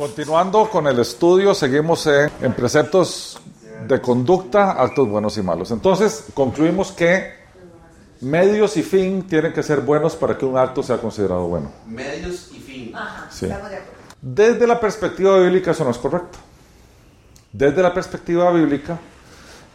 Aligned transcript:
Continuando 0.00 0.66
con 0.70 0.86
el 0.86 0.98
estudio, 0.98 1.54
seguimos 1.54 2.06
en, 2.06 2.30
en 2.40 2.54
preceptos 2.54 3.38
de 3.86 4.00
conducta, 4.00 4.70
actos 4.70 5.06
buenos 5.06 5.36
y 5.36 5.42
malos. 5.42 5.72
Entonces, 5.72 6.24
concluimos 6.32 6.90
que 6.90 7.34
medios 8.22 8.78
y 8.78 8.82
fin 8.82 9.24
tienen 9.24 9.52
que 9.52 9.62
ser 9.62 9.82
buenos 9.82 10.16
para 10.16 10.38
que 10.38 10.46
un 10.46 10.56
acto 10.56 10.82
sea 10.82 10.96
considerado 10.96 11.46
bueno. 11.48 11.70
Medios 11.86 12.50
y 12.50 12.60
fin. 12.60 12.94
Sí. 13.28 13.46
Desde 14.22 14.66
la 14.66 14.80
perspectiva 14.80 15.38
bíblica 15.38 15.72
eso 15.72 15.84
no 15.84 15.90
es 15.90 15.98
correcto. 15.98 16.38
Desde 17.52 17.82
la 17.82 17.92
perspectiva 17.92 18.50
bíblica, 18.52 18.98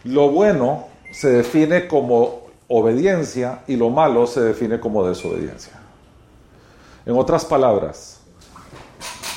lo 0.05 0.31
bueno 0.31 0.87
se 1.11 1.29
define 1.29 1.87
como 1.87 2.47
obediencia 2.67 3.61
y 3.67 3.75
lo 3.75 3.91
malo 3.91 4.25
se 4.25 4.41
define 4.41 4.79
como 4.79 5.07
desobediencia. 5.07 5.73
En 7.05 7.15
otras 7.15 7.45
palabras, 7.45 8.21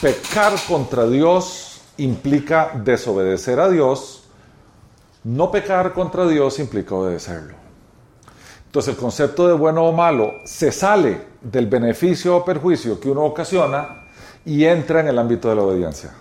pecar 0.00 0.54
contra 0.68 1.06
Dios 1.06 1.80
implica 1.96 2.70
desobedecer 2.74 3.58
a 3.58 3.68
Dios, 3.68 4.24
no 5.24 5.50
pecar 5.50 5.92
contra 5.92 6.26
Dios 6.26 6.58
implica 6.58 6.94
obedecerlo. 6.94 7.54
Entonces 8.66 8.94
el 8.94 9.00
concepto 9.00 9.48
de 9.48 9.54
bueno 9.54 9.84
o 9.84 9.92
malo 9.92 10.32
se 10.44 10.70
sale 10.70 11.22
del 11.40 11.66
beneficio 11.66 12.36
o 12.36 12.44
perjuicio 12.44 13.00
que 13.00 13.10
uno 13.10 13.24
ocasiona 13.24 14.06
y 14.44 14.64
entra 14.64 15.00
en 15.00 15.08
el 15.08 15.18
ámbito 15.18 15.48
de 15.48 15.56
la 15.56 15.62
obediencia. 15.62 16.14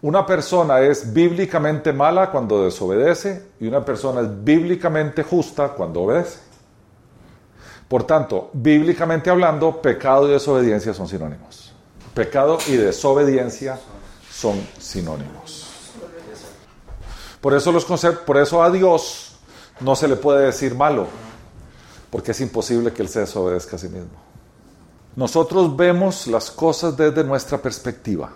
Una 0.00 0.24
persona 0.24 0.80
es 0.80 1.12
bíblicamente 1.12 1.92
mala 1.92 2.30
cuando 2.30 2.64
desobedece 2.64 3.48
y 3.60 3.66
una 3.66 3.84
persona 3.84 4.20
es 4.20 4.44
bíblicamente 4.44 5.24
justa 5.24 5.70
cuando 5.70 6.02
obedece. 6.02 6.38
Por 7.88 8.04
tanto, 8.04 8.50
bíblicamente 8.52 9.28
hablando, 9.28 9.82
pecado 9.82 10.28
y 10.28 10.32
desobediencia 10.32 10.94
son 10.94 11.08
sinónimos. 11.08 11.67
Pecado 12.18 12.58
y 12.66 12.72
desobediencia 12.72 13.78
son 14.28 14.60
sinónimos. 14.76 15.68
Por 17.40 17.54
eso, 17.54 17.70
los 17.70 17.84
conceptos, 17.84 18.24
por 18.24 18.38
eso 18.38 18.60
a 18.60 18.72
Dios 18.72 19.36
no 19.78 19.94
se 19.94 20.08
le 20.08 20.16
puede 20.16 20.46
decir 20.46 20.74
malo, 20.74 21.06
porque 22.10 22.32
es 22.32 22.40
imposible 22.40 22.92
que 22.92 23.02
Él 23.02 23.08
se 23.08 23.20
desobedezca 23.20 23.76
a 23.76 23.78
sí 23.78 23.88
mismo. 23.88 24.18
Nosotros 25.14 25.76
vemos 25.76 26.26
las 26.26 26.50
cosas 26.50 26.96
desde 26.96 27.22
nuestra 27.22 27.58
perspectiva, 27.58 28.32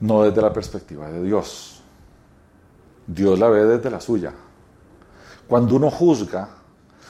no 0.00 0.24
desde 0.24 0.42
la 0.42 0.52
perspectiva 0.52 1.08
de 1.08 1.22
Dios. 1.22 1.80
Dios 3.06 3.38
la 3.38 3.48
ve 3.48 3.64
desde 3.64 3.90
la 3.92 4.00
suya. 4.00 4.34
Cuando 5.46 5.76
uno 5.76 5.88
juzga, 5.88 6.48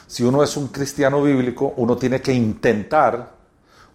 si 0.07 0.23
uno 0.23 0.43
es 0.43 0.55
un 0.59 0.69
cristiano 0.69 1.23
bíblico, 1.23 1.73
uno 1.79 1.97
tiene 1.97 2.21
que 2.21 2.35
intentar, 2.35 3.38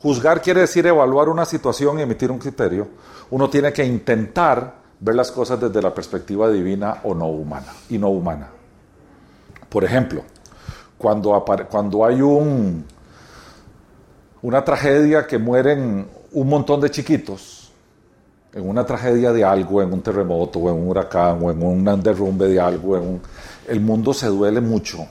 juzgar 0.04 0.42
quiere 0.42 0.62
decir 0.62 0.86
evaluar 0.86 1.30
una 1.30 1.46
situación 1.46 1.98
y 1.98 2.02
emitir 2.02 2.30
un 2.30 2.38
criterio, 2.38 2.90
uno 3.32 3.50
tiene 3.50 3.72
que 3.72 3.86
intentar 3.86 4.76
ver 5.00 5.16
las 5.16 5.32
cosas 5.32 5.60
desde 5.60 5.82
la 5.82 5.94
perspectiva 5.94 6.50
divina 6.50 7.00
o 7.04 7.16
no 7.16 7.28
humana, 7.28 7.74
y 7.90 7.98
no 7.98 8.10
humana. 8.10 8.50
Por 9.70 9.86
ejemplo, 9.86 10.22
cuando, 10.98 11.44
cuando 11.72 12.06
hay 12.06 12.22
un, 12.22 12.86
una 14.42 14.64
tragedia 14.64 15.26
que 15.26 15.38
mueren 15.38 16.06
un 16.34 16.50
montón 16.50 16.82
de 16.82 16.92
chiquitos, 16.92 17.72
en 18.54 18.70
una 18.70 18.86
tragedia 18.86 19.32
de 19.32 19.44
algo, 19.44 19.82
en 19.82 19.92
un 19.92 20.02
terremoto, 20.02 20.60
o 20.60 20.70
en 20.70 20.76
un 20.76 20.90
huracán, 20.90 21.40
o 21.42 21.50
en 21.50 21.64
un 21.64 22.04
derrumbe 22.04 22.48
de 22.50 22.60
algo, 22.60 22.98
en 22.98 23.22
el 23.68 23.80
mundo 23.80 24.14
se 24.14 24.28
duele 24.28 24.60
mucho 24.60 25.08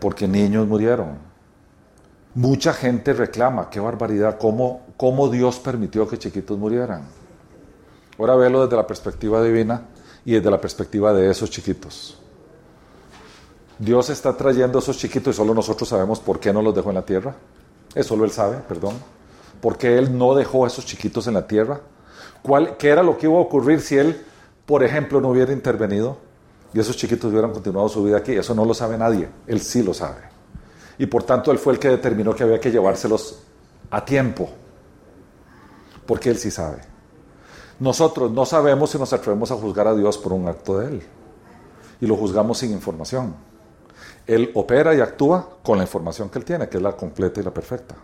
porque 0.00 0.26
niños 0.26 0.66
murieron. 0.66 1.33
Mucha 2.34 2.72
gente 2.72 3.12
reclama, 3.12 3.70
qué 3.70 3.78
barbaridad, 3.78 4.38
cómo, 4.38 4.82
cómo 4.96 5.28
Dios 5.28 5.60
permitió 5.60 6.08
que 6.08 6.18
chiquitos 6.18 6.58
murieran. 6.58 7.06
Ahora 8.18 8.34
velo 8.34 8.64
desde 8.64 8.76
la 8.76 8.86
perspectiva 8.86 9.40
divina 9.40 9.82
y 10.24 10.32
desde 10.32 10.50
la 10.50 10.60
perspectiva 10.60 11.12
de 11.12 11.30
esos 11.30 11.48
chiquitos. 11.48 12.18
Dios 13.78 14.10
está 14.10 14.36
trayendo 14.36 14.78
a 14.78 14.82
esos 14.82 14.98
chiquitos 14.98 15.32
y 15.32 15.36
solo 15.36 15.54
nosotros 15.54 15.88
sabemos 15.88 16.18
por 16.18 16.40
qué 16.40 16.52
no 16.52 16.60
los 16.60 16.74
dejó 16.74 16.88
en 16.88 16.96
la 16.96 17.04
tierra. 17.04 17.36
Eso 17.94 18.10
solo 18.10 18.24
Él 18.24 18.32
sabe, 18.32 18.56
perdón. 18.68 18.94
¿Por 19.60 19.78
qué 19.78 19.96
Él 19.96 20.16
no 20.18 20.34
dejó 20.34 20.64
a 20.64 20.66
esos 20.66 20.84
chiquitos 20.84 21.28
en 21.28 21.34
la 21.34 21.46
tierra? 21.46 21.80
¿Cuál, 22.42 22.76
¿Qué 22.76 22.88
era 22.88 23.04
lo 23.04 23.16
que 23.16 23.26
iba 23.26 23.36
a 23.36 23.42
ocurrir 23.42 23.80
si 23.80 23.96
Él, 23.96 24.24
por 24.66 24.82
ejemplo, 24.82 25.20
no 25.20 25.28
hubiera 25.28 25.52
intervenido 25.52 26.18
y 26.72 26.80
esos 26.80 26.96
chiquitos 26.96 27.30
hubieran 27.30 27.52
continuado 27.52 27.88
su 27.88 28.02
vida 28.02 28.16
aquí? 28.16 28.32
Eso 28.32 28.56
no 28.56 28.64
lo 28.64 28.74
sabe 28.74 28.98
nadie. 28.98 29.28
Él 29.46 29.60
sí 29.60 29.84
lo 29.84 29.94
sabe. 29.94 30.33
Y 30.98 31.06
por 31.06 31.24
tanto, 31.24 31.50
Él 31.50 31.58
fue 31.58 31.72
el 31.72 31.78
que 31.78 31.88
determinó 31.88 32.34
que 32.34 32.44
había 32.44 32.60
que 32.60 32.70
llevárselos 32.70 33.40
a 33.90 34.04
tiempo. 34.04 34.48
Porque 36.06 36.30
Él 36.30 36.38
sí 36.38 36.50
sabe. 36.50 36.78
Nosotros 37.80 38.30
no 38.30 38.46
sabemos 38.46 38.90
si 38.90 38.98
nos 38.98 39.12
atrevemos 39.12 39.50
a 39.50 39.56
juzgar 39.56 39.88
a 39.88 39.94
Dios 39.94 40.18
por 40.18 40.32
un 40.32 40.48
acto 40.48 40.78
de 40.78 40.88
Él. 40.88 41.02
Y 42.00 42.06
lo 42.06 42.16
juzgamos 42.16 42.58
sin 42.58 42.72
información. 42.72 43.34
Él 44.26 44.50
opera 44.54 44.94
y 44.94 45.00
actúa 45.00 45.58
con 45.62 45.78
la 45.78 45.84
información 45.84 46.30
que 46.30 46.38
él 46.38 46.44
tiene, 46.44 46.68
que 46.68 46.78
es 46.78 46.82
la 46.82 46.96
completa 46.96 47.40
y 47.40 47.44
la 47.44 47.52
perfecta. 47.52 47.94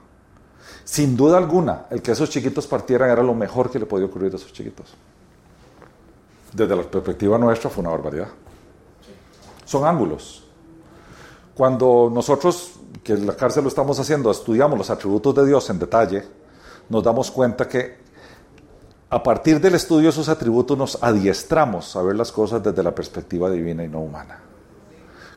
Sin 0.85 1.17
duda 1.17 1.39
alguna, 1.39 1.87
el 1.91 2.03
que 2.03 2.13
esos 2.13 2.29
chiquitos 2.29 2.67
partieran 2.67 3.11
era 3.11 3.23
lo 3.23 3.35
mejor 3.35 3.71
que 3.71 3.79
le 3.79 3.87
podía 3.87 4.07
ocurrir 4.07 4.33
a 4.33 4.37
esos 4.37 4.53
chiquitos. 4.53 4.95
Desde 6.53 6.77
la 6.77 6.83
perspectiva 6.83 7.39
nuestra 7.39 7.71
fue 7.71 7.83
una 7.83 7.91
barbaridad. 7.91 8.29
Son 9.65 9.87
ángulos. 9.87 10.45
Cuando 11.55 12.11
nosotros, 12.13 12.80
que 13.03 13.13
en 13.13 13.27
la 13.27 13.37
cárcel 13.37 13.63
lo 13.63 13.69
estamos 13.69 13.99
haciendo, 13.99 14.31
estudiamos 14.31 14.77
los 14.79 14.91
atributos 14.91 15.35
de 15.35 15.47
Dios 15.47 15.69
en 15.71 15.79
detalle, 15.79 16.25
nos 16.89 17.03
damos 17.03 17.31
cuenta 17.31 17.69
que 17.69 17.99
a 19.09 19.23
partir 19.23 19.61
del 19.61 19.75
estudio 19.75 20.07
de 20.07 20.13
sus 20.13 20.29
atributos 20.29 20.77
nos 20.79 21.03
adiestramos 21.03 21.97
a 21.97 22.03
ver 22.03 22.17
las 22.17 22.31
cosas 22.31 22.63
desde 22.63 22.83
la 22.83 22.95
perspectiva 22.95 23.51
divina 23.51 23.85
y 23.85 23.89
no 23.89 24.01
humana. 24.01 24.41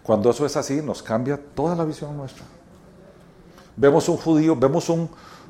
Cuando 0.03 0.29
eso 0.29 0.45
es 0.45 0.55
así, 0.57 0.81
nos 0.81 1.01
cambia 1.01 1.39
toda 1.55 1.75
la 1.75 1.85
visión 1.85 2.15
nuestra. 2.15 2.43
Vemos 3.75 4.07
un 4.09 4.17
judío, 4.17 4.55
vemos 4.55 4.89
un, 4.89 5.09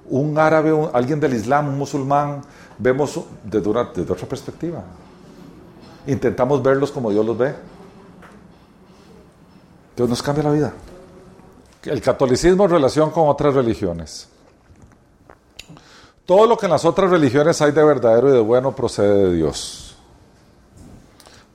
un 0.10 0.38
árabe, 0.38 0.90
alguien 0.94 1.20
del 1.20 1.34
Islam, 1.34 1.70
un 1.70 1.78
musulmán, 1.78 2.42
vemos 2.78 3.20
desde, 3.44 3.74
desde 3.96 4.14
otra 4.14 4.28
perspectiva. 4.28 4.84
Intentamos 6.08 6.62
verlos 6.62 6.92
como 6.92 7.12
Dios 7.12 7.26
los 7.26 7.38
ve. 7.38 7.56
Dios 9.98 10.08
nos 10.08 10.22
cambia 10.22 10.44
la 10.44 10.52
vida. 10.52 10.74
El 11.86 12.02
catolicismo 12.02 12.66
en 12.66 12.72
relación 12.72 13.12
con 13.12 13.28
otras 13.28 13.54
religiones. 13.54 14.30
Todo 16.26 16.48
lo 16.48 16.58
que 16.58 16.68
en 16.68 16.72
las 16.72 16.86
otras 16.86 17.12
religiones 17.12 17.62
hay 17.62 17.72
de 17.72 17.84
verdadero 17.84 18.30
y 18.30 18.34
de 18.34 18.40
bueno 18.40 18.74
procede 18.76 19.26
de 19.26 19.34
Dios 19.36 19.84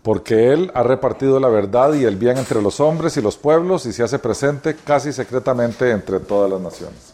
porque 0.09 0.55
Él 0.55 0.71
ha 0.73 0.83
repartido 0.83 1.39
la 1.39 1.49
verdad 1.49 1.93
y 1.93 2.05
el 2.05 2.17
bien 2.17 2.39
entre 2.39 2.63
los 2.63 2.81
hombres 2.81 3.19
y 3.19 3.21
los 3.21 3.37
pueblos 3.37 3.85
y 3.85 3.93
se 3.93 4.03
hace 4.03 4.19
presente 4.19 4.75
casi 4.75 5.13
secretamente 5.13 5.91
entre 5.91 6.19
todas 6.19 6.51
las 6.51 6.63
naciones. 6.63 7.13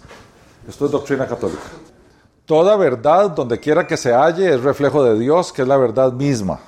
Esto 0.69 0.87
es 0.87 0.93
doctrina 0.93 1.27
católica. 1.27 1.61
Toda 2.47 2.77
verdad, 2.77 3.31
donde 3.31 3.59
quiera 3.59 3.85
que 3.85 3.97
se 3.97 4.13
halle, 4.13 4.55
es 4.55 4.63
reflejo 4.63 5.03
de 5.03 5.19
Dios, 5.19 5.53
que 5.53 5.63
es 5.63 5.69
la 5.69 5.77
verdad 5.77 6.13
misma, 6.13 6.61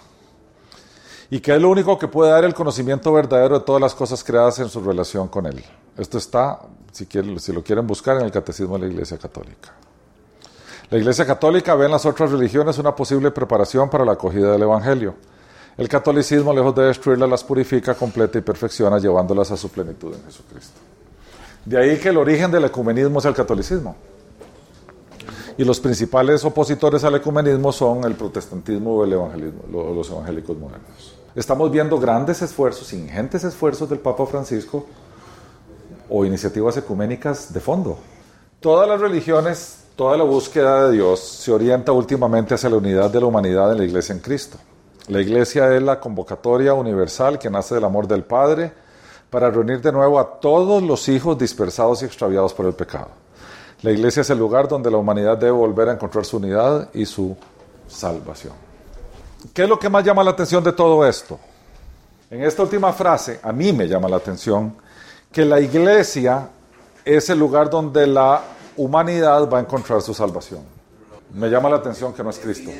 y 1.31 1.41
que 1.41 1.55
es 1.55 1.61
lo 1.61 1.71
único 1.71 1.99
que 1.99 2.09
puede 2.09 2.31
dar 2.31 2.45
el 2.45 2.55
conocimiento 2.55 3.13
verdadero 3.13 3.59
de 3.59 3.65
todas 3.65 3.81
las 3.81 3.95
cosas 3.95 4.23
creadas 4.23 4.59
en 4.59 4.69
su 4.69 4.81
relación 4.81 5.29
con 5.29 5.47
Él. 5.47 5.65
Esto 5.97 6.19
está, 6.19 6.61
si, 6.93 7.07
si 7.39 7.53
lo 7.53 7.63
quieren 7.63 7.87
buscar, 7.87 8.17
en 8.19 8.25
el 8.25 8.33
Catecismo 8.33 8.79
de 8.79 8.87
la 8.87 8.93
Iglesia 8.93 9.19
Católica. 9.19 9.73
La 10.91 10.99
Iglesia 10.99 11.27
Católica 11.27 11.75
ve 11.75 11.87
en 11.87 11.93
las 11.93 12.07
otras 12.07 12.31
religiones 12.31 12.79
una 12.79 12.95
posible 12.95 13.31
preparación 13.31 13.91
para 13.91 14.05
la 14.05 14.13
acogida 14.13 14.53
del 14.53 14.63
Evangelio 14.63 15.15
el 15.77 15.89
catolicismo, 15.89 16.55
lejos 16.55 16.75
de 16.75 16.85
destruirlas, 16.85 17.29
las 17.29 17.45
purifica, 17.45 17.95
completa 17.95 18.39
y 18.39 18.41
perfecciona, 18.41 18.99
llevándolas 18.99 19.51
a 19.51 19.57
su 19.57 19.69
plenitud 19.69 20.15
en 20.15 20.25
Jesucristo. 20.25 20.81
De 21.65 21.79
ahí 21.79 21.99
que 21.99 22.09
el 22.09 22.17
origen 22.17 22.51
del 22.51 22.65
ecumenismo 22.65 23.19
es 23.19 23.25
el 23.27 23.35
catolicismo. 23.35 23.95
Y 25.59 25.65
los 25.65 25.81
principales 25.81 26.45
opositores 26.45 27.03
al 27.05 27.17
ecumenismo 27.17 27.73
son 27.73 28.05
el 28.05 28.15
protestantismo 28.15 28.97
o 28.97 29.05
el 29.05 29.13
evangelismo, 29.13 29.63
los 29.71 30.09
evangélicos 30.11 30.57
modernos. 30.57 31.16
Estamos 31.37 31.71
viendo 31.71 32.01
grandes 32.01 32.41
esfuerzos, 32.41 32.95
ingentes 32.95 33.45
esfuerzos 33.45 33.91
del 33.91 33.99
Papa 33.99 34.25
Francisco 34.25 34.87
o 36.09 36.25
iniciativas 36.25 36.79
ecuménicas 36.79 37.53
de 37.53 37.61
fondo. 37.61 37.99
Todas 38.59 38.89
las 38.89 38.99
religiones, 38.99 39.85
toda 39.97 40.17
la 40.17 40.25
búsqueda 40.25 40.87
de 40.87 40.93
Dios 40.93 41.21
se 41.21 41.53
orienta 41.53 41.93
últimamente 41.93 42.55
hacia 42.55 42.71
la 42.71 42.77
unidad 42.77 43.11
de 43.11 43.21
la 43.21 43.27
humanidad 43.27 43.71
en 43.71 43.77
la 43.77 43.85
Iglesia 43.85 44.15
en 44.15 44.21
Cristo. 44.21 44.57
La 45.09 45.21
iglesia 45.21 45.77
es 45.77 45.83
la 45.83 46.01
convocatoria 46.01 46.73
universal 46.73 47.39
que 47.39 47.51
nace 47.51 47.75
del 47.75 47.85
amor 47.85 48.09
del 48.09 48.25
Padre 48.25 48.73
para 49.29 49.51
reunir 49.51 49.83
de 49.83 49.93
nuevo 49.93 50.19
a 50.19 50.41
todos 50.41 50.83
los 50.83 51.07
hijos 51.11 51.37
dispersados 51.37 52.01
y 52.01 52.07
extraviados 52.07 52.55
por 52.55 52.65
el 52.65 52.73
pecado. 52.73 53.09
La 53.83 53.91
iglesia 53.91 54.23
es 54.23 54.31
el 54.31 54.39
lugar 54.39 54.69
donde 54.69 54.91
la 54.91 54.97
humanidad 54.97 55.37
debe 55.37 55.53
volver 55.53 55.91
a 55.91 55.93
encontrar 55.93 56.25
su 56.25 56.39
unidad 56.39 56.89
y 56.95 57.05
su 57.05 57.37
salvación. 57.87 58.66
¿Qué 59.53 59.65
es 59.65 59.69
lo 59.69 59.79
que 59.79 59.89
más 59.89 60.05
llama 60.05 60.25
la 60.25 60.31
atención 60.31 60.63
de 60.63 60.73
todo 60.73 61.07
esto? 61.07 61.39
En 62.31 62.43
esta 62.43 62.63
última 62.63 62.93
frase, 62.93 63.41
a 63.43 63.53
mí 63.53 63.73
me 63.73 63.87
llama 63.87 64.09
la 64.09 64.17
atención 64.17 64.75
que 65.31 65.45
la 65.45 65.61
iglesia 65.61 66.49
es 67.05 67.31
el 67.31 67.39
lugar 67.39 67.71
donde 67.71 68.07
la 68.07 68.43
humanidad 68.77 69.49
va 69.49 69.59
a 69.59 69.61
encontrar 69.61 70.03
su 70.03 70.13
salvación. 70.13 70.61
Me 71.35 71.49
llama 71.49 71.69
la 71.69 71.77
atención 71.77 72.13
que 72.13 72.23
no 72.23 72.31
es 72.31 72.39
Cristo. 72.39 72.71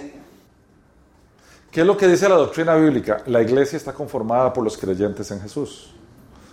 ¿Qué 1.71 1.81
es 1.83 1.87
lo 1.87 1.97
que 1.97 2.09
dice 2.09 2.29
la 2.29 2.37
doctrina 2.37 2.75
bíblica? 2.75 3.23
La 3.27 3.43
iglesia 3.43 3.77
está 3.77 3.93
conformada 3.93 4.53
por 4.53 4.65
los 4.65 4.77
creyentes 4.77 5.31
en 5.31 5.41
Jesús. 5.41 5.95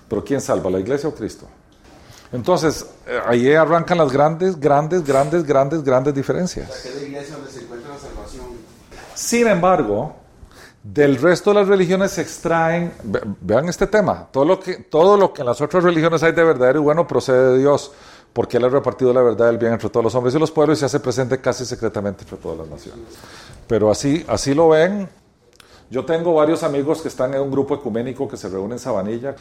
Pero 0.09 0.23
¿quién 0.23 0.41
salva, 0.41 0.69
la 0.69 0.79
iglesia 0.79 1.09
o 1.09 1.15
Cristo? 1.15 1.47
Entonces, 2.31 2.85
eh, 3.07 3.19
ahí 3.25 3.53
arrancan 3.53 3.97
las 3.97 4.11
grandes, 4.11 4.59
grandes, 4.59 5.03
grandes, 5.03 5.43
grandes, 5.43 5.83
grandes 5.83 6.13
diferencias. 6.13 6.85
La 6.95 7.01
iglesia 7.01 7.35
donde 7.35 7.51
se. 7.51 7.63
Sin 9.23 9.47
embargo, 9.47 10.15
del 10.83 11.15
resto 11.15 11.51
de 11.51 11.55
las 11.61 11.67
religiones 11.69 12.11
se 12.11 12.21
extraen, 12.21 12.91
ve- 13.03 13.21
vean 13.39 13.69
este 13.69 13.87
tema, 13.87 14.27
todo 14.29 14.43
lo, 14.43 14.59
que, 14.59 14.73
todo 14.75 15.15
lo 15.15 15.31
que 15.31 15.43
en 15.43 15.47
las 15.47 15.61
otras 15.61 15.81
religiones 15.81 16.21
hay 16.23 16.33
de 16.33 16.43
verdadero 16.43 16.79
y 16.81 16.83
bueno 16.83 17.07
procede 17.07 17.53
de 17.53 17.59
Dios, 17.59 17.93
porque 18.33 18.57
Él 18.57 18.65
ha 18.65 18.69
repartido 18.69 19.13
la 19.13 19.21
verdad 19.21 19.45
del 19.45 19.57
bien 19.57 19.71
entre 19.71 19.89
todos 19.89 20.03
los 20.03 20.13
hombres 20.15 20.35
y 20.35 20.39
los 20.39 20.51
pueblos 20.51 20.77
y 20.77 20.79
se 20.81 20.87
hace 20.87 20.99
presente 20.99 21.39
casi 21.39 21.65
secretamente 21.65 22.23
entre 22.23 22.35
todas 22.35 22.57
las 22.57 22.67
naciones. 22.67 23.05
Pero 23.65 23.89
así, 23.89 24.25
así 24.27 24.53
lo 24.53 24.67
ven. 24.69 25.07
Yo 25.89 26.03
tengo 26.03 26.33
varios 26.33 26.61
amigos 26.63 27.01
que 27.01 27.07
están 27.07 27.33
en 27.33 27.39
un 27.39 27.49
grupo 27.49 27.75
ecuménico 27.75 28.27
que 28.27 28.35
se 28.35 28.49
reúne 28.49 28.73
en 28.73 28.79
Sabanilla, 28.79 29.35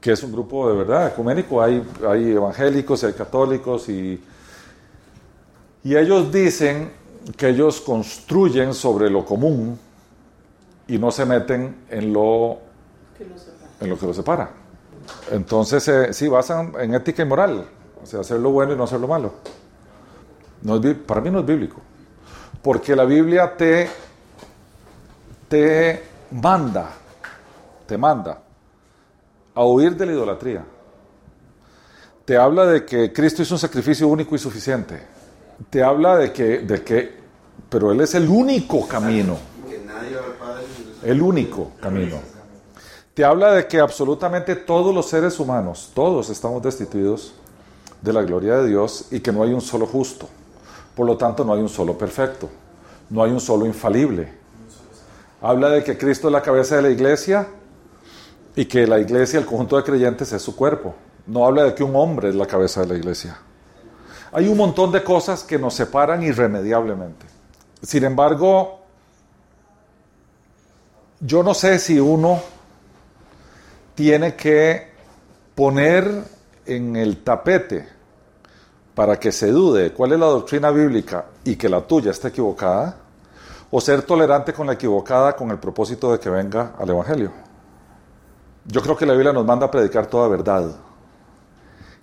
que 0.00 0.10
es 0.12 0.22
un 0.24 0.32
grupo 0.32 0.68
de 0.68 0.78
verdad 0.78 1.06
ecuménico, 1.06 1.62
hay, 1.62 1.80
hay 2.08 2.32
evangélicos 2.32 3.04
y 3.04 3.06
hay 3.06 3.12
católicos 3.12 3.88
y, 3.88 4.20
y 5.84 5.96
ellos 5.96 6.32
dicen 6.32 7.03
que 7.36 7.48
ellos 7.48 7.80
construyen 7.80 8.74
sobre 8.74 9.10
lo 9.10 9.24
común 9.24 9.78
y 10.86 10.98
no 10.98 11.10
se 11.10 11.24
meten 11.24 11.84
en 11.88 12.12
lo, 12.12 12.58
en 13.80 13.88
lo 13.88 13.98
que 13.98 14.06
los 14.06 14.16
separa. 14.16 14.50
Entonces, 15.30 15.86
eh, 15.88 16.12
sí, 16.12 16.28
basan 16.28 16.72
en 16.78 16.94
ética 16.94 17.22
y 17.22 17.26
moral, 17.26 17.66
o 18.02 18.06
sea, 18.06 18.20
hacer 18.20 18.40
lo 18.40 18.50
bueno 18.50 18.74
y 18.74 18.76
no 18.76 18.84
hacer 18.84 19.00
lo 19.00 19.08
malo. 19.08 19.32
No 20.62 20.76
es 20.76 20.94
para 20.96 21.20
mí 21.20 21.30
no 21.30 21.40
es 21.40 21.46
bíblico, 21.46 21.80
porque 22.62 22.96
la 22.96 23.04
Biblia 23.04 23.54
te, 23.56 23.88
te 25.48 26.02
manda, 26.30 26.90
te 27.86 27.98
manda 27.98 28.40
a 29.54 29.64
huir 29.64 29.96
de 29.96 30.06
la 30.06 30.12
idolatría. 30.12 30.64
Te 32.24 32.38
habla 32.38 32.64
de 32.66 32.84
que 32.86 33.12
Cristo 33.12 33.42
hizo 33.42 33.54
un 33.54 33.58
sacrificio 33.58 34.08
único 34.08 34.34
y 34.34 34.38
suficiente. 34.38 35.13
Te 35.70 35.82
habla 35.82 36.16
de 36.16 36.32
que, 36.32 36.58
de 36.60 36.82
que, 36.82 37.14
pero 37.68 37.92
Él 37.92 38.00
es 38.00 38.14
el 38.14 38.28
único 38.28 38.86
camino, 38.86 39.36
el 41.02 41.22
único 41.22 41.72
camino. 41.80 42.18
Te 43.14 43.24
habla 43.24 43.52
de 43.52 43.68
que 43.68 43.78
absolutamente 43.78 44.56
todos 44.56 44.92
los 44.94 45.08
seres 45.08 45.38
humanos, 45.38 45.92
todos 45.94 46.30
estamos 46.30 46.62
destituidos 46.62 47.34
de 48.02 48.12
la 48.12 48.22
gloria 48.22 48.56
de 48.56 48.68
Dios 48.68 49.06
y 49.10 49.20
que 49.20 49.32
no 49.32 49.42
hay 49.42 49.52
un 49.52 49.60
solo 49.60 49.86
justo. 49.86 50.28
Por 50.96 51.06
lo 51.06 51.16
tanto, 51.16 51.44
no 51.44 51.54
hay 51.54 51.60
un 51.60 51.68
solo 51.68 51.96
perfecto, 51.96 52.48
no 53.10 53.22
hay 53.22 53.30
un 53.30 53.40
solo 53.40 53.66
infalible. 53.66 54.32
Habla 55.40 55.70
de 55.70 55.84
que 55.84 55.96
Cristo 55.96 56.28
es 56.28 56.32
la 56.32 56.42
cabeza 56.42 56.76
de 56.76 56.82
la 56.82 56.90
iglesia 56.90 57.46
y 58.56 58.64
que 58.64 58.86
la 58.86 58.98
iglesia, 58.98 59.38
el 59.38 59.46
conjunto 59.46 59.76
de 59.76 59.84
creyentes, 59.84 60.32
es 60.32 60.42
su 60.42 60.56
cuerpo. 60.56 60.94
No 61.26 61.46
habla 61.46 61.64
de 61.64 61.74
que 61.74 61.84
un 61.84 61.94
hombre 61.96 62.28
es 62.28 62.34
la 62.34 62.46
cabeza 62.46 62.80
de 62.80 62.88
la 62.88 62.94
iglesia. 62.94 63.38
Hay 64.36 64.48
un 64.48 64.56
montón 64.56 64.90
de 64.90 65.04
cosas 65.04 65.44
que 65.44 65.60
nos 65.60 65.74
separan 65.74 66.20
irremediablemente. 66.24 67.24
Sin 67.80 68.02
embargo, 68.02 68.80
yo 71.20 71.44
no 71.44 71.54
sé 71.54 71.78
si 71.78 72.00
uno 72.00 72.42
tiene 73.94 74.34
que 74.34 74.88
poner 75.54 76.24
en 76.66 76.96
el 76.96 77.22
tapete 77.22 77.88
para 78.96 79.20
que 79.20 79.30
se 79.30 79.52
dude 79.52 79.92
cuál 79.92 80.12
es 80.14 80.18
la 80.18 80.26
doctrina 80.26 80.72
bíblica 80.72 81.26
y 81.44 81.54
que 81.54 81.68
la 81.68 81.82
tuya 81.82 82.10
esté 82.10 82.28
equivocada, 82.28 82.96
o 83.70 83.80
ser 83.80 84.02
tolerante 84.02 84.52
con 84.52 84.66
la 84.66 84.72
equivocada 84.72 85.36
con 85.36 85.52
el 85.52 85.58
propósito 85.58 86.10
de 86.10 86.18
que 86.18 86.30
venga 86.30 86.72
al 86.76 86.90
Evangelio. 86.90 87.30
Yo 88.64 88.82
creo 88.82 88.96
que 88.96 89.06
la 89.06 89.12
Biblia 89.12 89.32
nos 89.32 89.44
manda 89.44 89.66
a 89.66 89.70
predicar 89.70 90.06
toda 90.06 90.26
verdad 90.26 90.74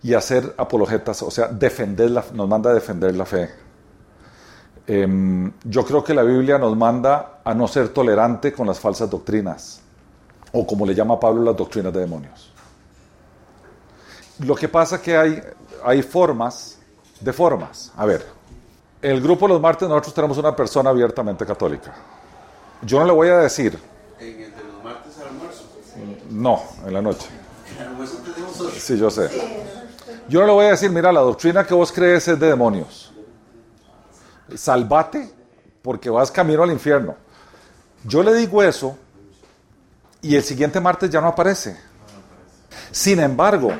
y 0.03 0.13
hacer 0.13 0.55
apologetas, 0.57 1.21
o 1.21 1.31
sea, 1.31 1.47
defender 1.47 2.11
la, 2.11 2.23
nos 2.33 2.47
manda 2.47 2.71
a 2.71 2.73
defender 2.73 3.15
la 3.15 3.25
fe. 3.25 3.49
Em, 4.87 5.51
yo 5.63 5.85
creo 5.85 6.03
que 6.03 6.13
la 6.13 6.23
Biblia 6.23 6.57
nos 6.57 6.75
manda 6.75 7.41
a 7.43 7.53
no 7.53 7.67
ser 7.67 7.89
tolerante 7.89 8.51
con 8.51 8.65
las 8.67 8.79
falsas 8.79 9.09
doctrinas, 9.09 9.79
o 10.53 10.65
como 10.65 10.85
le 10.85 10.95
llama 10.95 11.19
Pablo, 11.19 11.43
las 11.43 11.55
doctrinas 11.55 11.93
de 11.93 11.99
demonios. 11.99 12.51
Lo 14.39 14.55
que 14.55 14.67
pasa 14.67 14.95
es 14.95 15.01
que 15.01 15.15
hay, 15.15 15.41
hay 15.83 16.01
formas 16.01 16.79
de 17.19 17.31
formas. 17.31 17.91
A 17.95 18.05
ver, 18.05 18.25
en 19.01 19.11
el 19.11 19.21
grupo 19.21 19.47
los 19.47 19.61
martes 19.61 19.87
nosotros 19.87 20.13
tenemos 20.15 20.37
una 20.39 20.55
persona 20.55 20.89
abiertamente 20.89 21.45
católica. 21.45 21.93
Yo 22.81 22.99
no 22.99 23.05
le 23.05 23.11
voy 23.11 23.29
a 23.29 23.37
decir, 23.37 23.77
En 24.19 24.27
el 24.27 24.51
de 24.51 24.63
los 24.63 24.83
martes 24.83 25.17
al 25.19 25.27
almuerzo. 25.27 25.63
no, 26.31 26.61
en 26.87 26.93
la 26.93 27.01
noche. 27.03 27.27
El 27.77 27.87
almuerzo 27.87 28.17
tenemos 28.17 28.59
ocho. 28.59 28.75
Sí, 28.79 28.97
yo 28.97 29.11
sé. 29.11 29.29
Yo 30.31 30.39
no 30.39 30.45
le 30.45 30.53
voy 30.53 30.65
a 30.67 30.69
decir, 30.69 30.89
mira, 30.89 31.11
la 31.11 31.19
doctrina 31.19 31.65
que 31.65 31.73
vos 31.73 31.91
crees 31.91 32.25
es 32.29 32.39
de 32.39 32.47
demonios. 32.47 33.11
Salvate 34.55 35.29
porque 35.81 36.09
vas 36.09 36.31
camino 36.31 36.63
al 36.63 36.71
infierno. 36.71 37.17
Yo 38.05 38.23
le 38.23 38.33
digo 38.35 38.63
eso 38.63 38.97
y 40.21 40.37
el 40.37 40.41
siguiente 40.41 40.79
martes 40.79 41.09
ya 41.09 41.19
no 41.19 41.27
aparece. 41.27 41.77
Sin 42.91 43.19
embargo, 43.19 43.73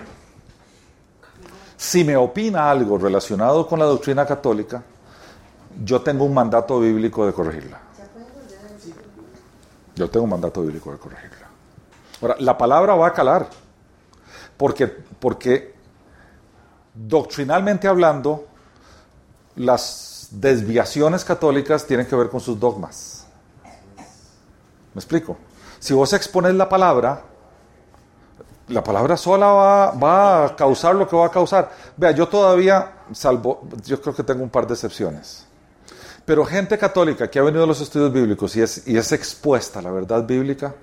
si 1.78 2.04
me 2.04 2.18
opina 2.18 2.70
algo 2.70 2.98
relacionado 2.98 3.66
con 3.66 3.80
la 3.80 3.86
doctrina 3.86 4.26
católica, 4.26 4.84
yo 5.86 6.02
tengo 6.02 6.26
un 6.26 6.34
mandato 6.34 6.82
bíblico 6.82 7.26
de 7.26 7.32
corregirla. 7.32 7.80
Yo 9.96 10.10
tengo 10.10 10.26
un 10.26 10.32
mandato 10.32 10.64
bíblico 10.64 10.92
de 10.92 10.98
corregirla. 10.98 11.48
Ahora, 12.22 12.36
la 12.40 12.58
palabra 12.58 12.96
va 12.96 13.08
a 13.08 13.14
calar, 13.14 13.48
porque, 14.58 14.88
porque 14.88 15.80
doctrinalmente 16.94 17.88
hablando, 17.88 18.48
las 19.56 20.30
desviaciones 20.32 21.26
católicas 21.26 21.86
tienen 21.86 22.06
que 22.06 22.16
ver 22.16 22.30
con 22.30 22.40
sus 22.40 22.60
dogmas. 22.60 23.26
¿Me 24.94 25.00
explico? 25.00 25.38
Si 25.80 25.94
vos 25.94 26.14
expones 26.14 26.54
la 26.54 26.68
palabra, 26.68 27.22
la 28.68 28.84
palabra 28.84 29.18
sola 29.18 29.48
va, 29.48 30.46
a 30.46 30.56
causar 30.56 30.96
lo 30.96 31.08
que 31.08 31.16
va 31.16 31.28
a 31.28 31.32
causar. 31.32 31.72
Vea, 31.98 32.12
yo 32.12 32.28
todavía, 32.28 33.00
salvo, 33.12 33.68
yo 33.86 34.02
creo 34.02 34.16
que 34.16 34.24
tengo 34.24 34.44
un 34.44 34.50
par 34.50 34.68
de 34.68 34.74
excepciones. 34.74 35.46
Pero 36.26 36.46
gente 36.46 36.78
católica 36.78 37.30
que 37.30 37.40
ha 37.40 37.44
venido 37.44 37.64
a 37.64 37.68
los 37.68 37.82
estudios 37.82 38.14
bíblicos 38.14 38.56
y 38.56 38.62
es, 38.62 38.88
y 38.88 38.98
es 38.98 39.12
expuesta 39.12 39.80
a 39.80 39.82
la 39.82 39.92
verdad 39.92 40.24
bíblica, 40.24 40.74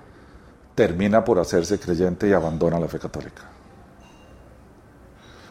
termina 0.74 1.24
por 1.24 1.38
hacerse 1.38 1.78
creyente 1.78 2.28
y 2.28 2.32
abandona 2.32 2.78
la 2.78 2.88
fe 2.88 2.98
católica. 2.98 3.42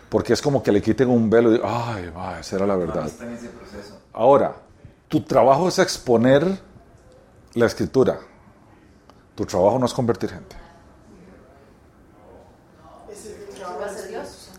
Porque 0.10 0.34
es 0.34 0.42
como 0.42 0.64
que 0.64 0.72
le 0.72 0.82
quiten 0.82 1.10
un 1.10 1.30
velo 1.30 1.54
y, 1.54 1.62
ay, 1.64 2.10
va, 2.16 2.40
esa 2.40 2.56
era 2.56 2.66
la 2.66 2.76
verdad. 2.76 3.06
está 3.08 3.26
en 3.26 3.34
ese. 3.34 3.50
Ahora, 4.14 4.56
tu 5.08 5.22
trabajo 5.22 5.68
es 5.68 5.80
exponer 5.80 6.60
la 7.54 7.66
escritura. 7.66 8.20
Tu 9.36 9.46
trabajo 9.46 9.78
no 9.78 9.86
es 9.86 9.94
convertir 9.94 10.30
gente. 10.30 10.56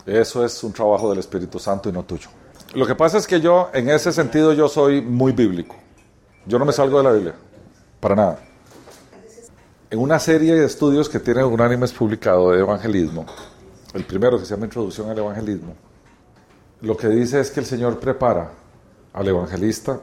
Eso 0.05 0.43
es 0.43 0.63
un 0.63 0.73
trabajo 0.73 1.09
del 1.09 1.19
Espíritu 1.19 1.59
Santo 1.59 1.89
y 1.89 1.91
no 1.91 2.03
tuyo. 2.03 2.29
Lo 2.73 2.87
que 2.87 2.95
pasa 2.95 3.17
es 3.17 3.27
que 3.27 3.41
yo, 3.41 3.69
en 3.73 3.89
ese 3.89 4.11
sentido, 4.11 4.53
yo 4.53 4.67
soy 4.67 5.01
muy 5.01 5.31
bíblico. 5.31 5.75
Yo 6.45 6.57
no 6.57 6.65
me 6.65 6.71
salgo 6.71 6.97
de 6.97 7.03
la 7.03 7.11
Biblia, 7.11 7.35
para 7.99 8.15
nada. 8.15 8.39
En 9.91 9.99
una 9.99 10.19
serie 10.19 10.55
de 10.55 10.65
estudios 10.65 11.09
que 11.09 11.19
tiene 11.19 11.43
Unánimes 11.43 11.91
publicado 11.91 12.51
de 12.51 12.59
evangelismo, 12.59 13.25
el 13.93 14.05
primero 14.05 14.37
que 14.39 14.45
se 14.45 14.53
llama 14.53 14.65
Introducción 14.65 15.09
al 15.09 15.17
Evangelismo, 15.17 15.75
lo 16.81 16.95
que 16.95 17.09
dice 17.09 17.39
es 17.39 17.51
que 17.51 17.59
el 17.59 17.65
Señor 17.65 17.99
prepara 17.99 18.51
al 19.13 19.27
evangelista 19.27 19.99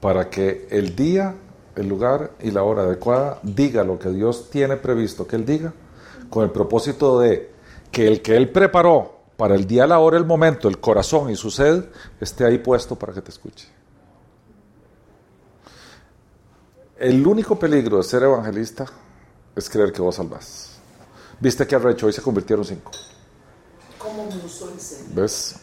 para 0.00 0.28
que 0.28 0.66
el 0.70 0.96
día, 0.96 1.34
el 1.76 1.88
lugar 1.88 2.32
y 2.40 2.50
la 2.50 2.64
hora 2.64 2.82
adecuada 2.82 3.38
diga 3.42 3.84
lo 3.84 3.98
que 3.98 4.10
Dios 4.10 4.50
tiene 4.50 4.76
previsto 4.76 5.26
que 5.26 5.36
Él 5.36 5.46
diga, 5.46 5.72
con 6.28 6.44
el 6.44 6.50
propósito 6.50 7.20
de 7.20 7.52
que 7.90 8.08
el 8.08 8.20
que 8.20 8.36
Él 8.36 8.50
preparó 8.50 9.20
para 9.36 9.54
el 9.54 9.66
día, 9.66 9.86
la 9.86 9.98
hora, 9.98 10.16
el 10.16 10.24
momento, 10.24 10.68
el 10.68 10.78
corazón 10.78 11.30
y 11.30 11.36
su 11.36 11.50
sed, 11.50 11.84
esté 12.20 12.44
ahí 12.44 12.58
puesto 12.58 12.96
para 12.96 13.12
que 13.12 13.22
te 13.22 13.30
escuche. 13.30 13.68
El 16.98 17.26
único 17.26 17.58
peligro 17.58 17.96
de 17.96 18.04
ser 18.04 18.22
evangelista 18.22 18.86
es 19.56 19.68
creer 19.68 19.92
que 19.92 20.00
vos 20.00 20.14
salvás. 20.14 20.71
Viste 21.42 21.66
que 21.66 21.74
arrecho, 21.74 22.06
hoy 22.06 22.12
se 22.12 22.22
convirtieron 22.22 22.64
cinco. 22.64 22.92
como. 23.98 24.28
¿Ves? 25.12 25.56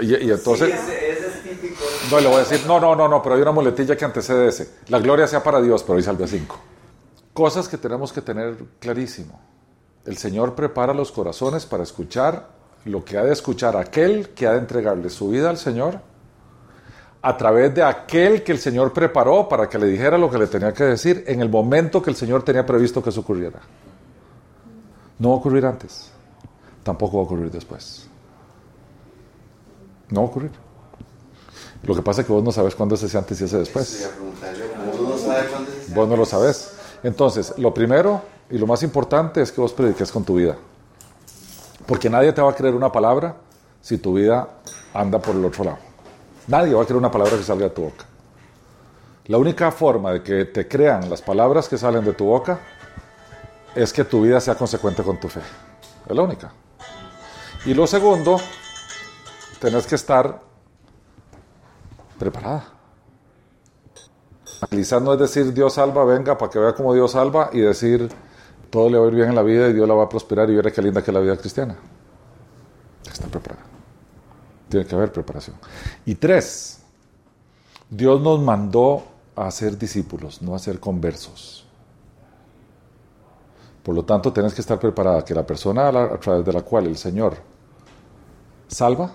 Y, 0.00 0.26
y 0.26 0.30
entonces... 0.32 0.68
Sí, 0.68 0.74
ese, 0.74 1.12
ese 1.12 1.26
es 1.28 1.42
típico. 1.44 1.84
No, 2.10 2.18
le 2.18 2.26
voy 2.26 2.36
a 2.36 2.38
decir, 2.40 2.66
no, 2.66 2.80
no, 2.80 2.96
no, 2.96 3.06
no, 3.06 3.22
pero 3.22 3.36
hay 3.36 3.42
una 3.42 3.52
muletilla 3.52 3.96
que 3.96 4.04
antecede 4.04 4.48
ese. 4.48 4.70
La 4.88 4.98
gloria 4.98 5.28
sea 5.28 5.40
para 5.40 5.62
Dios, 5.62 5.84
pero 5.84 5.98
hoy 5.98 6.02
salve 6.02 6.24
a 6.24 6.26
cinco. 6.26 6.58
Cosas 7.32 7.68
que 7.68 7.78
tenemos 7.78 8.12
que 8.12 8.22
tener 8.22 8.56
clarísimo. 8.80 9.40
El 10.04 10.16
Señor 10.16 10.56
prepara 10.56 10.92
los 10.92 11.12
corazones 11.12 11.64
para 11.64 11.84
escuchar 11.84 12.48
lo 12.86 13.04
que 13.04 13.16
ha 13.16 13.22
de 13.22 13.32
escuchar 13.32 13.76
aquel 13.76 14.30
que 14.30 14.48
ha 14.48 14.52
de 14.52 14.58
entregarle 14.58 15.10
su 15.10 15.28
vida 15.28 15.48
al 15.48 15.58
Señor 15.58 16.00
a 17.22 17.36
través 17.36 17.72
de 17.72 17.84
aquel 17.84 18.42
que 18.42 18.50
el 18.50 18.58
Señor 18.58 18.92
preparó 18.92 19.48
para 19.48 19.68
que 19.68 19.78
le 19.78 19.86
dijera 19.86 20.18
lo 20.18 20.28
que 20.28 20.38
le 20.38 20.48
tenía 20.48 20.72
que 20.72 20.84
decir 20.84 21.22
en 21.28 21.40
el 21.40 21.48
momento 21.48 22.02
que 22.02 22.10
el 22.10 22.16
Señor 22.16 22.42
tenía 22.42 22.66
previsto 22.66 23.00
que 23.00 23.10
eso 23.10 23.20
ocurriera. 23.20 23.60
No 25.20 25.28
va 25.28 25.34
a 25.34 25.38
ocurrir 25.38 25.66
antes, 25.66 26.10
tampoco 26.82 27.18
va 27.18 27.22
a 27.22 27.26
ocurrir 27.26 27.50
después. 27.50 28.08
No 30.08 30.22
va 30.22 30.26
a 30.26 30.30
ocurrir. 30.30 30.50
Lo 31.82 31.94
que 31.94 32.00
pasa 32.00 32.22
es 32.22 32.26
que 32.26 32.32
vos 32.32 32.42
no 32.42 32.50
sabes 32.50 32.74
cuándo 32.74 32.94
es 32.94 33.02
ese 33.02 33.18
antes 33.18 33.38
y 33.38 33.44
ese 33.44 33.58
después. 33.58 34.10
Vos 35.94 36.08
no 36.08 36.16
lo 36.16 36.24
sabes. 36.24 36.72
Entonces, 37.02 37.52
lo 37.58 37.72
primero 37.74 38.22
y 38.50 38.56
lo 38.56 38.66
más 38.66 38.82
importante 38.82 39.42
es 39.42 39.52
que 39.52 39.60
vos 39.60 39.74
prediques 39.74 40.10
con 40.10 40.24
tu 40.24 40.36
vida. 40.36 40.56
Porque 41.86 42.08
nadie 42.08 42.32
te 42.32 42.40
va 42.40 42.50
a 42.50 42.54
creer 42.54 42.74
una 42.74 42.90
palabra 42.90 43.36
si 43.82 43.98
tu 43.98 44.14
vida 44.14 44.48
anda 44.94 45.18
por 45.18 45.36
el 45.36 45.44
otro 45.44 45.64
lado. 45.64 45.78
Nadie 46.46 46.72
va 46.72 46.82
a 46.82 46.84
creer 46.86 46.98
una 46.98 47.10
palabra 47.10 47.36
que 47.36 47.44
salga 47.44 47.64
de 47.64 47.74
tu 47.74 47.82
boca. 47.82 48.06
La 49.26 49.36
única 49.36 49.70
forma 49.70 50.12
de 50.12 50.22
que 50.22 50.46
te 50.46 50.66
crean 50.66 51.10
las 51.10 51.20
palabras 51.20 51.68
que 51.68 51.76
salen 51.76 52.04
de 52.06 52.14
tu 52.14 52.24
boca 52.24 52.58
es 53.74 53.92
que 53.92 54.04
tu 54.04 54.22
vida 54.22 54.40
sea 54.40 54.54
consecuente 54.54 55.02
con 55.02 55.18
tu 55.18 55.28
fe. 55.28 55.40
Es 56.08 56.14
la 56.14 56.22
única. 56.22 56.52
Y 57.66 57.74
lo 57.74 57.86
segundo, 57.86 58.38
tenés 59.60 59.86
que 59.86 59.94
estar 59.94 60.40
preparada. 62.18 62.64
Evangelizar 64.58 65.00
no 65.00 65.14
es 65.14 65.20
decir 65.20 65.52
Dios 65.52 65.74
salva, 65.74 66.04
venga 66.04 66.36
para 66.36 66.50
que 66.50 66.58
vea 66.58 66.74
cómo 66.74 66.94
Dios 66.94 67.12
salva 67.12 67.50
y 67.52 67.60
decir 67.60 68.10
todo 68.70 68.88
le 68.88 68.98
va 68.98 69.06
a 69.06 69.08
ir 69.08 69.14
bien 69.14 69.28
en 69.30 69.34
la 69.34 69.42
vida 69.42 69.68
y 69.68 69.72
Dios 69.72 69.88
la 69.88 69.94
va 69.94 70.04
a 70.04 70.08
prosperar 70.08 70.48
y 70.50 70.54
verá 70.54 70.70
qué 70.70 70.80
linda 70.80 71.02
que 71.02 71.10
es 71.10 71.14
la 71.14 71.20
vida 71.20 71.36
cristiana. 71.36 71.76
Está 73.10 73.26
preparada. 73.26 73.62
Tiene 74.68 74.86
que 74.86 74.94
haber 74.94 75.10
preparación. 75.10 75.56
Y 76.06 76.14
tres, 76.14 76.80
Dios 77.88 78.20
nos 78.20 78.40
mandó 78.40 79.02
a 79.34 79.50
ser 79.50 79.76
discípulos, 79.76 80.40
no 80.42 80.54
a 80.54 80.58
ser 80.58 80.78
conversos. 80.78 81.59
Por 83.82 83.94
lo 83.94 84.04
tanto, 84.04 84.32
tienes 84.32 84.52
que 84.54 84.60
estar 84.60 84.78
preparada 84.78 85.24
que 85.24 85.34
la 85.34 85.44
persona 85.46 85.88
a, 85.88 86.18
través 86.18 86.44
de 86.44 86.52
la 86.52 86.62
cual 86.62 86.86
el 86.86 86.96
Señor 86.96 87.36
salva, 88.68 89.10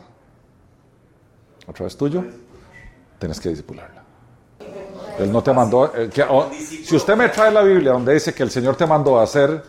a 1.67 1.73
través 1.73 1.95
tuyo, 1.95 2.23
tienes 3.19 3.39
que 3.39 3.49
discipularla. 3.49 4.03
Él 5.19 5.31
no 5.31 5.41
te 5.41 5.53
mandó. 5.53 5.91
eh, 5.95 6.09
que- 6.13 6.23
o- 6.23 6.49
si 6.51 6.95
usted 6.95 7.15
me 7.15 7.29
trae 7.29 7.51
la 7.51 7.61
Biblia 7.61 7.91
donde 7.93 8.13
dice 8.13 8.33
que 8.33 8.43
el 8.43 8.51
Señor 8.51 8.75
te 8.75 8.85
mandó 8.85 9.19
a 9.19 9.23
hacer. 9.23 9.63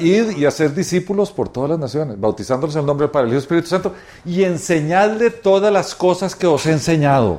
Ir 0.00 0.36
y 0.36 0.44
hacer 0.44 0.74
discípulos 0.74 1.30
por 1.32 1.48
todas 1.48 1.70
las 1.70 1.78
naciones, 1.78 2.20
bautizándolos 2.20 2.74
en 2.76 2.80
el 2.80 2.86
nombre 2.86 3.06
del 3.06 3.10
Padre, 3.10 3.26
del 3.26 3.34
Hijo 3.34 3.40
Espíritu 3.42 3.68
Santo, 3.68 3.94
y 4.24 4.44
enseñarle 4.44 5.30
todas 5.30 5.72
las 5.72 5.94
cosas 5.94 6.36
que 6.36 6.46
os 6.46 6.66
he 6.66 6.72
enseñado. 6.72 7.30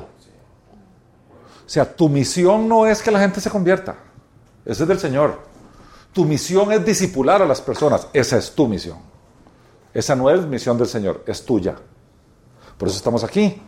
O 1.64 1.68
sea, 1.68 1.84
tu 1.94 2.08
misión 2.08 2.68
no 2.68 2.86
es 2.86 3.00
que 3.02 3.10
la 3.12 3.20
gente 3.20 3.40
se 3.40 3.48
convierta, 3.50 3.94
esa 4.64 4.82
es 4.82 4.88
del 4.88 4.98
Señor. 4.98 5.38
Tu 6.12 6.24
misión 6.24 6.72
es 6.72 6.84
discipular 6.84 7.40
a 7.42 7.46
las 7.46 7.60
personas, 7.60 8.08
esa 8.12 8.36
es 8.36 8.52
tu 8.54 8.66
misión. 8.66 8.98
Esa 9.94 10.14
no 10.16 10.30
es 10.30 10.44
misión 10.46 10.76
del 10.78 10.86
Señor, 10.88 11.22
es 11.26 11.44
tuya. 11.44 11.76
Por 12.78 12.88
eso 12.88 12.96
estamos 12.96 13.22
aquí. 13.24 13.60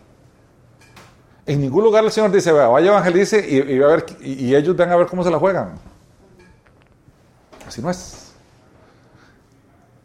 En 1.47 1.61
ningún 1.61 1.83
lugar 1.85 2.05
el 2.05 2.13
Señor 2.13 2.31
dice, 2.31 2.53
"Vea, 2.53 2.69
vaya 2.69 2.89
evangelice 2.91 3.45
y, 3.49 3.79
ver- 3.79 4.07
ellos 4.21 4.77
van 4.77 4.91
a 4.91 4.97
ver 4.97 5.07
cómo 5.07 5.25
se 5.25 5.31
la 5.31 5.39
juegan. 5.39 5.75
Así 7.67 7.83
no 7.83 7.91
es. 7.91 8.33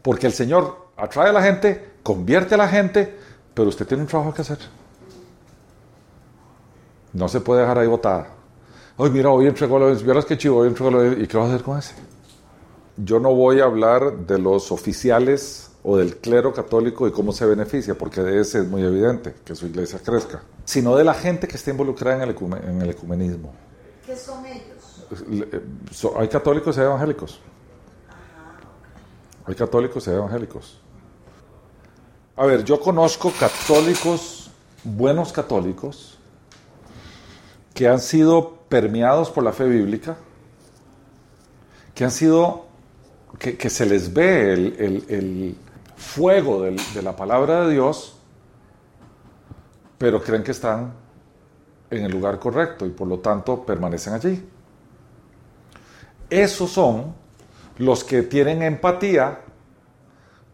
Porque 0.02 0.26
el 0.26 0.32
Señor 0.32 0.88
atrae 0.96 1.30
a 1.30 1.32
la 1.32 1.42
gente, 1.42 1.92
convierte 2.02 2.54
a 2.54 2.58
la 2.58 2.68
gente, 2.68 3.16
pero 3.54 3.68
usted 3.68 3.86
tiene 3.86 4.02
un 4.02 4.08
trabajo 4.08 4.32
que 4.34 4.42
hacer. 4.42 4.58
No 7.12 7.28
se 7.28 7.40
puede 7.40 7.62
dejar 7.62 7.78
ahí 7.78 7.86
botada. 7.86 8.28
Ay, 8.96 9.10
mira, 9.10 9.30
hoy 9.30 9.46
entregó 9.46 9.78
lo 9.78 9.94
vieras 9.94 10.24
que 10.24 10.36
chivo, 10.36 10.58
hoy 10.58 10.68
entregó 10.68 10.90
lo 10.90 11.12
¿Y 11.12 11.26
qué 11.26 11.36
vas 11.36 11.46
a 11.46 11.54
hacer 11.54 11.64
con 11.64 11.78
ese? 11.78 11.94
Yo 13.04 13.20
no 13.20 13.32
voy 13.34 13.60
a 13.60 13.64
hablar 13.64 14.26
de 14.26 14.38
los 14.38 14.72
oficiales 14.72 15.70
o 15.84 15.96
del 15.96 16.16
clero 16.16 16.52
católico 16.52 17.06
y 17.06 17.12
cómo 17.12 17.32
se 17.32 17.46
beneficia, 17.46 17.96
porque 17.96 18.20
de 18.22 18.40
ese 18.40 18.58
es 18.60 18.66
muy 18.68 18.82
evidente 18.82 19.34
que 19.44 19.54
su 19.54 19.66
iglesia 19.66 20.00
crezca, 20.04 20.42
sino 20.64 20.96
de 20.96 21.04
la 21.04 21.14
gente 21.14 21.46
que 21.46 21.56
está 21.56 21.70
involucrada 21.70 22.16
en 22.16 22.28
el, 22.28 22.36
ecume- 22.36 22.62
en 22.68 22.82
el 22.82 22.90
ecumenismo. 22.90 23.52
¿Qué 24.04 24.16
son 24.16 24.44
ellos? 24.44 25.06
So- 25.92 26.18
hay 26.18 26.28
católicos 26.28 26.76
y 26.76 26.80
hay 26.80 26.86
evangélicos. 26.86 27.40
Hay 29.46 29.54
católicos 29.54 30.06
y 30.06 30.10
hay 30.10 30.16
evangélicos. 30.16 30.80
A 32.36 32.46
ver, 32.46 32.64
yo 32.64 32.80
conozco 32.80 33.32
católicos, 33.38 34.50
buenos 34.84 35.32
católicos, 35.32 36.18
que 37.74 37.88
han 37.88 38.00
sido 38.00 38.58
permeados 38.68 39.30
por 39.30 39.44
la 39.44 39.52
fe 39.52 39.64
bíblica, 39.64 40.16
que 41.94 42.04
han 42.04 42.10
sido, 42.10 42.66
que, 43.38 43.70
se 43.70 43.86
les 43.86 44.12
ve 44.12 44.52
el, 44.52 45.04
el- 45.08 45.56
fuego 45.96 46.62
de 46.62 47.02
la 47.02 47.16
palabra 47.16 47.66
de 47.66 47.72
Dios, 47.72 48.16
pero 49.98 50.22
creen 50.22 50.44
que 50.44 50.52
están 50.52 50.92
en 51.90 52.04
el 52.04 52.12
lugar 52.12 52.38
correcto 52.38 52.86
y 52.86 52.90
por 52.90 53.08
lo 53.08 53.18
tanto 53.18 53.64
permanecen 53.66 54.12
allí. 54.14 54.48
Esos 56.30 56.70
son 56.70 57.14
los 57.78 58.04
que 58.04 58.22
tienen 58.22 58.62
empatía 58.62 59.40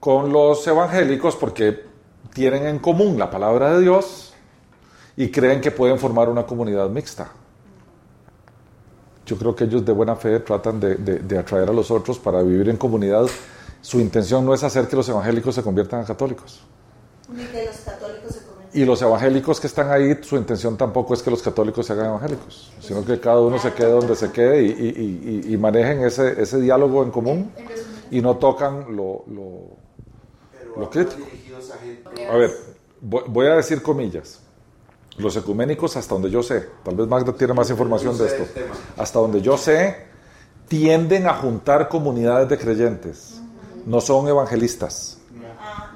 con 0.00 0.32
los 0.32 0.66
evangélicos 0.66 1.36
porque 1.36 1.84
tienen 2.32 2.66
en 2.66 2.78
común 2.78 3.18
la 3.18 3.30
palabra 3.30 3.74
de 3.74 3.82
Dios 3.82 4.32
y 5.16 5.30
creen 5.30 5.60
que 5.60 5.70
pueden 5.70 5.98
formar 5.98 6.30
una 6.30 6.46
comunidad 6.46 6.88
mixta. 6.88 7.30
Yo 9.26 9.36
creo 9.38 9.54
que 9.56 9.64
ellos 9.64 9.84
de 9.84 9.92
buena 9.92 10.16
fe 10.16 10.40
tratan 10.40 10.78
de, 10.80 10.96
de- 10.96 11.18
de 11.20 11.38
atraer 11.38 11.68
a 11.70 11.72
los 11.72 11.90
otros 11.90 12.18
para 12.18 12.42
vivir 12.42 12.68
en 12.68 12.76
comunidad. 12.76 13.26
Su 13.80 14.00
intención 14.00 14.44
no 14.44 14.52
es 14.54 14.62
hacer 14.62 14.86
que 14.88 14.96
los 14.96 15.08
evangélicos 15.08 15.54
se 15.54 15.62
conviertan 15.62 16.00
a 16.00 16.04
católicos. 16.04 16.62
Ni 17.30 17.44
que 17.44 17.64
los 17.66 17.76
católicos 17.76 18.32
se 18.34 18.38
conviertan. 18.44 18.54
Y 18.80 18.84
los 18.84 19.00
evangélicos 19.02 19.60
que 19.60 19.66
están 19.66 19.90
ahí, 19.90 20.18
su 20.22 20.36
intención 20.36 20.76
tampoco 20.76 21.14
es 21.14 21.22
que 21.22 21.30
los 21.30 21.42
católicos 21.42 21.86
se 21.86 21.92
hagan 21.92 22.06
evangélicos, 22.06 22.72
sino 22.80 23.04
que 23.04 23.18
cada 23.20 23.40
uno 23.40 23.58
se 23.58 23.72
quede 23.72 23.90
donde 23.92 24.14
se 24.16 24.30
quede 24.32 24.62
y, 24.62 24.66
y- 24.66 25.42
y- 25.48 25.54
y 25.54 25.56
manejen 25.56 26.02
ese, 26.04 26.40
ese 26.42 26.60
diálogo 26.60 27.02
en 27.02 27.10
común 27.10 27.50
y 28.10 28.20
no 28.20 28.36
tocan 28.36 28.94
lo, 28.96 29.24
lo- 29.28 29.84
Lo 30.76 30.90
crítico. 30.90 31.24
a 32.30 32.36
ver, 32.36 32.50
voy 33.00 33.46
a 33.46 33.54
decir 33.56 33.80
comillas. 33.80 34.40
Los 35.16 35.36
ecuménicos, 35.36 35.96
hasta 35.96 36.14
donde 36.14 36.30
yo 36.30 36.42
sé, 36.42 36.68
tal 36.82 36.96
vez 36.96 37.06
Magda 37.06 37.32
tiene 37.32 37.54
más 37.54 37.70
información 37.70 38.18
de 38.18 38.26
esto, 38.26 38.44
hasta 38.96 39.18
donde 39.18 39.40
yo 39.40 39.56
sé, 39.56 40.06
tienden 40.66 41.28
a 41.28 41.34
juntar 41.34 41.88
comunidades 41.88 42.48
de 42.48 42.58
creyentes, 42.58 43.40
no 43.86 44.00
son 44.00 44.26
evangelistas. 44.26 45.18
Ah. 45.60 45.92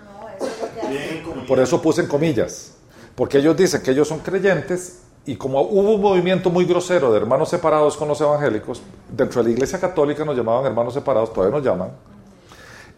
Por 1.49 1.59
eso 1.59 1.83
puse 1.83 2.03
en 2.03 2.07
comillas, 2.07 2.75
porque 3.15 3.39
ellos 3.39 3.57
dicen 3.57 3.83
que 3.83 3.91
ellos 3.91 4.07
son 4.07 4.21
creyentes 4.21 5.01
y 5.27 5.37
como 5.37 5.61
hubo 5.63 5.95
un 5.95 6.01
movimiento 6.01 6.49
muy 6.49 6.65
grosero 6.65 7.11
de 7.11 7.19
hermanos 7.19 7.49
separados 7.49 7.97
con 7.97 8.09
los 8.09 8.21
evangélicos, 8.21 8.81
dentro 9.11 9.43
de 9.43 9.49
la 9.49 9.55
iglesia 9.55 9.81
católica 9.81 10.25
nos 10.25 10.37
llamaban 10.37 10.65
hermanos 10.67 10.95
separados, 10.95 11.33
todavía 11.33 11.57
nos 11.57 11.67
llaman. 11.67 11.91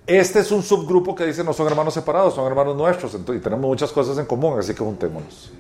Este 0.07 0.41
es 0.41 0.51
un 0.53 0.63
subgrupo 0.63 1.15
que 1.15 1.25
dice 1.25 1.43
no 1.43 1.53
son 1.53 1.67
hermanos 1.67 1.95
separados, 1.95 2.35
son 2.35 2.47
hermanos 2.47 2.77
nuestros 2.77 3.15
entonces, 3.15 3.41
y 3.41 3.45
tenemos 3.45 3.67
muchas 3.67 3.91
cosas 3.93 4.19
en 4.19 4.27
común, 4.27 4.59
así 4.59 4.75
que 4.75 4.85
juntémonos. 4.85 5.51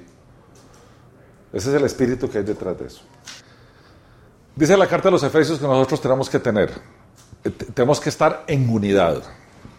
Ese 1.52 1.68
es 1.70 1.74
el 1.74 1.84
espíritu 1.84 2.28
que 2.30 2.38
hay 2.38 2.44
detrás 2.44 2.78
de 2.78 2.86
eso. 2.86 3.02
Dice 4.54 4.76
la 4.76 4.86
carta 4.86 5.08
de 5.08 5.12
los 5.12 5.22
Efesios 5.22 5.58
que 5.58 5.66
nosotros 5.66 6.00
tenemos 6.00 6.28
que 6.30 6.38
tener, 6.38 6.70
eh, 7.44 7.50
te- 7.50 7.66
tenemos 7.66 8.00
que 8.00 8.08
estar 8.08 8.44
en 8.46 8.68
unidad. 8.68 9.22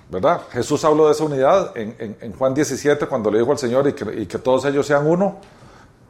¿verdad? 0.09 0.41
Jesús 0.51 0.83
habló 0.83 1.05
de 1.05 1.13
esa 1.13 1.23
unidad 1.23 1.71
en 1.77 2.33
Juan 2.33 2.53
17 2.53 3.07
cuando 3.07 3.31
le 3.31 3.39
dijo 3.39 3.51
al 3.51 3.57
Señor 3.57 3.87
y 3.87 3.93
que, 3.93 4.21
y 4.23 4.25
que 4.25 4.39
todos 4.39 4.65
ellos 4.65 4.85
sean 4.85 5.07
uno 5.07 5.37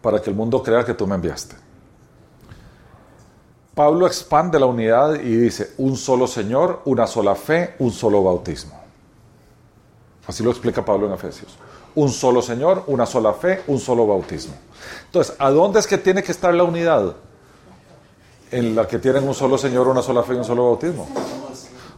para 0.01 0.20
que 0.20 0.32
el 0.32 0.36
mundo 0.36 0.63
crea 0.63 0.84
que 0.84 0.96
tú 0.96 1.06
me 1.06 1.13
enviaste. 1.13 1.56
Pablo 3.75 4.08
expande 4.08 4.60
la 4.60 4.65
unidad 4.65 5.15
y 5.22 5.36
dice 5.36 5.74
un 5.77 5.96
solo 5.96 6.25
Señor, 6.25 6.82
una 6.86 7.06
sola 7.06 7.36
fe, 7.36 7.75
un 7.77 7.91
solo 7.91 8.24
bautismo. 8.24 8.80
Así 10.25 10.44
lo 10.44 10.50
explica 10.50 10.84
Pablo 10.84 11.06
en 11.08 11.13
Efesios. 11.13 11.56
Un 11.95 12.10
solo 12.10 12.41
Señor, 12.41 12.83
una 12.88 13.05
sola 13.05 13.33
fe, 13.33 13.63
un 13.67 13.79
solo 13.79 14.07
bautismo. 14.07 14.53
Entonces, 15.05 15.36
¿a 15.38 15.51
dónde 15.51 15.79
es 15.79 15.88
que 15.88 15.98
tiene 15.98 16.24
que 16.24 16.31
estar 16.31 16.53
la 16.53 16.63
unidad? 16.63 17.15
En 18.51 18.75
la 18.75 18.88
que 18.88 19.00
tienen 19.00 19.27
un 19.27 19.33
solo 19.33 19.57
Señor, 19.57 19.88
una 19.88 20.01
sola 20.01 20.24
fe 20.24 20.33
y 20.33 20.38
un 20.38 20.45
solo 20.45 20.65
bautismo. 20.65 21.07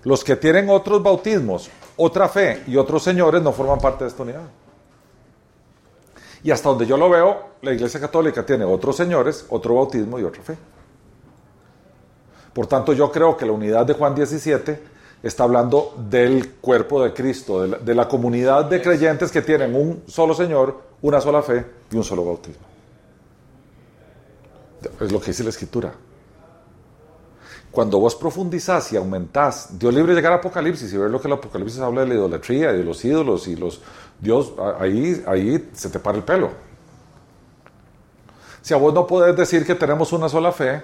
Los 0.03 0.23
que 0.23 0.35
tienen 0.35 0.69
otros 0.69 1.01
bautismos, 1.01 1.69
otra 1.95 2.27
fe 2.27 2.63
y 2.67 2.75
otros 2.75 3.03
señores 3.03 3.41
no 3.41 3.51
forman 3.53 3.79
parte 3.79 4.03
de 4.03 4.09
esta 4.09 4.23
unidad. 4.23 4.50
Y 6.43 6.51
hasta 6.51 6.69
donde 6.69 6.85
yo 6.85 6.97
lo 6.97 7.09
veo, 7.09 7.53
la 7.62 7.71
Iglesia 7.71 8.00
Católica 8.00 8.45
tiene 8.45 8.65
otros 8.65 8.97
señores, 8.97 9.45
otro 9.50 9.75
bautismo 9.75 10.19
y 10.19 10.23
otra 10.23 10.43
fe. 10.43 10.57
Por 12.53 12.67
tanto, 12.67 12.93
yo 12.93 13.12
creo 13.12 13.35
que 13.38 13.45
la 13.45 13.53
unidad 13.53 13.85
de 13.85 13.93
Juan 13.93 14.13
17 14.13 14.92
está 15.24 15.46
hablando 15.46 15.96
del 16.10 16.56
cuerpo 16.56 17.01
de 17.01 17.13
Cristo, 17.13 17.65
de 17.65 17.96
la, 17.96 18.08
comunidad 18.10 18.65
de 18.65 18.82
creyentes 18.82 19.32
que 19.32 19.42
tienen 19.42 19.74
un 19.74 20.03
solo 20.06 20.34
Señor, 20.34 20.82
una 21.01 21.22
sola 21.22 21.42
fe 21.42 21.65
y 21.89 21.96
un 21.96 22.03
solo 22.03 22.25
bautismo. 22.25 22.62
Es 25.00 25.12
lo 25.12 25.22
que 25.22 25.27
dice 25.27 25.44
la 25.46 25.50
escritura. 25.50 25.94
Cuando 27.72 28.00
vos 28.00 28.15
profundizás 28.15 28.92
y 28.92 28.98
aumentás, 28.98 29.80
Dios 29.80 29.94
libre 29.94 30.12
de 30.12 30.18
llegar 30.18 30.34
a 30.34 30.36
Apocalipsis 30.36 30.92
y 30.94 30.98
ver 30.98 31.10
lo 31.10 31.22
que 31.22 31.27
el 31.27 31.34
Apocalipsis 31.34 31.80
habla 31.80 32.01
de 32.01 32.08
la 32.08 32.13
idolatría 32.15 32.74
de 32.74 32.84
los 32.84 33.03
ídolos 33.03 33.48
y 33.48 33.56
los 33.56 33.82
Dios, 34.20 34.53
ahí, 34.80 35.24
ahí 35.25 35.70
se 35.74 35.89
te 35.89 36.00
para 36.00 36.18
el 36.18 36.24
pelo. 36.24 36.51
Si 38.62 38.74
a 38.74 38.77
vos 38.77 38.94
no 38.94 39.08
podés 39.08 39.36
decir 39.36 39.65
que 39.65 39.74
tenemos 39.74 40.12
una 40.13 40.27
sola 40.27 40.51
fe 40.51 40.84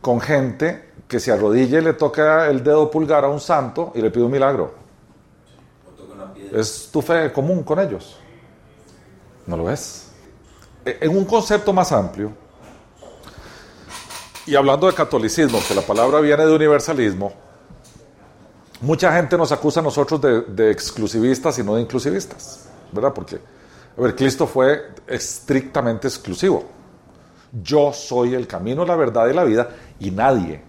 con 0.00 0.20
gente 0.20 0.90
que 1.08 1.20
se 1.20 1.32
arrodilla 1.32 1.78
y 1.78 1.82
le 1.82 1.92
toca 1.92 2.48
el 2.48 2.62
dedo 2.62 2.90
pulgar 2.90 3.24
a 3.24 3.28
un 3.28 3.40
santo 3.40 3.92
y 3.94 4.00
le 4.00 4.10
pide 4.10 4.24
un 4.24 4.30
milagro. 4.30 4.74
¿Es 6.52 6.88
tu 6.92 7.02
fe 7.02 7.32
común 7.32 7.62
con 7.62 7.78
ellos? 7.78 8.18
No 9.46 9.56
lo 9.56 9.70
es. 9.70 10.08
E, 10.84 10.98
en 11.00 11.16
un 11.16 11.24
concepto 11.24 11.72
más 11.72 11.92
amplio, 11.92 12.32
y 14.46 14.54
hablando 14.54 14.86
de 14.86 14.94
catolicismo, 14.94 15.58
que 15.66 15.74
la 15.74 15.82
palabra 15.82 16.20
viene 16.20 16.46
de 16.46 16.54
universalismo, 16.54 17.32
mucha 18.80 19.12
gente 19.12 19.36
nos 19.36 19.50
acusa 19.50 19.80
a 19.80 19.82
nosotros 19.82 20.20
de, 20.20 20.42
de 20.42 20.70
exclusivistas 20.70 21.58
y 21.58 21.64
no 21.64 21.74
de 21.74 21.82
inclusivistas, 21.82 22.68
¿verdad? 22.92 23.12
Porque, 23.12 23.36
a 23.36 24.00
ver, 24.00 24.14
Cristo 24.14 24.46
fue 24.46 24.90
estrictamente 25.06 26.06
exclusivo. 26.06 26.64
Yo 27.52 27.92
soy 27.92 28.34
el 28.34 28.46
camino, 28.46 28.84
la 28.84 28.94
verdad 28.94 29.28
y 29.28 29.32
la 29.32 29.42
vida, 29.42 29.68
y 29.98 30.10
nadie, 30.10 30.62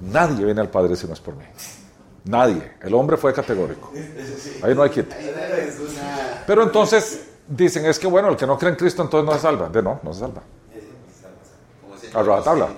nadie 0.00 0.44
viene 0.44 0.60
al 0.60 0.70
Padre 0.70 0.96
si 0.96 1.06
no 1.06 1.12
es 1.12 1.20
por 1.20 1.36
mí. 1.36 1.44
Nadie. 2.24 2.76
El 2.80 2.94
hombre 2.94 3.16
fue 3.16 3.32
categórico. 3.34 3.92
Ahí 4.62 4.74
no 4.74 4.82
hay 4.82 4.90
quien. 4.90 5.08
Pero 6.46 6.62
entonces 6.62 7.28
dicen, 7.46 7.84
es 7.84 7.98
que 7.98 8.06
bueno, 8.06 8.28
el 8.28 8.36
que 8.36 8.46
no 8.46 8.58
cree 8.58 8.70
en 8.70 8.76
Cristo 8.76 9.02
entonces 9.02 9.26
no 9.26 9.34
se 9.34 9.40
salva. 9.40 9.68
De 9.68 9.82
no, 9.82 10.00
no 10.02 10.12
se 10.12 10.20
salva. 10.20 10.42
A 12.14 12.42
tabla, 12.42 12.68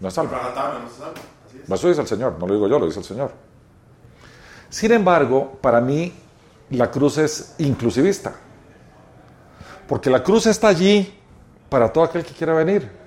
no 0.00 0.10
se 0.10 0.16
salva. 0.16 0.40
Eso 1.68 1.88
dice 1.88 2.00
el 2.00 2.06
Señor, 2.06 2.36
no 2.38 2.46
lo 2.46 2.54
digo 2.54 2.68
yo, 2.68 2.78
lo 2.78 2.86
dice 2.86 3.00
el 3.00 3.04
Señor. 3.04 3.32
Sin 4.70 4.92
embargo, 4.92 5.58
para 5.60 5.80
mí 5.80 6.12
la 6.70 6.90
cruz 6.90 7.18
es 7.18 7.54
inclusivista. 7.58 8.34
Porque 9.86 10.08
la 10.08 10.22
cruz 10.22 10.46
está 10.46 10.68
allí 10.68 11.20
para 11.68 11.92
todo 11.92 12.04
aquel 12.04 12.24
que 12.24 12.32
quiera 12.32 12.54
venir. 12.54 13.03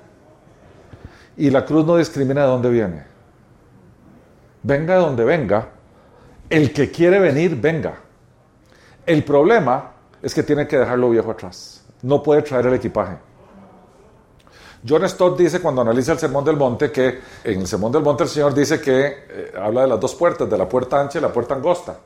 Y 1.38 1.50
la 1.50 1.64
cruz 1.66 1.86
no 1.86 1.98
discrimina 1.98 2.42
de 2.42 2.48
dónde 2.48 2.70
viene. 2.70 3.04
Venga 4.64 4.96
de 4.96 5.00
donde 5.00 5.24
venga, 5.24 5.70
el 6.50 6.74
que 6.74 6.92
quiere 6.92 7.20
venir, 7.20 7.56
venga. 7.56 8.00
El 9.06 9.24
problema 9.24 9.94
es 10.22 10.34
que 10.34 10.44
tiene 10.44 10.68
que 10.68 10.78
dejar 10.78 10.98
lo 10.98 11.10
viejo 11.10 11.32
atrás. 11.32 11.86
No 12.02 12.22
puede 12.22 12.42
traer 12.42 12.66
el 12.68 12.74
equipaje. 12.74 13.18
John 14.88 15.08
Stott 15.08 15.38
dice 15.38 15.60
cuando 15.60 15.82
analiza 15.82 16.12
el 16.14 16.20
Sermón 16.20 16.46
del 16.46 16.56
Monte 16.56 16.92
que 16.92 17.20
en 17.44 17.62
el 17.62 17.68
Sermón 17.68 17.92
del 17.92 18.04
Monte 18.04 18.24
el 18.24 18.30
Señor 18.30 18.54
dice 18.54 18.80
que 18.80 19.26
eh, 19.30 19.52
habla 19.60 19.82
de 19.82 19.88
las 19.88 20.00
dos 20.00 20.16
puertas, 20.16 20.50
de 20.50 20.58
la 20.58 20.68
puerta 20.68 21.00
ancha 21.00 21.20
y 21.20 21.22
la 21.22 21.32
puerta 21.34 21.56
angosta. 21.56 21.98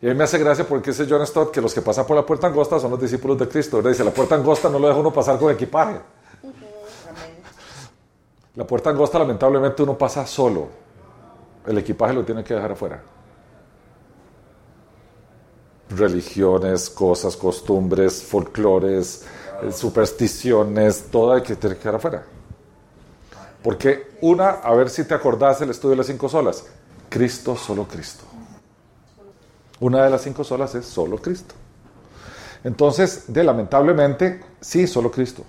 Y 0.00 0.06
a 0.06 0.10
mí 0.10 0.14
me 0.16 0.24
hace 0.24 0.38
gracia 0.38 0.64
porque 0.66 0.90
dice 0.90 1.06
John 1.08 1.26
Stott 1.26 1.52
que 1.52 1.60
los 1.60 1.74
que 1.74 1.82
pasan 1.82 2.06
por 2.06 2.16
la 2.16 2.24
puerta 2.24 2.46
angosta 2.46 2.78
son 2.78 2.90
los 2.90 3.00
discípulos 3.00 3.38
de 3.38 3.48
Cristo. 3.48 3.82
Dice, 3.82 4.04
la 4.04 4.10
puerta 4.10 4.34
angosta 4.34 4.68
no 4.68 4.78
lo 4.78 4.88
deja 4.88 4.98
uno 5.00 5.12
pasar 5.12 5.38
con 5.38 5.52
equipaje. 5.52 5.98
La 8.58 8.66
puerta 8.66 8.90
angosta 8.90 9.18
lamentablemente 9.18 9.82
uno 9.82 9.96
pasa 9.96 10.26
solo. 10.26 10.68
El 11.64 11.78
equipaje 11.78 12.12
lo 12.12 12.24
tiene 12.24 12.44
que 12.44 12.52
dejar 12.52 12.72
afuera 12.72 13.02
religiones, 15.90 16.90
cosas, 16.90 17.36
costumbres, 17.36 18.22
folclores, 18.22 19.24
eh, 19.62 19.72
supersticiones, 19.72 21.06
todo 21.10 21.32
hay 21.32 21.42
que 21.42 21.56
tener 21.56 21.76
que 21.76 21.82
quedar 21.82 21.96
afuera. 21.96 22.24
Porque 23.62 24.16
una, 24.20 24.50
a 24.50 24.74
ver 24.74 24.90
si 24.90 25.04
te 25.04 25.14
acordás 25.14 25.60
el 25.60 25.70
estudio 25.70 25.90
de 25.90 25.96
las 25.96 26.06
cinco 26.06 26.28
solas, 26.28 26.64
Cristo, 27.08 27.56
solo 27.56 27.86
Cristo. 27.86 28.24
Una 29.80 30.04
de 30.04 30.10
las 30.10 30.22
cinco 30.22 30.44
solas 30.44 30.74
es 30.74 30.86
solo 30.86 31.18
Cristo. 31.18 31.54
Entonces, 32.64 33.24
de, 33.28 33.44
lamentablemente, 33.44 34.40
sí, 34.60 34.86
solo 34.86 35.10
Cristo. 35.10 35.42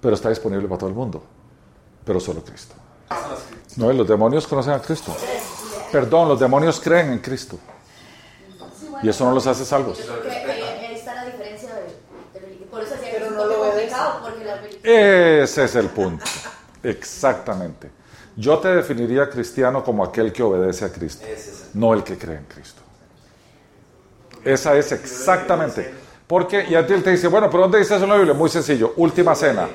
Pero 0.00 0.14
está 0.14 0.28
disponible 0.28 0.66
para 0.68 0.78
todo 0.78 0.90
el 0.90 0.96
mundo. 0.96 1.22
Pero 2.06 2.20
solo 2.20 2.42
Cristo. 2.42 2.74
No, 3.76 3.92
los 3.92 4.08
demonios 4.08 4.46
conocen 4.46 4.72
a 4.72 4.80
Cristo. 4.80 5.14
Perdón, 5.92 6.28
los 6.28 6.40
demonios 6.40 6.80
creen 6.80 7.12
en 7.12 7.18
Cristo. 7.18 7.58
Y 9.02 9.08
eso 9.08 9.24
no 9.24 9.32
los 9.32 9.46
hace 9.46 9.64
salvos. 9.64 9.98
Ese 14.82 15.64
es 15.64 15.74
el 15.74 15.88
punto. 15.88 16.24
Exactamente. 16.82 17.90
Yo 18.36 18.58
te 18.58 18.68
definiría 18.68 19.28
cristiano 19.28 19.82
como 19.82 20.04
aquel 20.04 20.32
que 20.32 20.42
obedece 20.42 20.84
a 20.84 20.92
Cristo, 20.92 21.26
no 21.74 21.92
el 21.94 22.04
que 22.04 22.16
cree 22.16 22.36
en 22.36 22.44
Cristo. 22.44 22.82
Esa 24.44 24.76
es 24.76 24.92
exactamente. 24.92 25.92
Porque, 26.26 26.66
y 26.68 26.74
a 26.74 26.86
ti 26.86 26.92
él 26.92 27.02
te 27.02 27.10
dice, 27.10 27.28
bueno, 27.28 27.48
pero 27.48 27.62
¿dónde 27.62 27.78
dice 27.78 27.94
eso 27.94 28.04
en 28.04 28.10
la 28.10 28.16
Biblia? 28.16 28.34
Muy 28.34 28.50
sencillo. 28.50 28.92
Última 28.96 29.34
cena. 29.34 29.68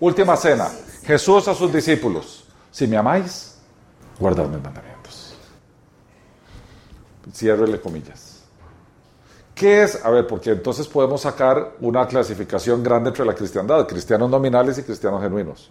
Última 0.00 0.36
cena. 0.36 0.70
Jesús 1.06 1.46
a 1.46 1.54
sus 1.54 1.72
discípulos. 1.72 2.44
Si 2.70 2.86
me 2.86 2.96
amáis, 2.96 3.56
guardad 4.18 4.46
mis 4.46 4.62
mandamientos. 4.62 5.34
Ciérrele 7.32 7.80
comillas. 7.80 8.42
¿Qué 9.54 9.84
es? 9.84 10.04
A 10.04 10.10
ver, 10.10 10.26
porque 10.26 10.50
entonces 10.50 10.86
podemos 10.86 11.22
sacar 11.22 11.76
una 11.80 12.06
clasificación 12.06 12.82
grande 12.82 13.08
entre 13.08 13.24
la 13.24 13.34
cristiandad, 13.34 13.86
cristianos 13.86 14.28
nominales 14.28 14.76
y 14.78 14.82
cristianos 14.82 15.22
genuinos. 15.22 15.70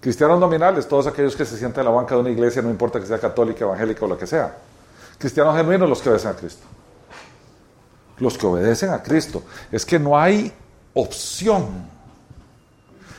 Cristianos 0.00 0.40
nominales, 0.40 0.88
todos 0.88 1.06
aquellos 1.06 1.36
que 1.36 1.44
se 1.44 1.58
sienten 1.58 1.80
en 1.80 1.86
la 1.86 1.90
banca 1.90 2.14
de 2.14 2.22
una 2.22 2.30
iglesia, 2.30 2.62
no 2.62 2.70
importa 2.70 2.98
que 2.98 3.06
sea 3.06 3.18
católica, 3.18 3.66
evangélica 3.66 4.04
o 4.06 4.08
lo 4.08 4.16
que 4.16 4.26
sea. 4.26 4.56
Cristianos 5.18 5.54
genuinos, 5.56 5.88
los 5.88 6.00
que 6.00 6.08
obedecen 6.08 6.30
a 6.30 6.36
Cristo. 6.36 6.66
Los 8.18 8.38
que 8.38 8.46
obedecen 8.46 8.90
a 8.90 9.02
Cristo. 9.02 9.42
Es 9.70 9.84
que 9.84 9.98
no 9.98 10.18
hay 10.18 10.50
opción. 10.94 11.99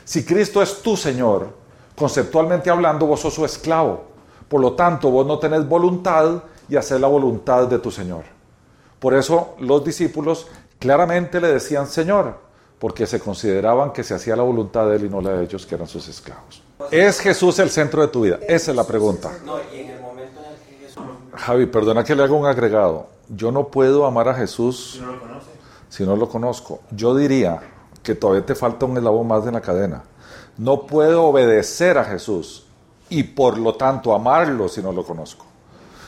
Si 0.04 0.24
Cristo 0.24 0.62
es 0.62 0.82
tu 0.82 0.96
Señor, 0.96 1.48
conceptualmente 1.96 2.70
hablando, 2.70 3.06
vos 3.06 3.20
sos 3.20 3.34
su 3.34 3.44
esclavo. 3.44 4.04
Por 4.48 4.60
lo 4.60 4.72
tanto, 4.72 5.10
vos 5.10 5.26
no 5.26 5.38
tenés 5.38 5.66
voluntad 5.66 6.42
y 6.68 6.76
hacer 6.76 7.00
la 7.00 7.08
voluntad 7.08 7.66
de 7.68 7.78
tu 7.78 7.90
Señor. 7.90 8.24
Por 8.98 9.14
eso 9.14 9.56
los 9.58 9.84
discípulos 9.84 10.46
claramente 10.78 11.40
le 11.40 11.48
decían 11.48 11.86
Señor, 11.86 12.36
porque 12.78 13.06
se 13.06 13.20
consideraban 13.20 13.92
que 13.92 14.04
se 14.04 14.14
hacía 14.14 14.36
la 14.36 14.42
voluntad 14.42 14.88
de 14.88 14.96
Él 14.96 15.06
y 15.06 15.08
no 15.08 15.20
la 15.20 15.30
de 15.30 15.44
ellos, 15.44 15.66
que 15.66 15.74
eran 15.74 15.86
sus 15.88 16.08
esclavos. 16.08 16.62
¿Es 16.90 17.20
Jesús 17.20 17.58
el 17.58 17.70
centro 17.70 18.02
de 18.02 18.08
tu 18.08 18.22
vida? 18.22 18.38
Esa 18.46 18.72
es 18.72 18.76
la 18.76 18.84
pregunta. 18.84 19.30
Javi, 21.34 21.66
perdona 21.66 22.04
que 22.04 22.14
le 22.14 22.22
haga 22.22 22.34
un 22.34 22.46
agregado. 22.46 23.06
Yo 23.28 23.50
no 23.50 23.68
puedo 23.68 24.04
amar 24.04 24.28
a 24.28 24.34
Jesús 24.34 25.00
si 25.88 26.04
no 26.04 26.16
lo 26.16 26.28
conozco. 26.28 26.80
Yo 26.90 27.14
diría 27.14 27.71
que 28.02 28.14
todavía 28.14 28.44
te 28.44 28.54
falta 28.54 28.86
un 28.86 28.96
eslabón 28.96 29.26
más 29.26 29.46
en 29.46 29.54
la 29.54 29.60
cadena. 29.60 30.02
No 30.58 30.86
puedo 30.86 31.24
obedecer 31.24 31.98
a 31.98 32.04
Jesús 32.04 32.66
y 33.08 33.22
por 33.22 33.58
lo 33.58 33.74
tanto 33.74 34.14
amarlo 34.14 34.68
si 34.68 34.82
no 34.82 34.92
lo 34.92 35.04
conozco. 35.04 35.46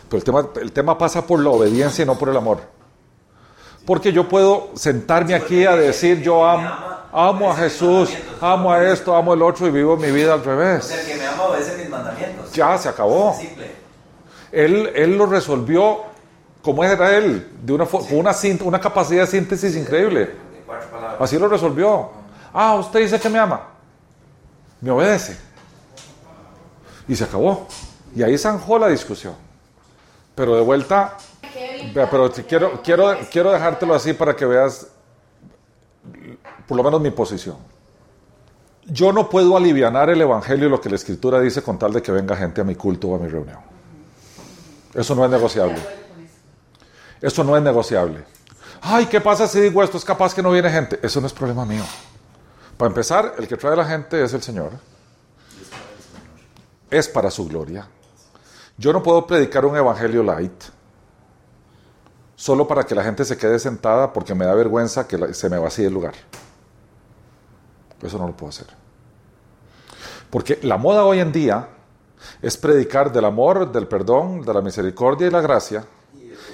Pero 0.08 0.18
el 0.18 0.24
tema, 0.24 0.48
el 0.60 0.72
tema 0.72 0.98
pasa 0.98 1.26
por 1.26 1.40
la 1.40 1.50
obediencia 1.50 2.02
y 2.02 2.06
no 2.06 2.18
por 2.18 2.28
el 2.28 2.36
amor. 2.36 2.58
Porque 3.86 4.12
yo 4.12 4.28
puedo 4.28 4.70
sentarme 4.74 5.34
aquí 5.34 5.64
a 5.66 5.76
decir 5.76 6.22
yo 6.22 6.46
amo, 6.46 6.68
amo 7.12 7.50
a 7.50 7.56
Jesús, 7.56 8.10
amo 8.40 8.72
a 8.72 8.82
esto, 8.82 9.14
amo 9.14 9.34
el 9.34 9.42
otro 9.42 9.66
y 9.66 9.70
vivo 9.70 9.96
mi 9.96 10.10
vida 10.10 10.34
al 10.34 10.44
revés. 10.44 10.90
el 10.90 11.06
que 11.06 11.16
me 11.16 11.26
ama 11.26 11.44
obedece 11.44 11.76
mis 11.76 11.90
mandamientos. 11.90 12.52
Ya 12.52 12.76
se 12.78 12.88
acabó. 12.88 13.36
Él, 14.50 14.90
él 14.94 15.18
lo 15.18 15.26
resolvió 15.26 16.14
como 16.64 16.82
era 16.82 17.14
él, 17.14 17.46
de 17.62 17.74
una, 17.74 17.84
con 17.84 18.02
una, 18.10 18.34
una 18.64 18.80
capacidad 18.80 19.24
de 19.24 19.26
síntesis 19.26 19.76
increíble. 19.76 20.43
Así 21.18 21.38
lo 21.38 21.48
resolvió. 21.48 22.10
Ah, 22.52 22.74
usted 22.74 23.00
dice 23.00 23.20
que 23.20 23.28
me 23.28 23.38
ama. 23.38 23.62
Me 24.80 24.90
obedece. 24.90 25.36
Y 27.08 27.16
se 27.16 27.24
acabó. 27.24 27.66
Y 28.14 28.22
ahí 28.22 28.38
zanjó 28.38 28.78
la 28.78 28.88
discusión. 28.88 29.34
Pero 30.34 30.56
de 30.56 30.62
vuelta, 30.62 31.16
pero 31.92 32.32
quiero, 32.48 32.82
quiero, 32.82 33.16
quiero 33.30 33.52
dejártelo 33.52 33.94
así 33.94 34.12
para 34.12 34.34
que 34.34 34.44
veas 34.46 34.88
por 36.66 36.76
lo 36.76 36.82
menos 36.82 37.00
mi 37.00 37.10
posición. 37.10 37.56
Yo 38.86 39.12
no 39.12 39.28
puedo 39.28 39.56
aliviar 39.56 40.10
el 40.10 40.20
Evangelio 40.20 40.66
y 40.66 40.70
lo 40.70 40.80
que 40.80 40.90
la 40.90 40.96
Escritura 40.96 41.40
dice 41.40 41.62
con 41.62 41.78
tal 41.78 41.92
de 41.92 42.02
que 42.02 42.12
venga 42.12 42.36
gente 42.36 42.60
a 42.60 42.64
mi 42.64 42.74
culto 42.74 43.08
o 43.08 43.16
a 43.16 43.18
mi 43.18 43.28
reunión. 43.28 43.58
Eso 44.92 45.14
no 45.14 45.24
es 45.24 45.30
negociable. 45.30 45.78
Eso 47.20 47.42
no 47.42 47.56
es 47.56 47.62
negociable. 47.62 48.24
Ay, 48.86 49.06
¿qué 49.06 49.18
pasa 49.18 49.48
si 49.48 49.60
digo 49.60 49.82
esto? 49.82 49.96
Es 49.96 50.04
capaz 50.04 50.34
que 50.34 50.42
no 50.42 50.50
viene 50.50 50.70
gente. 50.70 50.98
Eso 51.02 51.18
no 51.18 51.26
es 51.26 51.32
problema 51.32 51.64
mío. 51.64 51.82
Para 52.76 52.88
empezar, 52.88 53.34
el 53.38 53.48
que 53.48 53.56
trae 53.56 53.72
a 53.72 53.76
la 53.76 53.86
gente 53.86 54.22
es 54.22 54.34
el 54.34 54.42
Señor. 54.42 54.72
Es 56.90 57.08
para 57.08 57.30
su 57.30 57.48
gloria. 57.48 57.88
Yo 58.76 58.92
no 58.92 59.02
puedo 59.02 59.26
predicar 59.26 59.64
un 59.64 59.74
evangelio 59.74 60.22
light 60.22 60.64
solo 62.36 62.68
para 62.68 62.84
que 62.84 62.94
la 62.94 63.02
gente 63.02 63.24
se 63.24 63.38
quede 63.38 63.58
sentada 63.58 64.12
porque 64.12 64.34
me 64.34 64.44
da 64.44 64.54
vergüenza 64.54 65.08
que 65.08 65.32
se 65.32 65.48
me 65.48 65.56
vacíe 65.56 65.86
el 65.86 65.94
lugar. 65.94 66.14
Eso 68.02 68.18
no 68.18 68.26
lo 68.26 68.36
puedo 68.36 68.50
hacer. 68.50 68.66
Porque 70.28 70.58
la 70.62 70.76
moda 70.76 71.04
hoy 71.04 71.20
en 71.20 71.32
día 71.32 71.68
es 72.42 72.58
predicar 72.58 73.10
del 73.10 73.24
amor, 73.24 73.72
del 73.72 73.88
perdón, 73.88 74.42
de 74.42 74.52
la 74.52 74.60
misericordia 74.60 75.26
y 75.28 75.30
la 75.30 75.40
gracia, 75.40 75.86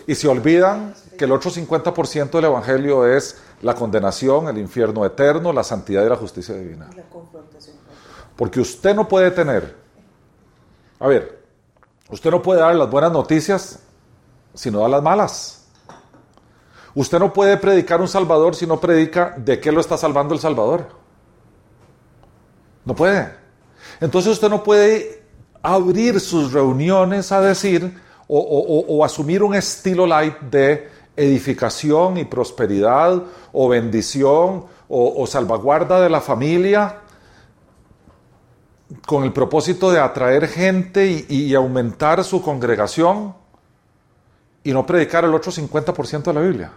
y 0.07 0.15
se 0.15 0.29
olvidan 0.29 0.95
que 1.17 1.25
el 1.25 1.33
otro 1.33 1.51
50% 1.51 2.31
del 2.31 2.45
Evangelio 2.47 3.07
es 3.07 3.39
la 3.63 3.75
condenación, 3.75 4.49
el 4.49 4.59
infierno 4.59 5.05
eterno, 5.05 5.53
la 5.53 5.63
santidad 5.63 6.05
y 6.05 6.09
la 6.09 6.17
justicia 6.17 6.55
divina. 6.55 6.89
Porque 8.37 8.61
usted 8.61 8.95
no 8.95 9.07
puede 9.07 9.31
tener, 9.31 9.77
a 10.99 11.07
ver, 11.07 11.45
usted 12.11 12.31
no 12.31 12.41
puede 12.41 12.61
dar 12.61 12.75
las 12.75 12.91
buenas 12.91 13.13
noticias 13.13 13.81
si 14.55 14.71
no 14.71 14.81
da 14.81 14.89
las 14.89 15.03
malas. 15.03 15.67
Usted 16.95 17.19
no 17.19 17.33
puede 17.33 17.57
predicar 17.57 18.01
un 18.01 18.09
Salvador 18.09 18.57
si 18.57 18.67
no 18.67 18.81
predica 18.81 19.35
de 19.37 19.61
qué 19.61 19.71
lo 19.71 19.81
está 19.81 19.97
salvando 19.97 20.35
el 20.35 20.41
Salvador. 20.41 20.89
No 22.85 22.95
puede. 22.95 23.33
Entonces 24.01 24.33
usted 24.33 24.49
no 24.49 24.63
puede 24.63 25.23
abrir 25.63 26.21
sus 26.21 26.53
reuniones 26.53 27.31
a 27.33 27.41
decir 27.41 28.01
o, 28.33 29.05
asumir 29.05 29.43
un 29.43 29.55
estilo 29.55 30.07
light 30.07 30.39
de 30.41 30.89
edificación 31.17 32.17
y 32.17 32.25
prosperidad 32.25 33.23
o 33.53 33.69
bendición 33.69 34.67
o, 34.89 35.27
salvaguarda 35.27 36.01
de 36.01 36.09
la 36.09 36.21
familia 36.21 36.97
con 39.07 39.25
el 39.25 39.33
propósito 39.33 39.91
de 39.91 40.01
atraer 40.01 40.49
gente 40.49 41.27
y, 41.29 41.55
aumentar 41.55 42.23
su 42.25 42.41
congregación 42.43 43.35
y 44.63 44.73
no 44.73 44.87
predicar 44.87 45.25
el 45.25 45.35
otro 45.35 45.51
50% 45.51 46.23
de 46.23 46.33
la 46.33 46.41
Biblia. 46.41 46.73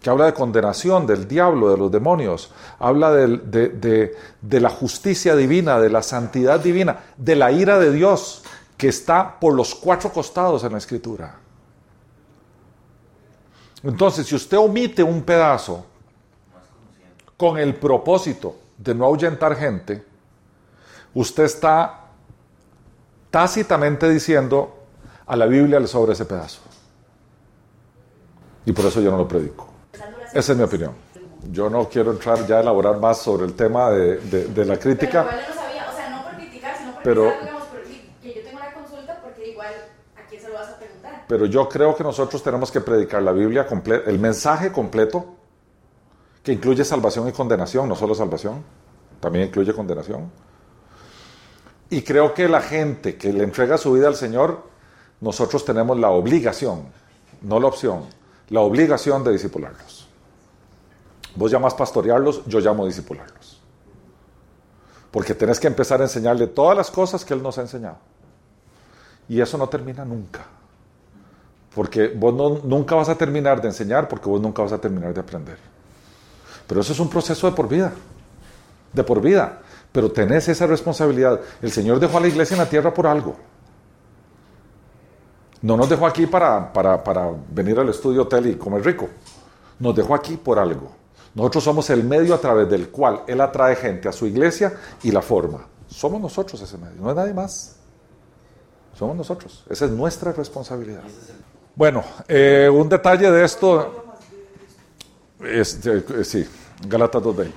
Que 0.00 0.10
habla 0.10 0.26
de 0.26 0.34
condenación 0.34 1.06
del 1.06 1.26
diablo, 1.26 1.70
de 1.70 1.78
los 1.78 1.90
demonios, 1.90 2.52
habla 2.78 3.12
de 3.12 4.10
la 4.42 4.70
justicia 4.70 5.34
divina, 5.34 5.78
de 5.78 5.88
la 5.88 6.02
santidad 6.02 6.60
divina, 6.60 6.98
de 7.16 7.36
la 7.36 7.52
ira 7.52 7.78
de 7.78 7.90
Dios 7.90 8.42
que 8.76 8.88
está 8.88 9.38
por 9.38 9.54
los 9.54 9.74
cuatro 9.74 10.12
costados 10.12 10.64
en 10.64 10.72
la 10.72 10.78
escritura. 10.78 11.36
Entonces, 13.82 14.26
si 14.26 14.34
usted 14.34 14.56
omite 14.58 15.02
un 15.02 15.22
pedazo 15.22 15.84
con 17.36 17.58
el 17.58 17.74
propósito 17.76 18.56
de 18.78 18.94
no 18.94 19.04
ahuyentar 19.04 19.54
gente, 19.56 20.04
usted 21.12 21.44
está 21.44 22.00
tácitamente 23.30 24.08
diciendo 24.08 24.78
a 25.26 25.36
la 25.36 25.46
Biblia 25.46 25.78
le 25.80 25.86
sobra 25.86 26.12
ese 26.12 26.24
pedazo. 26.24 26.60
Y 28.66 28.72
por 28.72 28.86
eso 28.86 29.00
yo 29.00 29.10
no 29.10 29.18
lo 29.18 29.28
predico. 29.28 29.68
Esa 30.32 30.52
es 30.52 30.58
mi 30.58 30.64
opinión. 30.64 30.92
Yo 31.50 31.68
no 31.68 31.88
quiero 31.88 32.12
entrar 32.12 32.46
ya 32.46 32.56
a 32.56 32.60
elaborar 32.60 32.98
más 32.98 33.18
sobre 33.18 33.44
el 33.44 33.54
tema 33.54 33.90
de, 33.90 34.16
de- 34.16 34.46
de 34.46 34.64
la 34.64 34.74
Pero 34.76 34.80
crítica. 34.80 35.20
igual 35.20 35.40
Pero 41.26 41.46
yo 41.46 41.68
creo 41.68 41.94
que 41.94 42.04
nosotros 42.04 42.42
tenemos 42.42 42.70
que 42.70 42.80
predicar 42.80 43.22
la 43.22 43.32
Biblia 43.32 43.66
completa, 43.66 44.10
el 44.10 44.18
mensaje 44.18 44.70
completo, 44.70 45.36
que 46.42 46.52
incluye 46.52 46.84
salvación 46.84 47.28
y 47.28 47.32
condenación, 47.32 47.88
no 47.88 47.96
solo 47.96 48.14
salvación, 48.14 48.62
también 49.20 49.48
incluye 49.48 49.72
condenación. 49.72 50.30
Y 51.88 52.02
creo 52.02 52.34
que 52.34 52.48
la 52.48 52.60
gente 52.60 53.16
que 53.16 53.32
le 53.32 53.44
entrega 53.44 53.78
su 53.78 53.92
vida 53.92 54.08
al 54.08 54.16
Señor, 54.16 54.62
nosotros 55.20 55.64
tenemos 55.64 55.98
la 55.98 56.10
obligación, 56.10 56.84
no 57.40 57.58
la 57.58 57.68
opción, 57.68 58.04
la 58.50 58.60
obligación 58.60 59.24
de 59.24 59.32
disipularlos. 59.32 60.06
Vos 61.36 61.50
llamas 61.50 61.74
pastorearlos, 61.74 62.44
yo 62.46 62.60
llamo 62.60 62.86
disipularlos. 62.86 63.62
Porque 65.10 65.34
tenés 65.34 65.58
que 65.58 65.68
empezar 65.68 66.00
a 66.00 66.04
enseñarle 66.04 66.48
todas 66.48 66.76
las 66.76 66.90
cosas 66.90 67.24
que 67.24 67.34
Él 67.34 67.42
nos 67.42 67.56
ha 67.58 67.62
enseñado. 67.62 67.98
Y 69.28 69.40
eso 69.40 69.56
no 69.56 69.68
termina 69.68 70.04
nunca. 70.04 70.44
Porque 71.74 72.08
vos 72.08 72.62
nunca 72.64 72.94
vas 72.94 73.08
a 73.08 73.16
terminar 73.16 73.60
de 73.60 73.68
enseñar 73.68 74.08
porque 74.08 74.28
vos 74.28 74.40
nunca 74.40 74.62
vas 74.62 74.72
a 74.72 74.78
terminar 74.78 75.12
de 75.12 75.20
aprender. 75.20 75.58
Pero 76.66 76.80
eso 76.80 76.92
es 76.92 77.00
un 77.00 77.10
proceso 77.10 77.48
de 77.48 77.56
por 77.56 77.68
vida. 77.68 77.92
De 78.92 79.02
por 79.02 79.20
vida. 79.20 79.60
Pero 79.90 80.10
tenés 80.10 80.48
esa 80.48 80.66
responsabilidad. 80.66 81.40
El 81.60 81.70
Señor 81.70 81.98
dejó 81.98 82.18
a 82.18 82.20
la 82.20 82.28
iglesia 82.28 82.54
en 82.54 82.60
la 82.60 82.68
tierra 82.68 82.94
por 82.94 83.06
algo. 83.06 83.36
No 85.62 85.76
nos 85.76 85.88
dejó 85.88 86.06
aquí 86.06 86.26
para, 86.26 86.72
para, 86.72 87.02
para 87.02 87.32
venir 87.50 87.78
al 87.78 87.88
estudio 87.88 88.22
hotel 88.22 88.46
y 88.46 88.54
comer 88.56 88.84
rico. 88.84 89.08
Nos 89.78 89.96
dejó 89.96 90.14
aquí 90.14 90.36
por 90.36 90.58
algo. 90.58 90.92
Nosotros 91.34 91.64
somos 91.64 91.90
el 91.90 92.04
medio 92.04 92.34
a 92.34 92.38
través 92.38 92.68
del 92.68 92.90
cual 92.90 93.22
Él 93.26 93.40
atrae 93.40 93.74
gente 93.74 94.08
a 94.08 94.12
su 94.12 94.26
iglesia 94.26 94.74
y 95.02 95.10
la 95.10 95.22
forma. 95.22 95.66
Somos 95.88 96.20
nosotros 96.20 96.60
ese 96.60 96.78
medio, 96.78 97.00
no 97.00 97.10
es 97.10 97.16
nadie 97.16 97.34
más. 97.34 97.76
Somos 98.96 99.16
nosotros. 99.16 99.64
Esa 99.68 99.86
es 99.86 99.90
nuestra 99.90 100.32
responsabilidad. 100.32 101.02
Bueno, 101.76 102.04
eh, 102.28 102.70
un 102.72 102.88
detalle 102.88 103.30
de 103.30 103.44
esto 103.44 104.04
es, 105.40 105.84
eh, 105.86 106.04
eh, 106.18 106.24
sí, 106.24 106.46
Galatas 106.86 107.22
2.20. 107.22 107.50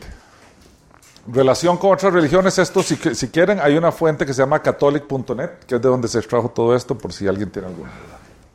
Relación 1.28 1.78
con 1.78 1.94
otras 1.94 2.14
religiones, 2.14 2.58
esto 2.58 2.82
si, 2.82 2.96
quieren, 2.96 3.60
hay 3.60 3.76
una 3.76 3.92
fuente 3.92 4.26
que 4.26 4.34
se 4.34 4.42
llama 4.42 4.62
catholic.net, 4.62 5.50
que 5.68 5.76
es 5.76 5.82
de 5.82 5.90
donde 5.90 6.08
se 6.08 6.20
extrajo 6.20 6.50
todo 6.50 6.74
esto, 6.74 6.98
por 6.98 7.12
si 7.12 7.28
alguien 7.28 7.52
tiene 7.52 7.68
alguna. 7.68 7.92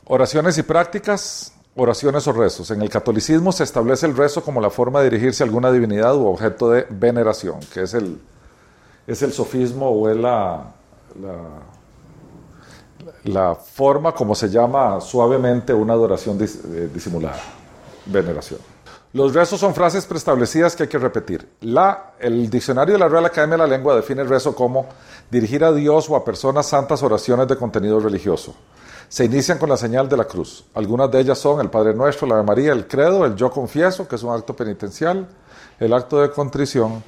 Oraciones 0.05 0.57
y 0.57 0.63
prácticas, 0.63 1.53
oraciones 1.75 2.27
o 2.27 2.33
rezos. 2.33 2.71
En 2.71 2.81
el 2.81 2.89
catolicismo 2.89 3.51
se 3.51 3.63
establece 3.63 4.07
el 4.07 4.17
rezo 4.17 4.43
como 4.43 4.59
la 4.59 4.71
forma 4.71 5.01
de 5.01 5.11
dirigirse 5.11 5.43
a 5.43 5.45
alguna 5.45 5.71
divinidad 5.71 6.15
u 6.15 6.25
objeto 6.25 6.71
de 6.71 6.87
veneración, 6.89 7.59
que 7.71 7.83
es 7.83 7.93
el, 7.93 8.19
es 9.05 9.21
el 9.21 9.31
sofismo 9.33 9.89
o 9.89 10.09
es 10.09 10.17
la, 10.17 10.73
la 13.25 13.55
forma 13.55 14.13
como 14.13 14.35
se 14.35 14.49
llama 14.49 14.99
suavemente 15.01 15.73
una 15.73 15.93
adoración 15.93 16.37
dis- 16.37 16.59
eh, 16.73 16.89
disimulada, 16.93 17.39
veneración. 18.05 18.59
Los 19.13 19.33
rezos 19.33 19.59
son 19.59 19.75
frases 19.75 20.05
preestablecidas 20.07 20.75
que 20.75 20.83
hay 20.83 20.89
que 20.89 20.97
repetir. 20.97 21.47
La, 21.61 22.13
el 22.19 22.49
diccionario 22.49 22.93
de 22.93 22.99
la 22.99 23.07
Real 23.07 23.25
Academia 23.25 23.53
de 23.57 23.63
la 23.63 23.67
Lengua 23.67 23.95
define 23.95 24.23
el 24.23 24.27
rezo 24.29 24.55
como 24.55 24.87
dirigir 25.29 25.63
a 25.63 25.71
Dios 25.71 26.09
o 26.09 26.15
a 26.15 26.25
personas 26.25 26.65
santas 26.65 27.03
oraciones 27.03 27.47
de 27.47 27.55
contenido 27.55 27.99
religioso. 27.99 28.55
Se 29.07 29.25
inician 29.25 29.59
con 29.59 29.69
la 29.69 29.77
señal 29.77 30.09
de 30.09 30.17
la 30.17 30.25
cruz. 30.25 30.65
Algunas 30.73 31.11
de 31.11 31.19
ellas 31.19 31.37
son 31.37 31.61
el 31.61 31.69
Padre 31.69 31.93
Nuestro, 31.93 32.25
la 32.25 32.35
Ave 32.35 32.43
María, 32.43 32.71
el 32.71 32.87
Credo, 32.87 33.23
el 33.25 33.35
Yo 33.35 33.51
Confieso, 33.51 34.07
que 34.07 34.15
es 34.15 34.23
un 34.23 34.33
acto 34.33 34.55
penitencial, 34.55 35.27
el 35.79 35.93
acto 35.93 36.19
de 36.19 36.31
contrición 36.31 37.03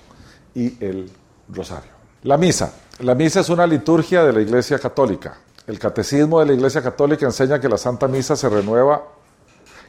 y 0.54 0.84
el 0.86 1.12
Rosario. 1.50 1.90
La 2.22 2.38
misa. 2.38 2.72
La 3.00 3.16
misa 3.16 3.40
es 3.40 3.50
una 3.50 3.66
liturgia 3.66 4.24
de 4.24 4.32
la 4.32 4.42
Iglesia 4.42 4.78
Católica. 4.78 5.38
El 5.68 5.80
catecismo 5.80 6.40
de 6.40 6.46
la 6.46 6.54
Iglesia 6.54 6.82
Católica 6.82 7.26
enseña 7.26 7.60
que 7.60 7.70
la 7.70 7.78
Santa 7.78 8.08
Misa 8.08 8.36
se 8.36 8.50
renueva, 8.50 9.04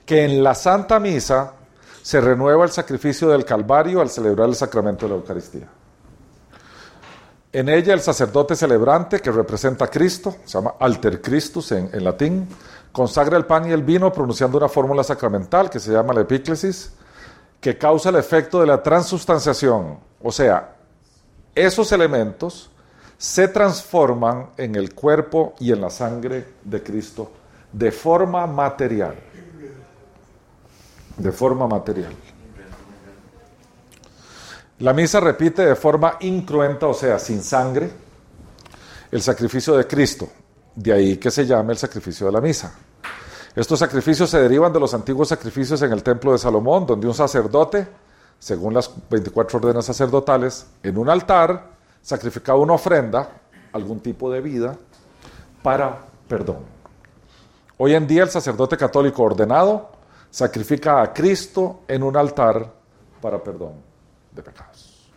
que 0.06 0.24
en 0.24 0.42
la 0.42 0.54
Santa 0.54 0.98
Misa 0.98 1.52
se 2.02 2.20
renueva 2.20 2.64
el 2.64 2.70
sacrificio 2.70 3.28
del 3.28 3.44
Calvario 3.44 4.00
al 4.00 4.08
celebrar 4.08 4.48
el 4.48 4.54
sacramento 4.54 5.06
de 5.06 5.10
la 5.10 5.16
Eucaristía. 5.16 5.68
En 7.52 7.68
ella 7.68 7.94
el 7.94 8.00
sacerdote 8.00 8.54
celebrante, 8.54 9.20
que 9.20 9.32
representa 9.32 9.86
a 9.86 9.88
Cristo, 9.88 10.36
se 10.44 10.58
llama 10.58 10.74
Alter 10.78 11.20
Christus 11.20 11.72
en, 11.72 12.04
latín, 12.04 12.48
consagra 12.92 13.36
el 13.36 13.46
pan 13.46 13.68
y 13.68 13.72
el 13.72 13.82
vino 13.82 14.12
pronunciando 14.12 14.58
una 14.58 14.68
fórmula 14.68 15.02
sacramental 15.02 15.68
que 15.68 15.80
se 15.80 15.90
llama 15.90 16.14
la 16.14 16.20
epíclesis, 16.20 16.92
que 17.60 17.76
causa 17.76 18.10
el 18.10 18.16
efecto 18.16 18.60
de 18.60 18.66
la 18.66 18.82
transubstanciación. 18.82 19.98
O 20.22 20.30
sea, 20.32 20.76
esos 21.54 21.92
elementos 21.92 22.70
se 23.18 23.48
transforman 23.48 24.50
en 24.56 24.74
el 24.74 24.94
cuerpo 24.94 25.54
y 25.58 25.72
en 25.72 25.80
la 25.80 25.90
sangre 25.90 26.46
de 26.62 26.82
Cristo 26.82 27.30
de 27.72 27.92
forma 27.92 28.46
material. 28.46 29.14
De 31.16 31.32
forma 31.32 31.66
material. 31.66 32.12
La 34.80 34.92
misa 34.92 35.20
repite 35.20 35.64
de 35.64 35.76
forma 35.76 36.18
incruenta, 36.20 36.86
o 36.86 36.94
sea, 36.94 37.18
sin 37.18 37.42
sangre, 37.42 37.90
el 39.10 39.22
sacrificio 39.22 39.76
de 39.76 39.86
Cristo. 39.86 40.28
De 40.74 40.92
ahí 40.92 41.16
que 41.16 41.30
se 41.30 41.46
llame 41.46 41.72
el 41.72 41.78
sacrificio 41.78 42.26
de 42.26 42.32
la 42.32 42.40
misa. 42.42 42.74
Estos 43.54 43.78
sacrificios 43.78 44.28
se 44.28 44.38
derivan 44.38 44.70
de 44.70 44.80
los 44.80 44.92
antiguos 44.92 45.28
sacrificios 45.28 45.80
en 45.80 45.92
el 45.92 46.02
templo 46.02 46.32
de 46.32 46.38
Salomón, 46.38 46.84
donde 46.84 47.06
un 47.06 47.14
sacerdote, 47.14 47.88
según 48.38 48.74
las 48.74 48.90
24 49.08 49.58
órdenes 49.58 49.86
sacerdotales, 49.86 50.66
en 50.82 50.98
un 50.98 51.08
altar 51.08 51.75
sacrificaba 52.06 52.60
una 52.60 52.74
ofrenda, 52.74 53.28
algún 53.72 53.98
tipo 53.98 54.30
de 54.30 54.40
vida, 54.40 54.76
para 55.60 56.02
perdón. 56.28 56.58
Hoy 57.78 57.96
en 57.96 58.06
día 58.06 58.22
el 58.22 58.30
sacerdote 58.30 58.76
católico 58.76 59.24
ordenado 59.24 59.90
sacrifica 60.30 61.02
a 61.02 61.12
Cristo 61.12 61.80
en 61.88 62.04
un 62.04 62.16
altar 62.16 62.72
para 63.20 63.42
perdón 63.42 63.72
de 64.30 64.40
pecados. 64.40 65.10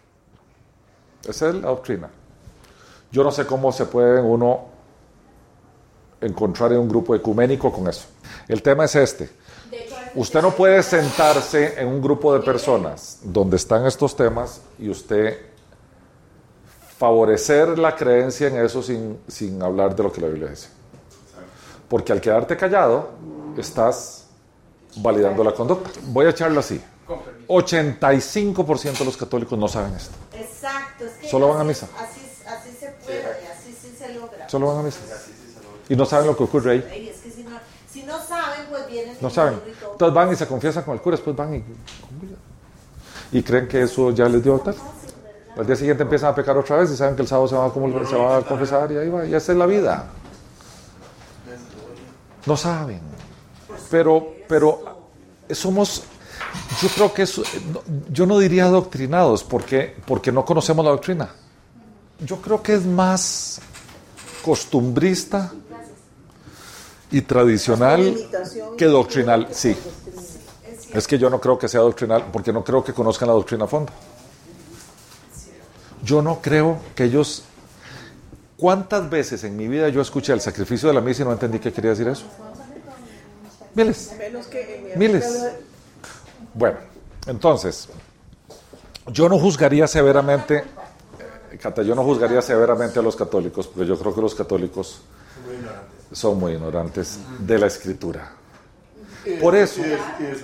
Esa 1.28 1.50
es 1.50 1.56
la 1.56 1.68
doctrina. 1.68 2.10
Yo 3.12 3.24
no 3.24 3.30
sé 3.30 3.46
cómo 3.46 3.72
se 3.72 3.86
puede 3.86 4.20
uno 4.20 4.66
encontrar 6.20 6.74
en 6.74 6.80
un 6.80 6.90
grupo 6.90 7.14
ecuménico 7.14 7.72
con 7.72 7.88
eso. 7.88 8.08
El 8.48 8.64
tema 8.64 8.86
es 8.86 8.96
este. 8.96 9.30
Usted 10.16 10.42
no 10.42 10.56
puede 10.56 10.82
sentarse 10.82 11.80
en 11.80 11.88
un 11.88 12.02
grupo 12.02 12.34
de 12.34 12.40
personas 12.40 13.20
donde 13.22 13.58
están 13.58 13.86
estos 13.86 14.16
temas 14.16 14.62
y 14.80 14.90
usted 14.90 15.49
favorecer 17.00 17.80
la 17.80 17.96
creencia 17.96 18.50
en 18.50 18.58
eso 18.58 18.84
sin, 18.84 19.20
sin 19.26 19.64
hablar 19.64 19.96
de 19.96 20.04
lo 20.04 20.12
que 20.12 20.20
la 20.20 20.28
Biblia 20.28 20.50
dice. 20.50 20.68
Porque 21.88 22.12
al 22.12 22.20
quedarte 22.20 22.58
callado, 22.58 23.12
estás 23.58 24.28
validando 24.98 25.42
la 25.42 25.54
conducta. 25.54 25.90
Voy 26.08 26.26
a 26.26 26.32
echarlo 26.32 26.60
así. 26.60 26.80
85% 27.48 29.00
de 29.00 29.06
los 29.06 29.16
católicos 29.16 29.58
no 29.58 29.70
saben 29.70 29.94
esto. 29.94 30.14
Exacto. 30.34 31.06
Es 31.06 31.14
que 31.14 31.30
Solo 31.30 31.48
van 31.48 31.62
a 31.62 31.64
misa. 31.64 31.88
Así, 31.98 32.20
así 32.46 32.76
se 32.78 32.90
puede, 33.04 33.48
así 33.48 33.76
sí 33.82 33.96
se 33.98 34.14
logra. 34.14 34.50
Solo 34.50 34.68
van 34.68 34.80
a 34.80 34.84
misa. 34.84 35.00
Y 35.88 35.96
no 35.96 36.06
saben 36.06 36.28
lo 36.28 36.36
que 36.36 36.44
ocurre 36.44 36.72
ahí. 36.74 37.08
Es 37.08 37.22
que 37.22 37.32
si 37.32 37.44
no, 37.44 37.58
si 37.90 38.04
no 38.04 38.20
saben, 38.22 38.66
pues 38.70 38.86
vienen 38.88 39.16
No 39.22 39.30
saben. 39.30 39.62
Entonces 39.92 40.14
van 40.14 40.34
y 40.34 40.36
se 40.36 40.46
confiesan 40.46 40.84
con 40.84 40.96
el 40.96 41.02
cura, 41.02 41.16
después 41.16 41.34
van 41.36 41.56
y, 41.56 41.64
y 43.32 43.42
creen 43.42 43.70
que 43.70 43.84
eso 43.84 44.12
ya 44.12 44.28
les 44.28 44.44
dio 44.44 44.60
tal. 44.60 44.76
Al 45.60 45.66
día 45.68 45.76
siguiente 45.76 46.04
empiezan 46.04 46.30
a 46.32 46.36
pecar 46.36 46.58
otra 46.58 46.78
vez 46.78 46.90
y 46.90 46.96
saben 46.96 47.16
que 47.18 47.22
el 47.22 47.28
sábado 47.28 47.48
se 47.50 47.56
va 47.56 47.66
a, 47.66 48.06
se 48.08 48.16
va 48.16 48.38
a 48.38 48.42
confesar 48.42 48.90
y 48.94 48.98
ahí 48.98 49.10
va. 49.10 49.26
Y 49.26 49.34
esa 49.36 49.52
es 49.52 49.58
la 49.58 49.66
vida. 49.66 50.06
No 52.46 52.56
saben. 52.56 53.02
Pero, 53.92 54.36
pero 54.48 54.80
somos, 55.52 56.04
yo 56.82 56.88
creo 56.90 57.14
que 57.14 57.24
no- 57.24 57.82
yo 58.10 58.26
no 58.26 58.40
diría 58.40 58.66
adoctrinados 58.66 59.44
porque, 59.44 59.96
porque 60.06 60.32
no 60.32 60.46
conocemos 60.46 60.86
la 60.86 60.92
doctrina. 60.92 61.30
Yo 62.26 62.38
creo 62.42 62.62
que 62.64 62.74
es 62.76 62.86
más 62.86 63.60
costumbrista 64.44 65.52
y 67.12 67.22
tradicional 67.22 68.16
que 68.78 68.86
doctrinal. 68.86 69.48
Sí. 69.52 69.76
Es 70.94 71.06
que 71.08 71.18
yo 71.20 71.30
no 71.30 71.40
creo 71.42 71.58
que 71.60 71.68
sea 71.68 71.82
doctrinal 71.82 72.26
porque 72.32 72.54
no 72.54 72.64
creo 72.64 72.84
que 72.84 72.94
conozcan 72.94 73.28
la 73.28 73.34
doctrina 73.34 73.66
a 73.66 73.68
fondo. 73.68 73.92
Yo 76.10 76.24
no 76.24 76.42
creo 76.42 76.80
que 76.96 77.04
ellos... 77.04 77.44
¿Cuántas 78.58 79.08
veces 79.12 79.44
en 79.44 79.56
mi 79.56 79.68
vida 79.68 79.90
yo 79.90 80.02
escuché 80.02 80.34
el 80.34 80.42
sacrificio 80.42 80.90
de 80.90 80.96
la 80.96 81.02
misa 81.02 81.22
y 81.22 81.26
no 81.26 81.32
entendí 81.34 81.60
qué 81.60 81.72
quería 81.72 81.92
decir 81.92 82.08
eso? 82.08 82.26
Miles. 83.76 84.16
Miles. 84.96 85.52
Bueno, 86.56 86.80
entonces, 87.28 87.88
yo 89.06 89.30
no 89.30 89.38
juzgaría 89.38 89.88
severamente, 89.88 90.64
Cata, 91.62 91.84
yo 91.84 91.94
no 91.94 92.04
juzgaría 92.04 92.42
severamente 92.42 92.98
a 92.98 93.04
los 93.04 93.16
católicos, 93.16 93.68
porque 93.68 93.88
yo 93.88 93.98
creo 94.00 94.16
que 94.16 94.22
los 94.22 94.34
católicos 94.34 95.02
son 96.12 96.40
muy 96.40 96.54
ignorantes 96.54 97.20
de 97.38 97.60
la 97.60 97.68
escritura. 97.68 98.32
Por 99.40 99.56
eso, 99.56 99.82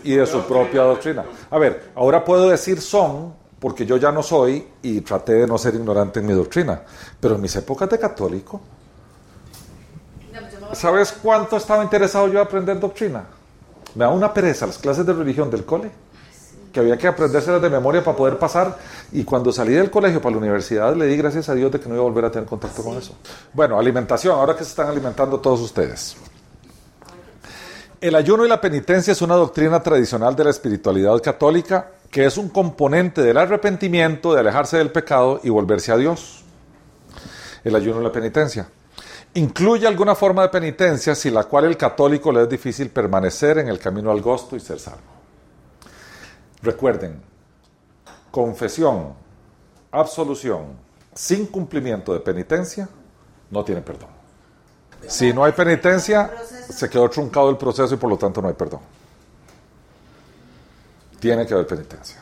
y 0.04 0.14
de 0.14 0.28
su 0.28 0.44
propia 0.44 0.84
doctrina. 0.84 1.26
A 1.50 1.58
ver, 1.58 1.92
ahora 1.96 2.24
puedo 2.24 2.50
decir 2.50 2.80
son, 2.80 3.34
porque 3.66 3.84
yo 3.84 3.98
ya 3.98 4.12
no 4.12 4.22
soy 4.22 4.64
y 4.84 5.02
traté 5.02 5.34
de 5.34 5.48
no 5.48 5.58
ser 5.58 5.74
ignorante 5.74 6.20
en 6.20 6.28
mi 6.28 6.34
doctrina, 6.34 6.84
pero 7.20 7.34
en 7.34 7.42
mis 7.42 7.56
épocas 7.56 7.90
de 7.90 7.98
católico, 7.98 8.62
¿sabes 10.74 11.12
cuánto 11.14 11.58
estaba 11.58 11.82
interesado 11.82 12.28
yo 12.28 12.38
a 12.38 12.44
aprender 12.44 12.80
doctrina? 12.80 13.26
Me 13.96 14.06
da 14.06 14.12
una 14.12 14.32
pereza 14.32 14.68
las 14.68 14.78
clases 14.78 15.04
de 15.04 15.14
religión 15.14 15.50
del 15.50 15.66
cole, 15.66 15.90
que 16.72 16.80
había 16.80 16.96
que 16.96 17.08
aprendérselas 17.08 17.60
de 17.60 17.72
memoria 17.72 18.04
para 18.04 18.16
poder 18.16 18.38
pasar, 18.38 18.78
y 19.12 19.24
cuando 19.24 19.52
salí 19.52 19.74
del 19.74 19.90
colegio 19.90 20.22
para 20.22 20.36
la 20.36 20.42
universidad 20.42 20.96
le 20.96 21.08
di 21.08 21.18
gracias 21.18 21.50
a 21.50 21.56
Dios 21.56 21.72
de 21.72 21.80
que 21.80 21.90
no 21.90 21.96
iba 21.96 22.04
a 22.04 22.08
volver 22.08 22.26
a 22.26 22.32
tener 22.32 22.48
contacto 22.48 22.84
con 22.84 22.96
eso. 23.00 23.16
Bueno, 23.52 23.80
alimentación, 23.80 24.38
ahora 24.38 24.56
que 24.56 24.64
se 24.64 24.70
están 24.70 24.90
alimentando 24.90 25.40
todos 25.40 25.60
ustedes. 25.62 26.16
El 28.06 28.14
ayuno 28.14 28.46
y 28.46 28.48
la 28.48 28.62
penitencia 28.62 29.14
es 29.14 29.22
una 29.24 29.34
doctrina 29.34 29.82
tradicional 29.82 30.36
de 30.36 30.44
la 30.44 30.52
espiritualidad 30.52 31.20
católica 31.24 31.90
que 32.12 32.28
es 32.28 32.38
un 32.38 32.50
componente 32.50 33.24
del 33.24 33.36
arrepentimiento, 33.36 34.32
de 34.32 34.42
alejarse 34.42 34.78
del 34.78 34.92
pecado 34.92 35.40
y 35.42 35.50
volverse 35.50 35.92
a 35.92 35.98
Dios. 35.98 36.44
El 37.64 37.76
ayuno 37.76 38.02
y 38.02 38.04
la 38.04 38.12
penitencia. 38.12 38.70
Incluye 39.34 39.88
alguna 39.88 40.14
forma 40.14 40.44
de 40.44 40.50
penitencia 40.50 41.16
sin 41.16 41.34
la 41.34 41.46
cual 41.46 41.66
el 41.66 41.78
católico 41.78 42.32
le 42.32 42.44
es 42.44 42.50
difícil 42.50 42.92
permanecer 42.92 43.58
en 43.58 43.70
el 43.70 43.80
camino 43.80 44.12
al 44.12 44.22
gozo 44.22 44.56
y 44.56 44.60
ser 44.60 44.80
salvo. 44.80 45.02
Recuerden, 46.62 47.20
confesión, 48.30 49.16
absolución, 49.90 50.78
sin 51.16 51.48
cumplimiento 51.48 52.14
de 52.14 52.20
penitencia, 52.20 52.88
no 53.50 53.66
tiene 53.66 53.82
perdón. 53.82 54.15
Si 55.08 55.34
no 55.34 55.44
hay 55.44 55.52
penitencia, 55.52 56.32
se 56.70 56.90
quedó 56.90 57.10
truncado 57.10 57.50
el 57.50 57.58
proceso 57.58 57.94
y 57.94 57.98
por 57.98 58.10
lo 58.10 58.18
tanto 58.18 58.42
no 58.42 58.48
hay 58.48 58.54
perdón. 58.54 58.82
Tiene 61.20 61.46
que 61.46 61.54
haber 61.54 61.68
penitencia. 61.68 62.22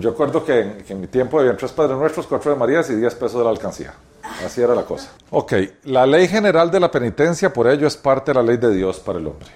Yo 0.00 0.10
recuerdo 0.10 0.44
que 0.44 0.82
en, 0.88 1.00
mi 1.00 1.06
tiempo 1.06 1.38
habían 1.38 1.56
tres 1.56 1.72
Padres 1.72 1.96
Nuestros, 1.96 2.26
cuatro 2.26 2.50
de 2.50 2.56
Marías 2.56 2.90
y 2.90 2.96
diez 2.96 3.14
pesos 3.14 3.38
de 3.38 3.44
la 3.44 3.50
alcancía. 3.50 3.94
Así 4.44 4.60
era 4.60 4.74
la 4.74 4.84
cosa. 4.84 5.12
Ok, 5.30 5.52
la 5.84 6.06
ley 6.06 6.26
general 6.26 6.70
de 6.70 6.80
la 6.80 6.90
penitencia, 6.90 7.52
por 7.52 7.68
ello, 7.68 7.86
es 7.86 7.96
parte 7.96 8.32
de 8.32 8.34
la 8.34 8.42
ley 8.42 8.56
de 8.56 8.74
Dios 8.74 8.98
para 8.98 9.18
el 9.18 9.26
hombre. 9.26 9.48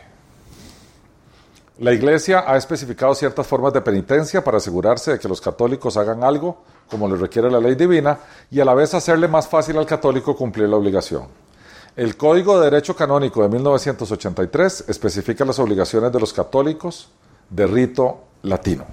La 1.78 1.92
Iglesia 1.92 2.44
ha 2.46 2.56
especificado 2.56 3.14
ciertas 3.14 3.46
formas 3.46 3.72
de 3.72 3.80
penitencia 3.80 4.44
para 4.44 4.58
asegurarse 4.58 5.12
de 5.12 5.18
que 5.18 5.28
los 5.28 5.40
católicos 5.40 5.96
hagan 5.96 6.22
algo 6.22 6.58
como 6.90 7.08
les 7.08 7.20
requiere 7.20 7.50
la 7.50 7.60
ley 7.60 7.74
divina 7.74 8.18
y 8.50 8.60
a 8.60 8.64
la 8.64 8.74
vez 8.74 8.92
hacerle 8.92 9.28
más 9.28 9.48
fácil 9.48 9.78
al 9.78 9.86
católico 9.86 10.36
cumplir 10.36 10.68
la 10.68 10.76
obligación. 10.76 11.24
El 11.96 12.16
Código 12.16 12.58
de 12.58 12.70
Derecho 12.70 12.94
Canónico 12.94 13.42
de 13.42 13.48
1983 13.48 14.84
especifica 14.86 15.44
las 15.44 15.58
obligaciones 15.58 16.12
de 16.12 16.20
los 16.20 16.32
católicos 16.32 17.08
de 17.48 17.66
rito 17.66 18.20
latino. 18.42 18.84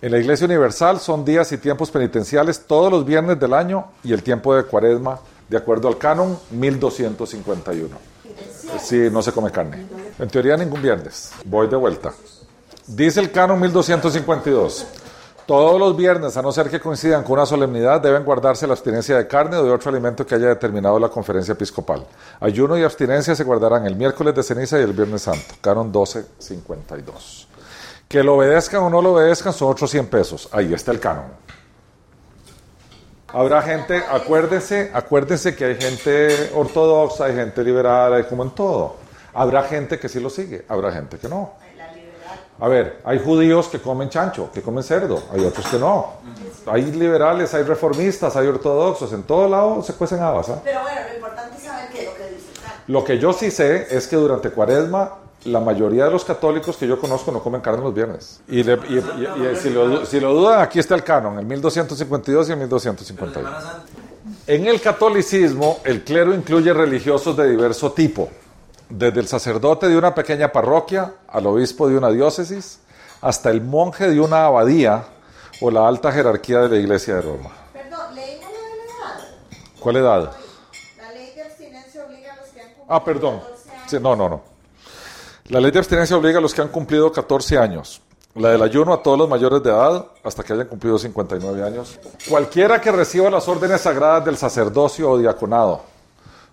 En 0.00 0.10
la 0.10 0.18
Iglesia 0.18 0.46
Universal 0.46 0.98
son 0.98 1.24
días 1.24 1.52
y 1.52 1.58
tiempos 1.58 1.92
penitenciales 1.92 2.66
todos 2.66 2.90
los 2.90 3.04
viernes 3.04 3.38
del 3.38 3.54
año 3.54 3.86
y 4.02 4.12
el 4.12 4.24
tiempo 4.24 4.56
de 4.56 4.64
cuaresma, 4.64 5.20
de 5.48 5.56
acuerdo 5.56 5.86
al 5.86 5.98
canon, 5.98 6.36
1251. 6.50 7.96
Sí, 8.80 9.08
no 9.12 9.22
se 9.22 9.30
come 9.30 9.52
carne. 9.52 9.86
En 10.18 10.28
teoría 10.28 10.56
ningún 10.56 10.82
viernes. 10.82 11.30
Voy 11.44 11.68
de 11.68 11.76
vuelta. 11.76 12.12
Dice 12.88 13.20
el 13.20 13.30
canon 13.30 13.60
1252. 13.60 14.86
Todos 15.46 15.78
los 15.78 15.96
viernes, 15.96 16.36
a 16.36 16.42
no 16.42 16.52
ser 16.52 16.70
que 16.70 16.78
coincidan 16.78 17.24
con 17.24 17.32
una 17.32 17.46
solemnidad, 17.46 18.00
deben 18.00 18.24
guardarse 18.24 18.66
la 18.66 18.74
abstinencia 18.74 19.16
de 19.16 19.26
carne 19.26 19.56
o 19.56 19.64
de 19.64 19.72
otro 19.72 19.90
alimento 19.90 20.24
que 20.24 20.36
haya 20.36 20.48
determinado 20.48 20.98
la 21.00 21.08
conferencia 21.08 21.52
episcopal. 21.52 22.06
Ayuno 22.40 22.78
y 22.78 22.84
abstinencia 22.84 23.34
se 23.34 23.42
guardarán 23.42 23.84
el 23.86 23.96
miércoles 23.96 24.34
de 24.34 24.42
ceniza 24.42 24.78
y 24.78 24.82
el 24.82 24.92
viernes 24.92 25.22
santo. 25.22 25.54
Canon 25.60 25.86
1252. 25.86 27.48
Que 28.06 28.22
lo 28.22 28.36
obedezcan 28.36 28.82
o 28.82 28.90
no 28.90 29.02
lo 29.02 29.14
obedezcan 29.14 29.52
son 29.52 29.70
otros 29.70 29.90
100 29.90 30.06
pesos. 30.06 30.48
Ahí 30.52 30.72
está 30.72 30.92
el 30.92 31.00
canon. 31.00 31.24
Habrá 33.32 33.62
gente, 33.62 34.02
acuérdense, 34.10 34.90
acuérdense 34.92 35.56
que 35.56 35.64
hay 35.64 35.74
gente 35.76 36.50
ortodoxa, 36.54 37.24
hay 37.24 37.34
gente 37.34 37.64
liberal, 37.64 38.12
hay 38.12 38.24
como 38.24 38.44
en 38.44 38.50
todo. 38.50 38.96
Habrá 39.32 39.62
gente 39.62 39.98
que 39.98 40.08
sí 40.08 40.20
lo 40.20 40.28
sigue, 40.28 40.66
habrá 40.68 40.92
gente 40.92 41.18
que 41.18 41.28
no. 41.28 41.54
A 42.60 42.68
ver, 42.68 43.00
hay 43.04 43.18
judíos 43.18 43.66
que 43.68 43.80
comen 43.80 44.08
chancho, 44.08 44.50
que 44.52 44.62
comen 44.62 44.84
cerdo, 44.84 45.20
hay 45.32 45.44
otros 45.44 45.66
que 45.66 45.78
no. 45.78 46.12
Hay 46.66 46.82
liberales, 46.92 47.52
hay 47.54 47.64
reformistas, 47.64 48.36
hay 48.36 48.46
ortodoxos, 48.46 49.12
en 49.12 49.24
todo 49.24 49.48
lado 49.48 49.82
se 49.82 49.94
cuecen 49.94 50.20
habas. 50.22 50.48
¿ah? 50.48 50.60
Pero 50.62 50.80
bueno, 50.82 51.00
lo 51.08 51.14
importante 51.16 51.56
es 51.56 51.62
saber 51.64 51.88
qué 51.90 52.00
es 52.02 52.06
lo 52.06 52.14
que 52.14 52.24
dice. 52.34 52.46
Lo 52.86 53.04
que 53.04 53.18
yo 53.18 53.32
sí 53.32 53.50
sé 53.50 53.88
es 53.90 54.06
que 54.06 54.14
durante 54.16 54.50
cuaresma 54.50 55.14
la 55.44 55.58
mayoría 55.58 56.04
de 56.04 56.10
los 56.12 56.24
católicos 56.24 56.76
que 56.76 56.86
yo 56.86 57.00
conozco 57.00 57.32
no 57.32 57.42
comen 57.42 57.60
carne 57.60 57.82
los 57.82 57.92
viernes. 57.92 58.40
Y, 58.46 58.62
le- 58.62 58.74
y- 58.88 58.98
y- 58.98 59.52
y 59.52 59.56
si, 59.56 59.70
lo, 59.70 60.06
si 60.06 60.20
lo 60.20 60.32
dudan, 60.32 60.60
aquí 60.60 60.78
está 60.78 60.94
el 60.94 61.02
canon, 61.02 61.36
el 61.40 61.46
1252 61.46 62.48
y 62.48 62.52
el 62.52 62.58
1251. 62.58 63.48
Semana 63.48 63.60
Santa. 63.60 63.86
En 64.46 64.66
el 64.68 64.80
catolicismo, 64.80 65.80
el 65.84 66.04
clero 66.04 66.32
incluye 66.32 66.72
religiosos 66.72 67.36
de 67.36 67.48
diverso 67.48 67.90
tipo, 67.90 68.28
desde 68.92 69.20
el 69.20 69.26
sacerdote 69.28 69.88
de 69.88 69.96
una 69.96 70.14
pequeña 70.14 70.52
parroquia 70.52 71.14
al 71.28 71.46
obispo 71.46 71.88
de 71.88 71.96
una 71.96 72.10
diócesis, 72.10 72.80
hasta 73.20 73.50
el 73.50 73.62
monje 73.62 74.08
de 74.10 74.20
una 74.20 74.46
abadía 74.46 75.04
o 75.60 75.70
la 75.70 75.86
alta 75.88 76.12
jerarquía 76.12 76.60
de 76.60 76.68
la 76.68 76.76
Iglesia 76.76 77.14
de 77.16 77.22
Roma. 77.22 77.50
Perdón, 77.72 78.14
leímos 78.14 78.50
la 78.50 78.84
edad. 78.84 79.28
¿Cuál 79.80 79.96
edad? 79.96 80.32
La 80.98 81.12
ley 81.12 81.32
de 81.34 81.42
abstinencia 81.42 82.04
obliga 82.04 82.32
a 82.32 82.36
los 82.36 82.48
que 82.48 82.60
han 82.60 82.66
cumplido 82.68 82.86
Ah, 82.94 83.04
perdón. 83.04 83.38
14 83.40 83.70
años. 83.70 83.82
Sí, 83.90 83.96
no, 84.00 84.16
no, 84.16 84.28
no. 84.28 84.42
La 85.46 85.60
ley 85.60 85.70
de 85.70 85.78
abstinencia 85.78 86.16
obliga 86.16 86.38
a 86.38 86.42
los 86.42 86.52
que 86.54 86.60
han 86.62 86.68
cumplido 86.68 87.10
14 87.10 87.58
años. 87.58 88.02
La 88.34 88.50
del 88.50 88.62
ayuno 88.62 88.92
a 88.94 89.02
todos 89.02 89.18
los 89.18 89.28
mayores 89.28 89.62
de 89.62 89.70
edad 89.70 90.06
hasta 90.24 90.42
que 90.42 90.52
hayan 90.54 90.66
cumplido 90.66 90.98
59 90.98 91.62
años. 91.62 91.98
Cualquiera 92.28 92.80
que 92.80 92.90
reciba 92.90 93.30
las 93.30 93.46
órdenes 93.46 93.82
sagradas 93.82 94.24
del 94.24 94.36
sacerdocio 94.36 95.10
o 95.10 95.18
diaconado. 95.18 95.91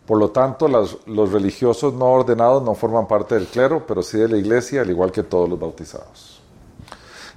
Por 0.09 0.17
lo 0.17 0.31
tanto, 0.31 0.67
los 0.67 1.31
religiosos 1.31 1.93
no 1.93 2.05
ordenados 2.07 2.63
no 2.63 2.73
forman 2.73 3.07
parte 3.07 3.35
del 3.35 3.45
clero, 3.45 3.85
pero 3.87 4.01
sí 4.01 4.17
de 4.17 4.27
la 4.27 4.37
iglesia, 4.37 4.81
al 4.81 4.89
igual 4.89 5.11
que 5.11 5.21
todos 5.21 5.47
los 5.47 5.59
bautizados. 5.59 6.41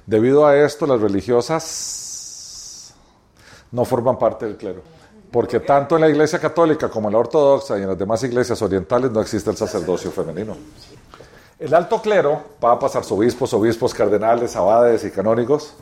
Debido 0.07 0.47
a 0.47 0.57
esto, 0.57 0.87
las 0.87 0.99
religiosas 0.99 2.95
no 3.71 3.85
forman 3.85 4.17
parte 4.17 4.47
del 4.47 4.57
clero. 4.57 4.81
Porque 5.31 5.59
tanto 5.59 5.93
en 5.93 6.01
la 6.01 6.09
iglesia 6.09 6.39
católica 6.39 6.89
como 6.89 7.09
en 7.09 7.13
la 7.13 7.19
ortodoxa 7.19 7.77
y 7.77 7.83
en 7.83 7.89
las 7.89 7.99
demás 7.99 8.23
iglesias 8.23 8.59
orientales 8.63 9.11
no 9.11 9.21
existe 9.21 9.51
el 9.51 9.55
sacerdocio 9.55 10.09
femenino. 10.09 10.57
El 11.59 11.75
alto 11.75 12.01
clero, 12.01 12.41
papas, 12.59 12.95
arzobispos, 12.95 13.53
obispos, 13.53 13.93
cardenales, 13.93 14.55
abades 14.55 15.05
y 15.05 15.11
canónigos, 15.11 15.75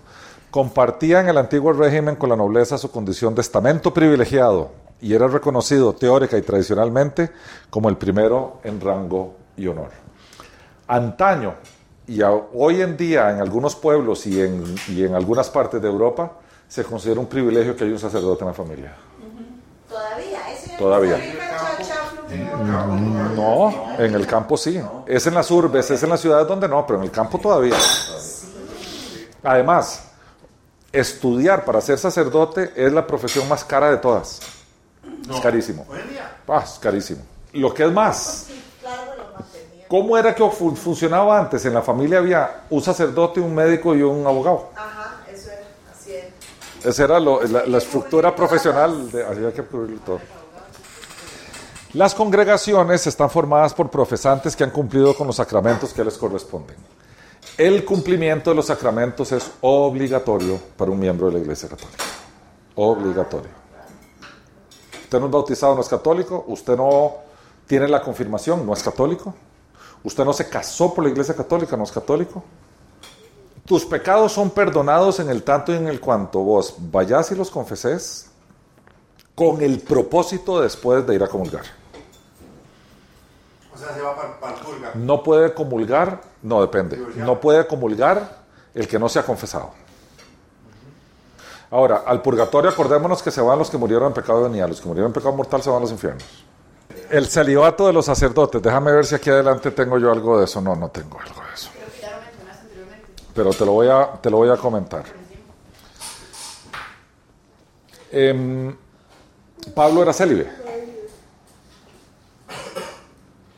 compartía 0.49 1.21
en 1.21 1.29
el 1.29 1.37
antiguo 1.37 1.71
régimen 1.71 2.17
con 2.17 2.27
la 2.27 2.35
nobleza 2.35 2.77
su 2.77 2.91
condición 2.91 3.33
de 3.33 3.39
estamento 3.39 3.93
privilegiado 3.93 4.90
y 5.01 5.13
era 5.13 5.27
reconocido 5.27 5.93
teórica 5.93 6.37
y 6.37 6.41
tradicionalmente 6.41 7.31
como 7.69 7.89
el 7.89 7.97
primero 7.97 8.59
en 8.63 8.79
rango 8.79 9.35
y 9.57 9.67
honor. 9.67 9.89
Antaño 10.87 11.55
y 12.07 12.21
a- 12.21 12.31
hoy 12.31 12.81
en 12.81 12.97
día 12.97 13.29
en 13.31 13.41
algunos 13.41 13.75
pueblos 13.75 14.25
y 14.27 14.41
en, 14.41 14.63
y 14.87 15.03
en 15.03 15.15
algunas 15.15 15.49
partes 15.49 15.81
de 15.81 15.87
Europa 15.87 16.31
se 16.67 16.83
considera 16.83 17.19
un 17.19 17.27
privilegio 17.27 17.75
que 17.75 17.83
hay 17.83 17.91
un 17.91 17.99
sacerdote 17.99 18.41
en 18.43 18.47
la 18.47 18.53
familia. 18.53 18.93
Todavía, 19.89 20.51
eso 20.53 20.71
Todavía. 20.77 21.17
No, 23.35 23.73
en 23.99 24.13
el 24.15 24.25
campo 24.27 24.55
sí. 24.57 24.79
Es 25.05 25.27
en 25.27 25.33
las 25.33 25.51
urbes, 25.51 25.89
es 25.91 26.01
en 26.03 26.09
las 26.09 26.21
ciudades 26.21 26.47
donde 26.47 26.67
no, 26.67 26.85
pero 26.85 26.99
en 26.99 27.05
el 27.05 27.11
campo 27.11 27.37
todavía. 27.39 27.75
Además, 29.43 30.03
estudiar 30.91 31.65
para 31.65 31.81
ser 31.81 31.97
sacerdote 31.97 32.71
es 32.75 32.91
la 32.93 33.05
profesión 33.05 33.47
más 33.49 33.63
cara 33.65 33.89
de 33.91 33.97
todas. 33.97 34.39
Es 35.29 35.39
carísimo. 35.41 35.85
Ah, 36.47 36.61
es 36.63 36.79
carísimo. 36.79 37.21
Lo 37.53 37.73
que 37.73 37.83
es 37.85 37.91
más, 37.91 38.47
mantenía. 38.83 39.85
¿cómo 39.87 40.17
era 40.17 40.33
que 40.35 40.47
fu- 40.49 40.75
funcionaba 40.75 41.37
antes? 41.39 41.65
En 41.65 41.73
la 41.73 41.81
familia 41.81 42.19
había 42.19 42.61
un 42.69 42.81
sacerdote, 42.81 43.39
un 43.39 43.53
médico 43.53 43.95
y 43.95 44.01
un 44.01 44.25
abogado. 44.25 44.69
Ajá, 44.75 45.17
eso 45.31 45.49
era, 45.51 45.61
así 45.93 46.11
era. 46.13 46.27
Esa 46.83 47.03
era 47.03 47.19
lo- 47.19 47.41
la, 47.43 47.65
la 47.65 47.77
estructura 47.77 48.35
profesional, 48.35 49.11
de, 49.11 49.25
había 49.25 49.51
que 49.53 49.63
cubrirlo 49.63 49.99
todo. 50.05 50.19
Las 51.93 52.15
congregaciones 52.15 53.05
están 53.05 53.29
formadas 53.29 53.73
por 53.73 53.89
profesantes 53.89 54.55
que 54.55 54.63
han 54.63 54.71
cumplido 54.71 55.13
con 55.15 55.27
los 55.27 55.35
sacramentos 55.35 55.91
que 55.93 56.03
les 56.05 56.17
corresponden. 56.17 56.77
El 57.57 57.83
cumplimiento 57.83 58.51
de 58.51 58.55
los 58.55 58.67
sacramentos 58.67 59.29
es 59.33 59.51
obligatorio 59.59 60.57
para 60.77 60.89
un 60.89 60.99
miembro 60.99 61.27
de 61.27 61.33
la 61.33 61.39
Iglesia 61.39 61.67
Católica. 61.67 62.03
Obligatorio. 62.75 63.60
Usted 65.11 65.19
no 65.19 65.25
es 65.25 65.31
bautizado, 65.33 65.75
no 65.75 65.81
es 65.81 65.89
católico. 65.89 66.45
Usted 66.47 66.77
no 66.77 67.15
tiene 67.67 67.85
la 67.89 68.01
confirmación, 68.01 68.65
no 68.65 68.71
es 68.71 68.81
católico. 68.81 69.35
Usted 70.05 70.23
no 70.23 70.31
se 70.31 70.47
casó 70.47 70.93
por 70.93 71.03
la 71.03 71.09
Iglesia 71.09 71.35
Católica, 71.35 71.75
no 71.75 71.83
es 71.83 71.91
católico. 71.91 72.41
Tus 73.65 73.83
pecados 73.83 74.31
son 74.31 74.51
perdonados 74.51 75.19
en 75.19 75.29
el 75.29 75.43
tanto 75.43 75.73
y 75.73 75.75
en 75.75 75.89
el 75.89 75.99
cuanto 75.99 76.39
vos 76.39 76.75
vayas 76.77 77.29
y 77.33 77.35
los 77.35 77.51
confeses 77.51 78.31
con 79.35 79.61
el 79.61 79.81
propósito 79.81 80.61
después 80.61 81.05
de 81.05 81.15
ir 81.15 81.23
a 81.23 81.27
comulgar. 81.27 81.65
O 83.75 83.77
sea, 83.77 83.93
se 83.93 83.99
va 83.99 84.15
para 84.15 84.55
el 84.55 84.61
purga. 84.61 84.91
No 84.95 85.21
puede 85.23 85.53
comulgar, 85.53 86.21
no 86.41 86.61
depende, 86.61 86.95
no 87.17 87.37
puede 87.37 87.67
comulgar 87.67 88.43
el 88.73 88.87
que 88.87 88.97
no 88.97 89.09
se 89.09 89.19
ha 89.19 89.23
confesado. 89.23 89.71
Ahora, 91.71 92.03
al 92.05 92.21
purgatorio 92.21 92.69
acordémonos 92.69 93.23
que 93.23 93.31
se 93.31 93.39
van 93.41 93.57
los 93.57 93.69
que 93.69 93.77
murieron 93.77 94.07
en 94.07 94.13
pecado 94.13 94.43
de 94.43 94.49
venida, 94.49 94.67
los 94.67 94.81
que 94.81 94.87
murieron 94.87 95.09
en 95.09 95.13
pecado 95.13 95.33
mortal 95.33 95.61
se 95.63 95.69
van 95.69 95.77
a 95.77 95.81
los 95.81 95.91
infiernos. 95.91 96.23
El 97.09 97.25
celibato 97.27 97.87
de 97.87 97.93
los 97.93 98.05
sacerdotes, 98.05 98.61
déjame 98.61 98.91
ver 98.91 99.05
si 99.05 99.15
aquí 99.15 99.29
adelante 99.29 99.71
tengo 99.71 99.97
yo 99.97 100.11
algo 100.11 100.37
de 100.37 100.45
eso. 100.45 100.59
No, 100.61 100.75
no 100.75 100.89
tengo 100.89 101.17
algo 101.19 101.41
de 101.41 101.53
eso. 101.53 101.69
Pero 103.33 103.51
te 103.53 103.65
lo 103.65 103.71
voy 103.71 103.87
a, 103.87 104.11
te 104.21 104.29
lo 104.29 104.37
voy 104.37 104.49
a 104.49 104.57
comentar. 104.57 105.03
Em, 108.11 108.75
Pablo 109.73 110.01
era 110.03 110.11
célibe. 110.11 110.49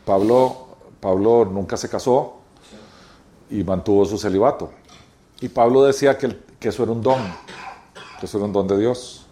Pablo, 0.06 0.68
Pablo 1.00 1.46
nunca 1.46 1.78
se 1.78 1.90
casó 1.90 2.36
y 3.50 3.64
mantuvo 3.64 4.06
su 4.06 4.18
celibato. 4.18 4.70
Y 5.42 5.50
Pablo 5.50 5.84
decía 5.84 6.18
que, 6.18 6.28
el- 6.28 6.44
que 6.60 6.70
eso 6.70 6.84
era 6.84 6.92
un 6.92 7.02
don, 7.02 7.20
que 8.24 8.28
eso 8.28 8.38
era 8.38 8.46
un 8.46 8.54
don 8.54 8.66
de 8.66 8.78
Dios, 8.78 9.26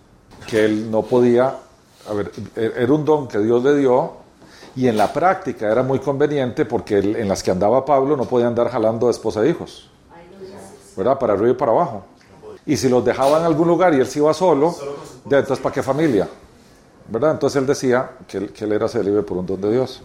que 0.46 0.66
él 0.66 0.92
no 0.92 1.04
podía, 1.04 1.56
a 2.10 2.14
ver, 2.14 2.30
e- 2.58 2.74
era 2.76 2.92
un 2.92 3.06
don 3.06 3.26
que 3.26 3.40
Dios 3.40 3.64
le 3.64 3.78
dio 3.78 4.16
y 4.76 4.90
en 4.90 4.98
la 4.98 5.14
práctica 5.14 5.72
era 5.72 5.82
muy 5.82 6.00
conveniente 6.00 6.66
porque 6.66 6.98
en 6.98 7.30
las 7.30 7.42
que 7.42 7.52
andaba 7.52 7.86
Pablo 7.86 8.18
no 8.18 8.26
podía 8.26 8.48
andar 8.48 8.70
jalando 8.70 9.06
de 9.06 9.14
esposa 9.14 9.46
e 9.46 9.50
hijos. 9.50 9.90
¿verdad? 10.98 11.18
Para 11.18 11.32
arriba 11.32 11.52
y 11.52 11.54
para 11.54 11.72
abajo. 11.72 12.04
Y 12.66 12.76
si 12.76 12.90
los 12.90 13.06
dejaba 13.06 13.40
en 13.40 13.46
algún 13.46 13.70
lugar 13.70 13.94
y 13.94 14.02
él 14.02 14.08
se 14.08 14.20
iba 14.20 14.34
solo, 14.34 14.76
de 15.24 15.38
entonces 15.40 15.64
¿para 15.64 15.74
qué 15.74 15.82
familia? 15.82 16.28
¿Verdad? 17.08 17.32
Entonces 17.32 17.62
él 17.62 17.68
decía 17.68 18.12
que 18.28 18.40
él, 18.40 18.52
que 18.52 18.66
él 18.66 18.74
era 18.74 18.90
célibe 18.90 19.24
por 19.24 19.38
un 19.38 19.46
don 19.46 19.62
de 19.62 19.72
Dios. 19.72 20.02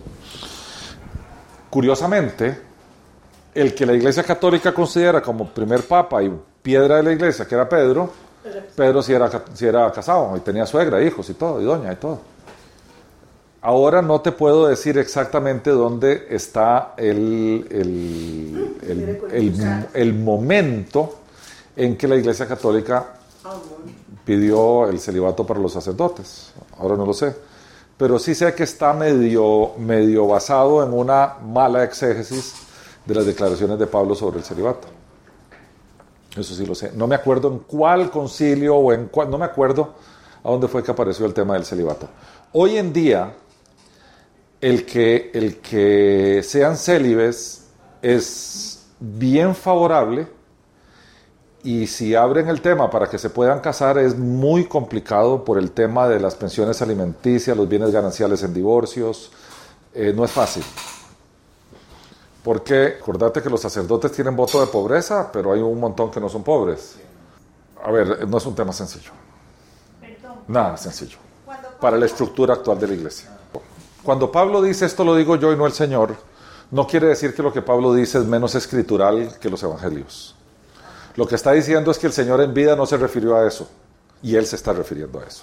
Curiosamente, 1.69 2.61
el 3.53 3.75
que 3.75 3.85
la 3.85 3.95
Iglesia 3.95 4.23
Católica 4.23 4.73
considera 4.73 5.21
como 5.21 5.49
primer 5.49 5.83
papa 5.83 6.23
y 6.23 6.33
piedra 6.63 6.99
de 6.99 7.03
la 7.03 7.11
Iglesia, 7.11 7.49
que 7.49 7.57
era 7.57 7.69
Pedro, 7.69 8.26
Pedro 8.75 9.03
sí 9.03 9.13
era, 9.13 9.31
sí 9.55 9.67
era 9.67 9.91
casado 9.93 10.37
y 10.37 10.41
tenía 10.41 10.67
suegra, 10.67 11.03
hijos 11.03 11.29
y 11.31 11.35
todo, 11.35 11.61
y 11.61 11.65
doña 11.65 11.93
y 11.93 11.97
todo. 11.97 12.19
Ahora 13.63 14.01
no 14.01 14.21
te 14.21 14.31
puedo 14.33 14.67
decir 14.69 14.97
exactamente 14.99 15.71
dónde 15.71 16.29
está 16.31 16.93
el, 16.97 17.67
el, 17.71 18.77
el- 18.89 19.19
el- 19.33 19.53
el 19.93 20.15
momento 20.15 21.17
en 21.75 21.97
que 21.97 22.07
la 22.07 22.15
Iglesia 22.17 22.47
Católica 22.47 23.05
pidió 24.25 24.87
el 24.89 25.01
celibato 25.01 25.45
para 25.47 25.59
los 25.61 25.73
sacerdotes. 25.73 26.53
Ahora 26.79 26.97
no 26.97 27.07
lo 27.07 27.13
sé. 27.13 27.35
Pero 27.97 28.19
sí 28.19 28.35
sé 28.35 28.55
que 28.55 28.63
está 28.65 28.93
medio, 28.93 29.73
medio 29.79 30.27
basado 30.29 30.85
en 30.85 30.93
una 30.93 31.35
mala 31.45 31.83
exégesis 31.83 32.55
de 33.05 33.15
las 33.15 33.25
declaraciones 33.27 33.79
de 33.79 33.87
Pablo 33.87 34.15
sobre 34.15 34.39
el 34.39 34.45
celibato. 34.45 34.87
Eso 36.37 36.55
sí 36.55 36.67
lo 36.67 36.75
sé. 36.75 36.93
No 36.95 37.07
me 37.07 37.15
acuerdo 37.15 37.49
en 37.49 37.61
cuál 37.61 38.11
concilio 38.11 38.77
o 38.77 38.93
en 38.93 39.07
cuál, 39.07 39.31
no 39.31 39.39
me 39.39 39.47
acuerdo 39.47 39.95
a 40.45 40.51
dónde 40.51 40.69
fue 40.69 40.83
que 40.83 40.91
apareció 40.91 41.27
el 41.27 41.35
tema 41.35 41.55
del 41.55 41.65
celibato. 41.65 42.09
Hoy 42.53 42.77
en 42.77 42.93
día, 42.93 43.35
el 44.61 44.85
que, 44.85 45.31
el 45.35 45.59
que 45.59 46.43
sean 46.45 46.77
célibes 46.77 47.67
es 48.03 48.87
bien 49.01 49.55
favorable 49.55 50.29
y 51.63 51.89
si 51.89 52.15
abren 52.15 52.49
el 52.49 52.61
tema 52.61 52.89
para 52.91 53.09
que 53.09 53.19
se 53.19 53.29
puedan 53.29 53.61
casar 53.61 53.99
es 53.99 54.17
muy 54.17 54.67
complicado 54.67 55.45
por 55.45 55.59
el 55.59 55.73
tema 55.73 56.07
de 56.09 56.21
las 56.21 56.37
pensiones 56.37 56.81
alimenticias, 56.81 57.57
los 57.57 57.69
bienes 57.69 57.91
gananciales 57.91 58.43
en 58.45 58.55
divorcios. 58.55 59.33
Eh, 59.93 60.13
no 60.15 60.25
es 60.25 60.31
fácil. 60.31 60.63
Porque 62.47 62.99
acordate 63.01 63.43
que 63.43 63.51
los 63.51 63.61
sacerdotes 63.61 64.13
tienen 64.13 64.37
voto 64.37 64.61
de 64.61 64.69
pobreza, 64.69 65.33
pero 65.33 65.53
hay 65.53 65.61
un 65.61 65.81
montón 65.81 66.13
que 66.13 66.21
no 66.21 66.29
son 66.29 66.45
pobres. 66.45 66.95
A 67.83 67.91
ver, 67.91 68.29
no 68.29 68.39
es 68.39 68.47
un 68.47 68.55
tema 68.55 68.73
sencillo. 68.73 69.11
Nada 70.47 70.77
sencillo. 70.77 71.19
Para 71.81 71.97
la 71.97 72.07
estructura 72.07 72.55
actual 72.55 72.79
de 72.79 72.87
la 72.87 72.95
iglesia. 72.95 73.37
Cuando 74.01 74.31
Pablo 74.31 74.63
dice 74.63 74.87
esto 74.87 75.03
lo 75.03 75.17
digo 75.17 75.35
yo 75.35 75.53
y 75.53 75.57
no 75.57 75.67
el 75.67 75.73
Señor, 75.73 76.15
no 76.71 76.87
quiere 76.87 77.09
decir 77.09 77.35
que 77.35 77.43
lo 77.43 77.53
que 77.53 77.63
Pablo 77.63 77.93
dice 77.93 78.19
es 78.19 78.25
menos 78.25 78.55
escritural 78.55 79.41
que 79.41 79.51
los 79.51 79.61
evangelios. 79.65 80.37
Lo 81.17 81.27
que 81.27 81.35
está 81.35 81.51
diciendo 81.51 81.91
es 81.91 81.99
que 81.99 82.07
el 82.07 82.13
Señor 82.13 82.41
en 82.43 82.55
vida 82.55 82.77
no 82.77 82.87
se 82.87 82.97
refirió 82.97 83.35
a 83.35 83.45
eso. 83.45 83.69
Y 84.23 84.37
Él 84.37 84.47
se 84.47 84.55
está 84.55 84.73
refiriendo 84.73 85.19
a 85.19 85.25
eso. 85.25 85.43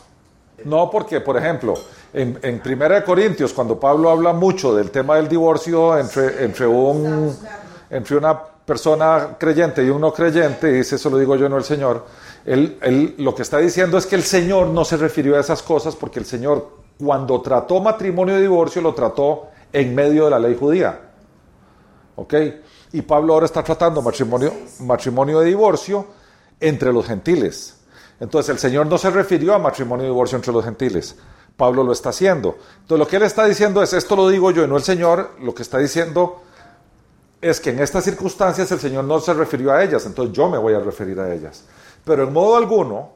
No 0.65 0.89
porque, 0.89 1.21
por 1.21 1.37
ejemplo, 1.37 1.73
en, 2.13 2.39
en 2.41 2.59
Primera 2.59 2.95
de 2.95 3.03
Corintios, 3.03 3.53
cuando 3.53 3.79
Pablo 3.79 4.09
habla 4.09 4.33
mucho 4.33 4.73
del 4.75 4.91
tema 4.91 5.15
del 5.17 5.27
divorcio 5.27 5.97
entre, 5.97 6.43
entre, 6.43 6.67
un, 6.67 7.35
entre 7.89 8.17
una 8.17 8.39
persona 8.43 9.35
creyente 9.37 9.83
y 9.83 9.89
un 9.89 10.01
no 10.01 10.13
creyente, 10.13 10.69
y 10.69 10.73
dice, 10.73 10.95
eso 10.95 11.09
lo 11.09 11.17
digo 11.17 11.35
yo, 11.35 11.49
no 11.49 11.57
el 11.57 11.63
Señor, 11.63 12.05
él, 12.45 12.77
él 12.81 13.15
lo 13.17 13.33
que 13.33 13.41
está 13.41 13.57
diciendo 13.57 13.97
es 13.97 14.05
que 14.05 14.15
el 14.15 14.23
Señor 14.23 14.67
no 14.67 14.85
se 14.85 14.97
refirió 14.97 15.35
a 15.35 15.39
esas 15.39 15.61
cosas 15.63 15.95
porque 15.95 16.19
el 16.19 16.25
Señor, 16.25 16.69
cuando 16.97 17.41
trató 17.41 17.79
matrimonio 17.79 18.37
y 18.37 18.41
divorcio, 18.41 18.81
lo 18.81 18.93
trató 18.93 19.47
en 19.71 19.95
medio 19.95 20.25
de 20.25 20.31
la 20.31 20.39
ley 20.39 20.55
judía. 20.57 20.99
¿Ok? 22.15 22.33
Y 22.93 23.01
Pablo 23.01 23.33
ahora 23.33 23.47
está 23.47 23.63
tratando 23.63 24.01
matrimonio, 24.01 24.53
matrimonio 24.81 25.41
y 25.41 25.47
divorcio 25.47 26.05
entre 26.59 26.93
los 26.93 27.07
gentiles. 27.07 27.82
Entonces 28.19 28.49
el 28.49 28.59
Señor 28.59 28.87
no 28.87 28.97
se 28.97 29.09
refirió 29.09 29.53
a 29.53 29.59
matrimonio 29.59 30.05
y 30.05 30.09
divorcio 30.09 30.35
entre 30.35 30.53
los 30.53 30.63
gentiles. 30.63 31.15
Pablo 31.57 31.83
lo 31.83 31.91
está 31.91 32.09
haciendo. 32.09 32.57
Entonces 32.81 32.99
lo 32.99 33.07
que 33.07 33.17
él 33.17 33.23
está 33.23 33.45
diciendo 33.45 33.83
es, 33.83 33.93
esto 33.93 34.15
lo 34.15 34.29
digo 34.29 34.51
yo 34.51 34.63
y 34.63 34.67
no 34.67 34.77
el 34.77 34.83
Señor, 34.83 35.31
lo 35.41 35.53
que 35.53 35.61
está 35.61 35.77
diciendo 35.77 36.41
es 37.41 37.59
que 37.59 37.71
en 37.71 37.79
estas 37.79 38.05
circunstancias 38.05 38.71
el 38.71 38.79
Señor 38.79 39.03
no 39.03 39.19
se 39.19 39.33
refirió 39.33 39.71
a 39.71 39.83
ellas, 39.83 40.05
entonces 40.05 40.33
yo 40.33 40.49
me 40.49 40.57
voy 40.57 40.73
a 40.73 40.79
referir 40.79 41.19
a 41.19 41.33
ellas. 41.33 41.65
Pero 42.05 42.23
en 42.23 42.33
modo 42.33 42.55
alguno, 42.55 43.11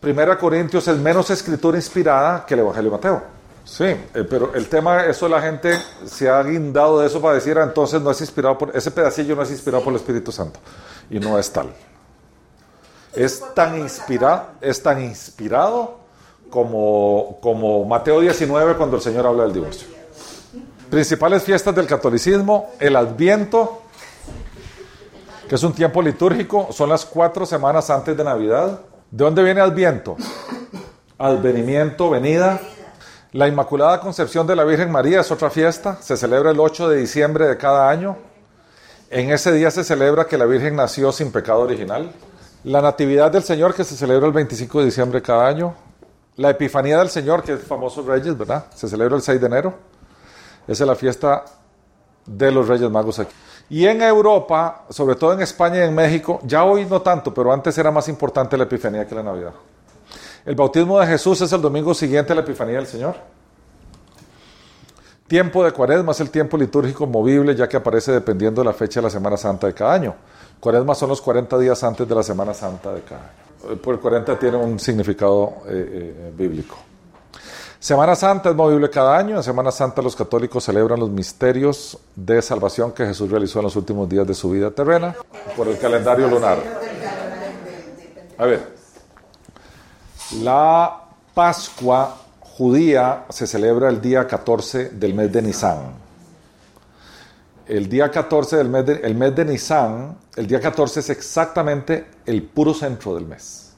Primera 0.00 0.36
Corintios 0.38 0.88
es 0.88 0.96
menos 0.96 1.30
escritura 1.30 1.76
inspirada 1.76 2.44
que 2.46 2.54
el 2.54 2.60
Evangelio 2.60 2.90
de 2.90 2.96
Mateo. 2.96 3.22
Sí, 3.64 3.84
eh, 3.84 4.26
pero 4.28 4.54
el 4.54 4.68
tema, 4.68 5.04
eso 5.04 5.28
la 5.28 5.40
gente 5.40 5.78
se 6.04 6.28
ha 6.28 6.42
guindado 6.42 7.00
de 7.00 7.06
eso 7.06 7.20
para 7.20 7.34
decir, 7.34 7.58
ah, 7.58 7.62
entonces 7.62 8.00
no 8.00 8.10
es 8.10 8.20
inspirado 8.20 8.58
por, 8.58 8.74
ese 8.74 8.90
pedacillo 8.90 9.36
no 9.36 9.42
es 9.42 9.50
inspirado 9.50 9.84
por 9.84 9.92
el 9.92 9.98
Espíritu 10.00 10.32
Santo. 10.32 10.58
Y 11.10 11.20
no 11.20 11.38
es 11.38 11.52
tal. 11.52 11.72
Es 13.14 13.42
tan 13.54 13.78
inspirado, 13.78 14.50
es 14.60 14.82
tan 14.82 15.02
inspirado 15.02 15.98
como, 16.48 17.38
como 17.40 17.84
Mateo 17.84 18.20
19 18.20 18.76
cuando 18.76 18.96
el 18.96 19.02
Señor 19.02 19.26
habla 19.26 19.44
del 19.44 19.52
divorcio. 19.52 19.88
Principales 20.90 21.42
fiestas 21.42 21.74
del 21.74 21.86
catolicismo, 21.86 22.70
el 22.80 22.96
Adviento, 22.96 23.82
que 25.48 25.54
es 25.54 25.62
un 25.62 25.72
tiempo 25.72 26.02
litúrgico, 26.02 26.68
son 26.72 26.88
las 26.88 27.04
cuatro 27.04 27.46
semanas 27.46 27.90
antes 27.90 28.16
de 28.16 28.24
Navidad. 28.24 28.80
¿De 29.10 29.24
dónde 29.24 29.42
viene 29.42 29.60
Adviento? 29.60 30.16
Advenimiento, 31.18 32.10
venida. 32.10 32.60
La 33.32 33.46
Inmaculada 33.46 34.00
Concepción 34.00 34.46
de 34.48 34.56
la 34.56 34.64
Virgen 34.64 34.90
María 34.90 35.20
es 35.20 35.30
otra 35.30 35.50
fiesta, 35.50 35.98
se 36.02 36.16
celebra 36.16 36.50
el 36.50 36.58
8 36.58 36.88
de 36.88 36.96
diciembre 36.96 37.46
de 37.46 37.56
cada 37.56 37.88
año. 37.88 38.16
En 39.08 39.30
ese 39.30 39.52
día 39.52 39.70
se 39.70 39.84
celebra 39.84 40.26
que 40.26 40.36
la 40.36 40.46
Virgen 40.46 40.74
nació 40.74 41.12
sin 41.12 41.30
pecado 41.30 41.60
original. 41.60 42.10
La 42.64 42.82
Natividad 42.82 43.32
del 43.32 43.42
Señor, 43.42 43.74
que 43.74 43.84
se 43.84 43.96
celebra 43.96 44.26
el 44.26 44.32
25 44.32 44.80
de 44.80 44.84
diciembre 44.84 45.22
cada 45.22 45.46
año. 45.46 45.74
La 46.36 46.50
Epifanía 46.50 46.98
del 46.98 47.08
Señor, 47.08 47.42
que 47.42 47.54
es 47.54 47.62
famoso 47.62 48.02
Reyes, 48.02 48.36
¿verdad? 48.36 48.66
Se 48.74 48.86
celebra 48.86 49.16
el 49.16 49.22
6 49.22 49.40
de 49.40 49.46
enero. 49.46 49.74
Esa 50.68 50.84
es 50.84 50.88
la 50.88 50.94
fiesta 50.94 51.44
de 52.26 52.52
los 52.52 52.68
Reyes 52.68 52.90
Magos 52.90 53.18
aquí. 53.18 53.32
Y 53.70 53.86
en 53.86 54.02
Europa, 54.02 54.84
sobre 54.90 55.14
todo 55.14 55.32
en 55.32 55.40
España 55.40 55.78
y 55.78 55.88
en 55.88 55.94
México, 55.94 56.40
ya 56.42 56.64
hoy 56.64 56.84
no 56.84 57.00
tanto, 57.00 57.32
pero 57.32 57.50
antes 57.50 57.76
era 57.78 57.90
más 57.90 58.08
importante 58.08 58.58
la 58.58 58.64
Epifanía 58.64 59.06
que 59.06 59.14
la 59.14 59.22
Navidad. 59.22 59.52
El 60.44 60.54
bautismo 60.54 61.00
de 61.00 61.06
Jesús 61.06 61.40
es 61.40 61.52
el 61.52 61.62
domingo 61.62 61.94
siguiente 61.94 62.32
a 62.32 62.36
la 62.36 62.42
Epifanía 62.42 62.76
del 62.76 62.86
Señor. 62.86 63.14
Tiempo 65.26 65.64
de 65.64 65.70
Cuaresma 65.70 66.12
es 66.12 66.20
el 66.20 66.30
tiempo 66.30 66.58
litúrgico 66.58 67.06
movible, 67.06 67.54
ya 67.54 67.68
que 67.68 67.76
aparece 67.76 68.10
dependiendo 68.10 68.60
de 68.60 68.66
la 68.66 68.72
fecha 68.72 69.00
de 69.00 69.04
la 69.04 69.10
Semana 69.10 69.36
Santa 69.36 69.68
de 69.68 69.72
cada 69.72 69.94
año. 69.94 70.14
Cuaresma 70.60 70.94
son 70.94 71.08
los 71.08 71.22
40 71.22 71.58
días 71.58 71.82
antes 71.82 72.06
de 72.06 72.14
la 72.14 72.22
Semana 72.22 72.52
Santa 72.52 72.92
de 72.92 73.00
cada 73.00 73.22
año. 73.22 73.76
Por 73.80 73.98
40 73.98 74.38
tiene 74.38 74.56
un 74.58 74.78
significado 74.78 75.62
eh, 75.66 76.14
eh, 76.16 76.32
bíblico. 76.36 76.76
Semana 77.78 78.14
Santa 78.14 78.50
es 78.50 78.54
movible 78.54 78.90
cada 78.90 79.16
año. 79.16 79.36
En 79.36 79.42
Semana 79.42 79.70
Santa 79.70 80.02
los 80.02 80.14
católicos 80.14 80.62
celebran 80.62 81.00
los 81.00 81.08
misterios 81.08 81.98
de 82.14 82.42
salvación 82.42 82.92
que 82.92 83.06
Jesús 83.06 83.30
realizó 83.30 83.60
en 83.60 83.64
los 83.64 83.76
últimos 83.76 84.06
días 84.06 84.26
de 84.26 84.34
su 84.34 84.50
vida 84.50 84.70
terrena 84.70 85.16
por 85.56 85.66
el 85.66 85.78
calendario 85.78 86.28
lunar. 86.28 86.58
A 88.36 88.44
ver, 88.44 88.68
la 90.42 91.04
Pascua 91.32 92.16
judía 92.40 93.24
se 93.30 93.46
celebra 93.46 93.88
el 93.88 94.02
día 94.02 94.26
14 94.26 94.90
del 94.90 95.14
mes 95.14 95.32
de 95.32 95.40
Nisan. 95.40 95.99
El 97.70 97.88
día 97.88 98.10
14 98.10 98.56
del 98.56 98.68
mes 98.68 98.84
de, 98.84 99.14
mes 99.14 99.32
de 99.32 99.44
Nisan, 99.44 100.16
el 100.34 100.48
día 100.48 100.60
14 100.60 100.98
es 100.98 101.10
exactamente 101.10 102.04
el 102.26 102.42
puro 102.42 102.74
centro 102.74 103.14
del 103.14 103.26
mes. 103.26 103.76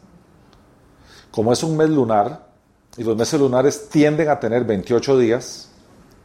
Como 1.30 1.52
es 1.52 1.62
un 1.62 1.76
mes 1.76 1.90
lunar, 1.90 2.48
y 2.96 3.04
los 3.04 3.14
meses 3.14 3.38
lunares 3.38 3.90
tienden 3.90 4.30
a 4.30 4.40
tener 4.40 4.64
28 4.64 5.18
días, 5.18 5.70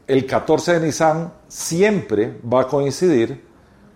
el 0.07 0.26
14 0.26 0.80
de 0.80 0.86
Nisan 0.86 1.34
siempre 1.49 2.39
va 2.41 2.61
a 2.61 2.68
coincidir 2.70 3.45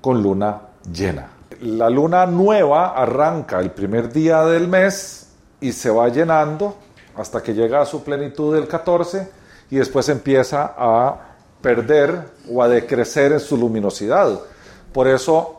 con 0.01 0.21
luna 0.21 0.63
llena. 0.91 1.29
La 1.61 1.89
luna 1.89 2.25
nueva 2.25 2.89
arranca 2.89 3.61
el 3.61 3.71
primer 3.71 4.11
día 4.11 4.43
del 4.43 4.67
mes 4.67 5.29
y 5.61 5.71
se 5.71 5.89
va 5.89 6.09
llenando 6.09 6.75
hasta 7.15 7.41
que 7.41 7.53
llega 7.53 7.79
a 7.79 7.85
su 7.85 8.03
plenitud 8.03 8.53
el 8.57 8.67
14 8.67 9.29
y 9.69 9.77
después 9.77 10.09
empieza 10.09 10.75
a 10.77 11.30
perder 11.61 12.29
o 12.49 12.61
a 12.61 12.67
decrecer 12.67 13.31
en 13.33 13.39
su 13.39 13.57
luminosidad. 13.57 14.39
Por 14.91 15.07
eso 15.07 15.57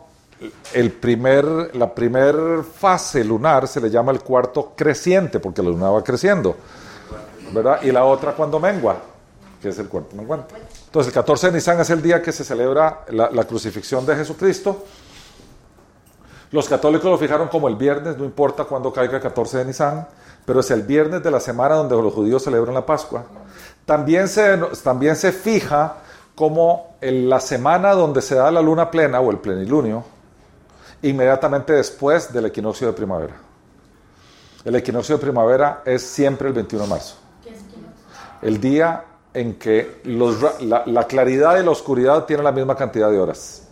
el 0.72 0.92
primer, 0.92 1.74
la 1.76 1.94
primera 1.94 2.62
fase 2.62 3.22
lunar 3.24 3.68
se 3.68 3.80
le 3.80 3.90
llama 3.90 4.12
el 4.12 4.20
cuarto 4.20 4.72
creciente, 4.76 5.38
porque 5.38 5.62
la 5.62 5.70
luna 5.70 5.90
va 5.90 6.02
creciendo. 6.02 6.56
¿verdad? 7.52 7.82
Y 7.82 7.92
la 7.92 8.04
otra 8.04 8.32
cuando 8.32 8.58
mengua, 8.58 8.96
que 9.60 9.68
es 9.68 9.78
el 9.78 9.88
cuerpo 9.88 10.16
menguante. 10.16 10.54
Entonces, 10.86 11.08
el 11.08 11.14
14 11.14 11.48
de 11.48 11.52
Nisan 11.54 11.80
es 11.80 11.90
el 11.90 12.02
día 12.02 12.22
que 12.22 12.32
se 12.32 12.44
celebra 12.44 13.04
la, 13.10 13.30
la, 13.30 13.44
crucifixión 13.44 14.04
de 14.04 14.16
Jesucristo. 14.16 14.84
Los 16.50 16.68
católicos 16.68 17.10
lo 17.10 17.18
fijaron 17.18 17.48
como 17.48 17.68
el 17.68 17.76
viernes, 17.76 18.16
no 18.18 18.24
importa 18.24 18.64
cuándo 18.64 18.92
caiga 18.92 19.16
el 19.16 19.22
14 19.22 19.58
de 19.58 19.64
Nisan, 19.66 20.06
pero 20.44 20.60
es 20.60 20.70
el 20.70 20.82
viernes 20.82 21.22
de 21.22 21.30
la 21.30 21.40
semana 21.40 21.76
donde 21.76 21.96
los 21.96 22.12
judíos 22.12 22.42
celebran 22.42 22.74
la 22.74 22.84
Pascua. 22.84 23.24
También 23.84 24.28
se, 24.28 24.58
también 24.82 25.16
se 25.16 25.32
fija 25.32 25.96
como 26.34 26.96
en 27.00 27.28
la 27.28 27.40
semana 27.40 27.92
donde 27.92 28.22
se 28.22 28.34
da 28.34 28.50
la 28.50 28.62
luna 28.62 28.90
plena 28.90 29.20
o 29.20 29.30
el 29.30 29.38
plenilunio, 29.38 30.04
inmediatamente 31.02 31.72
después 31.72 32.32
del 32.32 32.46
equinoccio 32.46 32.86
de 32.86 32.92
primavera. 32.92 33.34
El 34.64 34.76
equinoccio 34.76 35.16
de 35.16 35.22
primavera 35.22 35.82
es 35.84 36.02
siempre 36.02 36.48
el 36.48 36.54
21 36.54 36.84
de 36.84 36.90
marzo 36.90 37.22
el 38.42 38.60
día 38.60 39.04
en 39.32 39.54
que 39.54 40.00
los, 40.04 40.36
la, 40.60 40.82
la, 40.84 41.06
claridad 41.06 41.58
y 41.58 41.64
la 41.64 41.70
oscuridad 41.70 42.24
tienen 42.24 42.44
la 42.44 42.52
misma 42.52 42.76
cantidad 42.76 43.10
de 43.10 43.18
horas. 43.18 43.68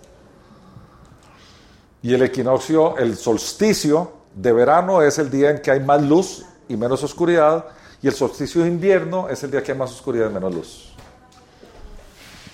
Y 2.02 2.14
el 2.14 2.22
equinoccio, 2.22 2.96
el 2.96 3.16
solsticio 3.16 4.12
de 4.34 4.52
verano 4.52 5.02
es 5.02 5.18
el 5.18 5.28
día 5.28 5.50
en 5.50 5.60
que 5.60 5.70
hay 5.70 5.80
más 5.80 6.00
luz 6.00 6.46
y 6.68 6.76
menos 6.76 7.02
oscuridad, 7.02 7.66
y 8.02 8.08
el 8.08 8.14
solsticio 8.14 8.62
de 8.62 8.68
invierno 8.68 9.28
es 9.28 9.42
el 9.42 9.50
día 9.50 9.62
que 9.62 9.72
hay 9.72 9.78
más 9.78 9.90
oscuridad 9.90 10.30
y 10.30 10.34
menos 10.34 10.54
luz. 10.54 10.92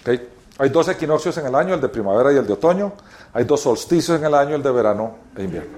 ¿Okay? 0.03 0.28
Hay 0.59 0.68
dos 0.70 0.88
equinoccios 0.88 1.36
en 1.38 1.47
el 1.47 1.55
año, 1.55 1.74
el 1.74 1.80
de 1.80 1.88
primavera 1.88 2.32
y 2.32 2.36
el 2.36 2.47
de 2.47 2.53
otoño. 2.55 2.92
Hay 3.32 3.44
dos 3.44 3.61
solsticios 3.61 4.18
en 4.18 4.24
el 4.24 4.34
año, 4.34 4.57
el 4.57 4.62
de 4.62 4.70
verano 4.70 5.16
e 5.36 5.44
invierno. 5.44 5.76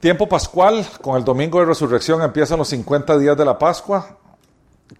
Tiempo 0.00 0.28
pascual, 0.28 0.86
con 1.02 1.16
el 1.16 1.24
domingo 1.24 1.58
de 1.58 1.66
resurrección 1.66 2.22
empiezan 2.22 2.58
los 2.58 2.68
50 2.68 3.18
días 3.18 3.36
de 3.36 3.44
la 3.44 3.58
Pascua, 3.58 4.16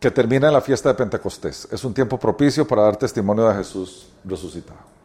que 0.01 0.11
termina 0.11 0.49
en 0.49 0.53
la 0.53 0.61
fiesta 0.61 0.89
de 0.91 0.95
Pentecostés. 0.95 1.69
Es 1.71 1.85
un 1.85 1.95
tiempo 1.95 2.19
propicio 2.19 2.67
para 2.67 2.83
dar 2.83 2.97
testimonio 2.97 3.49
de 3.49 3.55
Jesús 3.55 4.09
resucitado. 4.25 4.96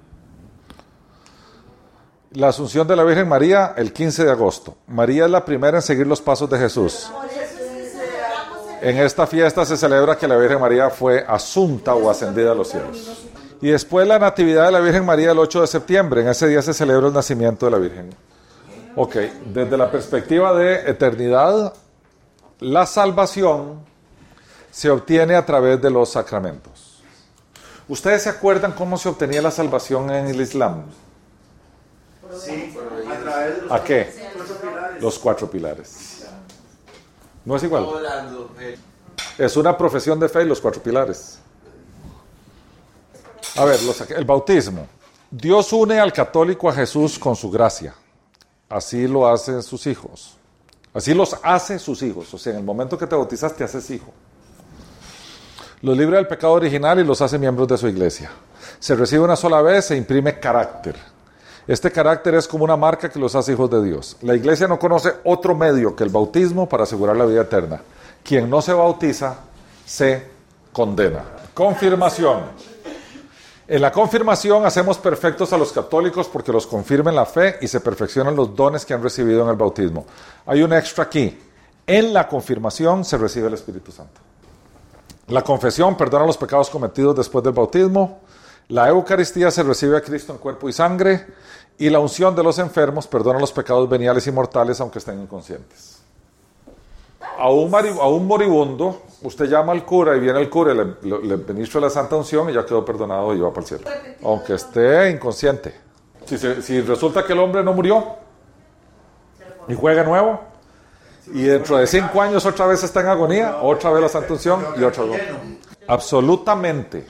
La 2.33 2.47
Asunción 2.47 2.87
de 2.87 2.95
la 2.95 3.03
Virgen 3.03 3.27
María, 3.27 3.73
el 3.75 3.91
15 3.91 4.23
de 4.23 4.31
agosto. 4.31 4.77
María 4.87 5.25
es 5.25 5.31
la 5.31 5.43
primera 5.43 5.79
en 5.79 5.81
seguir 5.81 6.07
los 6.07 6.21
pasos 6.21 6.49
de 6.49 6.57
Jesús. 6.57 7.11
En 8.81 8.97
esta 8.99 9.27
fiesta 9.27 9.65
se 9.65 9.75
celebra 9.75 10.17
que 10.17 10.29
la 10.29 10.37
Virgen 10.37 10.61
María 10.61 10.89
fue 10.89 11.25
asunta 11.27 11.93
o 11.93 12.09
ascendida 12.09 12.53
a 12.53 12.55
los 12.55 12.69
cielos. 12.69 13.27
Y 13.61 13.67
después 13.67 14.07
la 14.07 14.17
Natividad 14.17 14.67
de 14.67 14.71
la 14.71 14.79
Virgen 14.79 15.05
María 15.05 15.31
el 15.31 15.39
8 15.39 15.59
de 15.59 15.67
septiembre. 15.67 16.21
En 16.21 16.29
ese 16.29 16.47
día 16.47 16.61
se 16.61 16.73
celebra 16.73 17.07
el 17.07 17.13
nacimiento 17.13 17.65
de 17.65 17.71
la 17.73 17.77
Virgen. 17.77 18.09
Ok, 18.95 19.15
desde 19.53 19.77
la 19.77 19.91
perspectiva 19.91 20.53
de 20.53 20.89
eternidad, 20.89 21.73
la 22.61 22.85
salvación 22.85 23.81
se 24.71 24.89
obtiene 24.89 25.35
a 25.35 25.45
través 25.45 25.81
de 25.81 25.89
los 25.89 26.09
sacramentos. 26.09 27.03
¿Ustedes 27.89 28.23
se 28.23 28.29
acuerdan 28.29 28.71
cómo 28.71 28.97
se 28.97 29.09
obtenía 29.09 29.41
la 29.41 29.51
salvación 29.51 30.09
en 30.11 30.27
el 30.27 30.39
Islam? 30.39 30.85
Sí, 32.39 32.73
a 33.09 33.19
través 33.19 33.55
de 33.57 33.61
los 33.63 33.71
¿A 33.71 33.83
qué? 33.83 34.13
cuatro 34.35 34.55
pilares. 34.61 35.01
Los 35.01 35.19
cuatro 35.19 35.49
pilares. 35.51 36.25
¿No 37.45 37.55
es 37.55 37.63
igual? 37.63 37.87
Eh, 38.59 38.77
Es 39.37 39.57
una 39.57 39.77
profesión 39.77 40.19
de 40.19 40.29
fe 40.29 40.43
y 40.43 40.45
los 40.45 40.61
cuatro 40.61 40.81
pilares. 40.81 41.39
A 43.57 43.65
ver, 43.65 43.81
los- 43.83 44.01
el 44.11 44.25
bautismo. 44.25 44.87
Dios 45.29 45.71
une 45.73 45.99
al 45.99 46.11
católico 46.13 46.69
a 46.69 46.73
Jesús 46.73 47.17
con 47.17 47.35
su 47.35 47.49
gracia. 47.49 47.95
Así 48.69 49.07
lo 49.07 49.27
hacen 49.27 49.61
sus 49.63 49.87
hijos. 49.87 50.37
Así 50.93 51.13
los 51.13 51.35
hace 51.43 51.79
sus 51.79 52.01
hijos. 52.03 52.33
O 52.33 52.37
sea, 52.37 52.53
en 52.53 52.59
el 52.59 52.65
momento 52.65 52.97
que 52.97 53.07
te 53.07 53.15
bautizas, 53.15 53.55
te 53.55 53.63
haces 53.63 53.89
hijo. 53.89 54.11
Los 55.81 55.97
libra 55.97 56.17
del 56.17 56.27
pecado 56.27 56.53
original 56.53 56.99
y 56.99 57.03
los 57.03 57.21
hace 57.21 57.37
miembros 57.39 57.67
de 57.67 57.77
su 57.77 57.87
iglesia. 57.87 58.29
Se 58.79 58.95
recibe 58.95 59.23
una 59.23 59.35
sola 59.35 59.61
vez 59.61 59.89
e 59.91 59.95
imprime 59.97 60.39
carácter. 60.39 60.95
Este 61.67 61.91
carácter 61.91 62.35
es 62.35 62.47
como 62.47 62.63
una 62.63 62.75
marca 62.75 63.09
que 63.09 63.19
los 63.19 63.35
hace 63.35 63.53
hijos 63.53 63.69
de 63.69 63.83
Dios. 63.83 64.17
La 64.21 64.35
iglesia 64.35 64.67
no 64.67 64.79
conoce 64.79 65.13
otro 65.23 65.55
medio 65.55 65.95
que 65.95 66.03
el 66.03 66.09
bautismo 66.09 66.67
para 66.67 66.83
asegurar 66.83 67.15
la 67.15 67.25
vida 67.25 67.41
eterna. 67.41 67.81
Quien 68.23 68.49
no 68.49 68.61
se 68.61 68.73
bautiza 68.73 69.37
se 69.85 70.27
condena. 70.71 71.23
Confirmación. 71.53 72.41
En 73.67 73.81
la 73.81 73.91
confirmación 73.91 74.65
hacemos 74.65 74.97
perfectos 74.97 75.53
a 75.53 75.57
los 75.57 75.71
católicos 75.71 76.27
porque 76.27 76.51
los 76.51 76.67
confirma 76.67 77.09
en 77.09 77.15
la 77.15 77.25
fe 77.25 77.57
y 77.61 77.67
se 77.67 77.79
perfeccionan 77.79 78.35
los 78.35 78.55
dones 78.55 78.85
que 78.85 78.93
han 78.93 79.01
recibido 79.01 79.43
en 79.43 79.49
el 79.49 79.55
bautismo. 79.55 80.05
Hay 80.45 80.61
un 80.61 80.73
extra 80.73 81.05
aquí. 81.05 81.39
En 81.87 82.13
la 82.13 82.27
confirmación 82.27 83.05
se 83.05 83.17
recibe 83.17 83.47
el 83.47 83.53
Espíritu 83.53 83.91
Santo. 83.91 84.19
La 85.27 85.41
confesión 85.41 85.95
perdona 85.95 86.25
los 86.25 86.37
pecados 86.37 86.69
cometidos 86.69 87.15
después 87.15 87.43
del 87.43 87.53
bautismo. 87.53 88.19
La 88.71 88.87
Eucaristía 88.89 89.51
se 89.51 89.63
recibe 89.63 89.97
a 89.97 90.01
Cristo 90.01 90.33
en 90.33 90.39
cuerpo 90.39 90.69
y 90.69 90.73
sangre. 90.73 91.25
Y 91.77 91.89
la 91.89 91.99
unción 91.99 92.35
de 92.35 92.43
los 92.43 92.59
enfermos 92.59 93.07
perdona 93.07 93.39
los 93.39 93.51
pecados 93.51 93.89
veniales 93.89 94.27
y 94.27 94.31
mortales 94.31 94.79
aunque 94.81 94.99
estén 94.99 95.19
inconscientes. 95.21 95.99
A 97.39 97.49
un, 97.49 97.71
mari- 97.71 97.89
a 97.99 98.07
un 98.07 98.27
moribundo, 98.27 99.01
usted 99.23 99.45
llama 99.45 99.71
al 99.71 99.83
cura 99.83 100.15
y 100.15 100.19
viene 100.19 100.39
el 100.39 100.49
cura 100.49 100.73
y 100.73 100.77
le, 100.77 100.85
le, 101.01 101.25
le 101.27 101.37
ministra 101.53 101.81
la 101.81 101.89
santa 101.89 102.15
unción 102.15 102.49
y 102.49 102.53
ya 102.53 102.65
quedó 102.65 102.85
perdonado 102.85 103.33
y 103.33 103.39
va 103.39 103.49
para 103.49 103.61
el 103.61 103.67
cielo. 103.67 103.83
Aunque 104.23 104.53
esté 104.53 105.09
inconsciente. 105.09 105.73
Si, 106.25 106.37
se- 106.37 106.61
si 106.61 106.81
resulta 106.81 107.25
que 107.25 107.33
el 107.33 107.39
hombre 107.39 107.63
no 107.63 107.73
murió 107.73 108.05
y 109.67 109.73
juega 109.73 110.03
nuevo, 110.03 110.39
y 111.33 111.43
dentro 111.43 111.77
de 111.77 111.87
cinco 111.87 112.21
años 112.21 112.45
otra 112.45 112.67
vez 112.67 112.83
está 112.83 113.01
en 113.01 113.07
agonía, 113.07 113.57
otra 113.61 113.89
vez 113.91 114.01
la 114.03 114.09
santa 114.09 114.33
unción 114.33 114.63
y 114.77 114.83
otra 114.83 115.03
vez. 115.05 115.21
Absolutamente. 115.87 117.05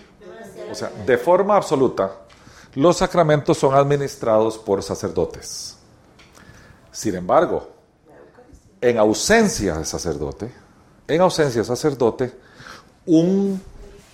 O 0.71 0.75
sea, 0.75 0.89
de 1.05 1.17
forma 1.17 1.57
absoluta, 1.57 2.11
los 2.75 2.97
sacramentos 2.97 3.57
son 3.57 3.75
administrados 3.75 4.57
por 4.57 4.81
sacerdotes. 4.81 5.75
Sin 6.91 7.15
embargo, 7.15 7.69
en 8.79 8.97
ausencia 8.97 9.75
de 9.75 9.85
sacerdote, 9.85 10.51
en 11.07 11.21
ausencia 11.21 11.61
de 11.61 11.67
sacerdote, 11.67 12.33
un 13.05 13.61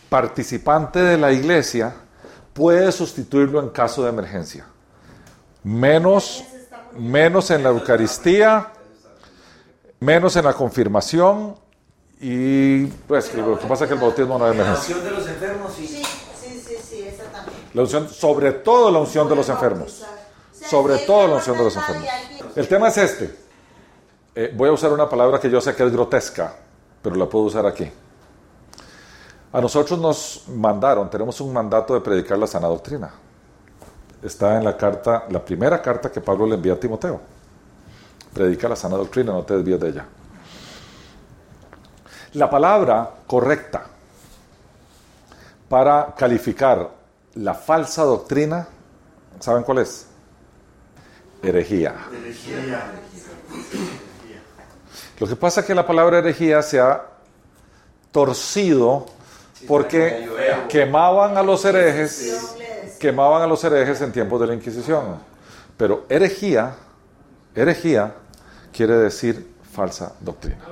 participante 0.09 0.99
de 0.99 1.17
la 1.17 1.31
iglesia 1.31 1.93
puede 2.53 2.91
sustituirlo 2.91 3.59
en 3.59 3.69
caso 3.69 4.03
de 4.03 4.09
emergencia. 4.09 4.65
Menos, 5.63 6.43
menos 6.97 7.51
en 7.51 7.63
la 7.63 7.69
Eucaristía, 7.69 8.71
menos 9.99 10.35
en 10.35 10.45
la 10.45 10.53
confirmación 10.53 11.55
y 12.19 12.85
pues 12.85 13.33
lo 13.35 13.59
que 13.59 13.67
pasa 13.67 13.83
es 13.83 13.89
que 13.89 13.93
el 13.93 14.01
bautismo 14.01 14.39
no 14.39 14.49
es 14.49 14.55
La 14.55 14.63
emergencia. 14.63 14.95
unción 14.95 15.13
de 15.13 15.19
los 15.19 15.29
enfermos, 15.29 15.73
sí. 15.75 16.01
La 17.77 17.83
unción, 17.83 18.09
sobre 18.09 18.53
todo 18.53 18.89
la 18.89 18.97
unción 18.97 19.29
de 19.29 19.35
los 19.35 19.47
enfermos. 19.49 20.03
Sobre 20.51 20.97
todo 20.97 21.27
la 21.27 21.35
unción 21.35 21.55
de 21.55 21.63
los 21.63 21.75
enfermos. 21.75 22.07
El 22.55 22.67
tema 22.67 22.87
es 22.87 22.97
este. 22.97 23.37
Eh, 24.33 24.51
voy 24.55 24.69
a 24.69 24.71
usar 24.71 24.91
una 24.91 25.07
palabra 25.07 25.39
que 25.39 25.47
yo 25.47 25.61
sé 25.61 25.75
que 25.75 25.85
es 25.85 25.91
grotesca, 25.91 26.55
pero 27.03 27.15
la 27.15 27.27
puedo 27.27 27.45
usar 27.45 27.67
aquí. 27.67 27.87
A 29.53 29.61
nosotros 29.61 29.99
nos 29.99 30.45
mandaron, 30.47 31.07
tenemos 31.07 31.39
un 31.39 31.53
mandato 31.53 31.93
de 31.93 32.01
predicar 32.01 32.39
la 32.39 32.47
sana 32.47 32.67
doctrina. 32.67 33.11
Está 34.23 34.57
en 34.57 34.63
la 34.63 34.75
carta, 34.75 35.25
la 35.29 35.45
primera 35.45 35.79
carta 35.79 36.11
que 36.11 36.19
Pablo 36.19 36.47
le 36.47 36.55
envía 36.55 36.73
a 36.73 36.79
Timoteo. 36.79 37.21
Predica 38.33 38.67
la 38.67 38.75
sana 38.75 38.97
doctrina, 38.97 39.33
no 39.33 39.43
te 39.43 39.55
desvíes 39.55 39.79
de 39.79 39.89
ella. 39.89 40.05
La 42.33 42.49
palabra 42.49 43.07
correcta 43.27 43.85
para 45.69 46.15
calificar 46.17 46.96
la 47.37 47.53
falsa 47.53 48.03
doctrina, 48.03 48.67
¿saben 49.39 49.63
cuál 49.63 49.79
es? 49.79 50.07
Herejía. 51.41 51.95
Lo 55.19 55.27
que 55.27 55.35
pasa 55.35 55.61
es 55.61 55.67
que 55.67 55.75
la 55.75 55.85
palabra 55.85 56.19
herejía 56.19 56.61
se 56.61 56.79
ha 56.79 57.05
torcido 58.11 59.05
porque 59.67 60.27
quemaban 60.69 61.37
a 61.37 61.43
los 61.43 61.63
herejes, 61.65 62.55
quemaban 62.99 63.41
a 63.41 63.47
los 63.47 63.63
herejes 63.63 64.01
en 64.01 64.11
tiempos 64.11 64.39
de 64.41 64.47
la 64.47 64.53
Inquisición. 64.53 65.19
Pero 65.75 66.05
herejía, 66.09 66.75
herejía 67.55 68.13
quiere 68.71 68.95
decir 68.97 69.55
falsa 69.71 70.13
doctrina. 70.19 70.65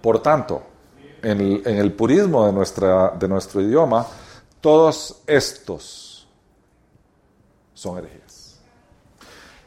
Por 0.00 0.20
tanto, 0.20 0.62
en 1.22 1.40
el, 1.40 1.62
en 1.64 1.76
el 1.76 1.92
purismo 1.92 2.46
de, 2.46 2.52
nuestra, 2.52 3.10
de 3.10 3.28
nuestro 3.28 3.60
idioma, 3.60 4.06
todos 4.62 5.22
estos 5.26 6.26
son 7.74 7.98
herejías. 7.98 8.60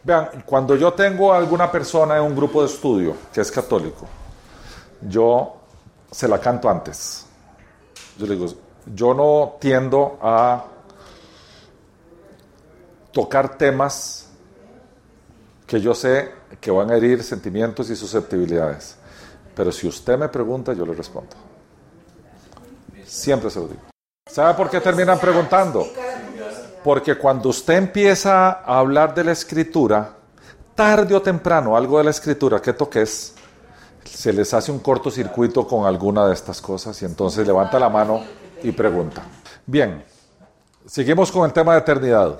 Vean, 0.03 0.43
cuando 0.45 0.75
yo 0.75 0.93
tengo 0.93 1.33
a 1.33 1.37
alguna 1.37 1.71
persona 1.71 2.17
en 2.17 2.23
un 2.23 2.35
grupo 2.35 2.61
de 2.61 2.67
estudio 2.67 3.15
que 3.33 3.41
es 3.41 3.51
católico, 3.51 4.07
yo 5.01 5.57
se 6.09 6.27
la 6.27 6.39
canto 6.39 6.69
antes. 6.69 7.25
Yo 8.17 8.25
le 8.25 8.35
digo, 8.35 8.53
yo 8.95 9.13
no 9.13 9.57
tiendo 9.59 10.17
a 10.21 10.63
tocar 13.11 13.57
temas 13.57 14.29
que 15.67 15.81
yo 15.81 15.93
sé 15.93 16.31
que 16.61 16.71
van 16.71 16.91
a 16.91 16.95
herir 16.95 17.21
sentimientos 17.21 17.89
y 17.89 17.95
susceptibilidades. 17.95 18.95
Pero 19.55 19.71
si 19.71 19.87
usted 19.87 20.17
me 20.17 20.29
pregunta, 20.29 20.73
yo 20.73 20.85
le 20.85 20.93
respondo. 20.93 21.35
Siempre 23.05 23.49
se 23.49 23.59
lo 23.59 23.67
digo. 23.67 23.94
¿Sabe 24.27 24.55
por 24.55 24.71
qué 24.71 24.81
terminan 24.81 25.19
preguntando? 25.19 25.87
Porque 26.83 27.15
cuando 27.15 27.49
usted 27.49 27.75
empieza 27.75 28.49
a 28.49 28.79
hablar 28.79 29.13
de 29.13 29.23
la 29.23 29.31
escritura, 29.31 30.15
tarde 30.73 31.13
o 31.13 31.21
temprano, 31.21 31.77
algo 31.77 31.99
de 31.99 32.05
la 32.05 32.09
escritura 32.09 32.59
que 32.59 32.73
toques, 32.73 33.35
se 34.03 34.33
les 34.33 34.51
hace 34.53 34.71
un 34.71 34.79
cortocircuito 34.79 35.67
con 35.67 35.85
alguna 35.85 36.27
de 36.27 36.33
estas 36.33 36.59
cosas 36.59 36.99
y 37.01 37.05
entonces 37.05 37.45
levanta 37.45 37.79
la 37.79 37.87
mano 37.87 38.23
y 38.63 38.71
pregunta. 38.71 39.21
Bien, 39.65 40.03
seguimos 40.87 41.31
con 41.31 41.45
el 41.45 41.53
tema 41.53 41.73
de 41.73 41.79
eternidad. 41.79 42.39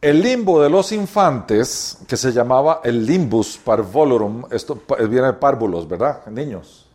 El 0.00 0.20
limbo 0.20 0.60
de 0.60 0.68
los 0.68 0.90
infantes, 0.90 1.98
que 2.08 2.16
se 2.16 2.32
llamaba 2.32 2.80
el 2.82 3.06
limbus 3.06 3.58
parvolorum, 3.58 4.44
esto 4.50 4.82
viene 5.08 5.28
de 5.28 5.32
párvulos, 5.34 5.88
¿verdad? 5.88 6.26
Niños, 6.26 6.86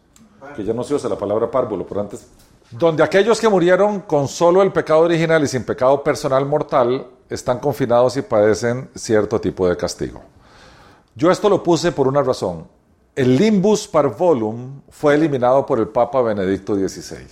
que 0.54 0.66
ya 0.66 0.74
no 0.74 0.84
se 0.84 0.94
usa 0.94 1.10
la 1.10 1.18
palabra 1.18 1.50
párvulo, 1.50 1.88
pero 1.88 2.02
antes. 2.02 2.28
Donde 2.72 3.04
aquellos 3.04 3.40
que 3.40 3.50
murieron 3.50 4.02
con 4.02 4.28
solo 4.28 4.62
el 4.62 4.72
pecado 4.72 5.02
original 5.02 5.44
y 5.44 5.48
sin 5.48 5.64
pecado 5.64 6.04
personal 6.04 6.46
mortal 6.46 7.08
están 7.28 7.60
confinados 7.60 8.16
y 8.18 8.22
padecen 8.22 8.90
cierto 8.96 9.42
tipo 9.42 9.68
de 9.68 9.76
castigo. 9.76 10.22
Yo 11.16 11.32
esto 11.32 11.50
lo 11.50 11.64
puse 11.64 11.92
por 11.92 12.08
una 12.08 12.22
razón. 12.22 12.68
El 13.16 13.36
limbus 13.36 13.88
parvolum 13.88 14.82
fue 14.90 15.16
eliminado 15.16 15.66
por 15.66 15.80
el 15.80 15.88
Papa 15.88 16.22
Benedicto 16.22 16.76
XVI. 16.76 17.28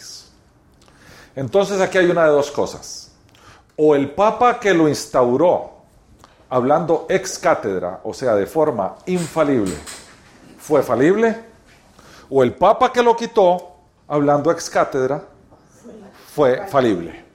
Entonces 1.36 1.80
aquí 1.80 2.00
hay 2.00 2.10
una 2.10 2.24
de 2.24 2.32
dos 2.32 2.50
cosas. 2.50 3.12
O 3.76 3.94
el 3.96 4.10
Papa 4.10 4.60
que 4.60 4.74
lo 4.74 4.90
instauró, 4.90 5.72
hablando 6.50 7.06
ex 7.10 7.38
cátedra, 7.38 8.02
o 8.04 8.14
sea, 8.14 8.34
de 8.34 8.48
forma 8.48 8.96
infalible, 9.06 9.76
fue 10.58 10.82
falible, 10.82 11.40
o 12.30 12.42
el 12.42 12.56
Papa 12.56 12.92
que 12.92 13.04
lo 13.04 13.16
quitó, 13.16 13.77
hablando 14.08 14.51
ex 14.51 14.70
cátedra, 14.70 15.24
fue 16.34 16.68
falible. 16.68 17.26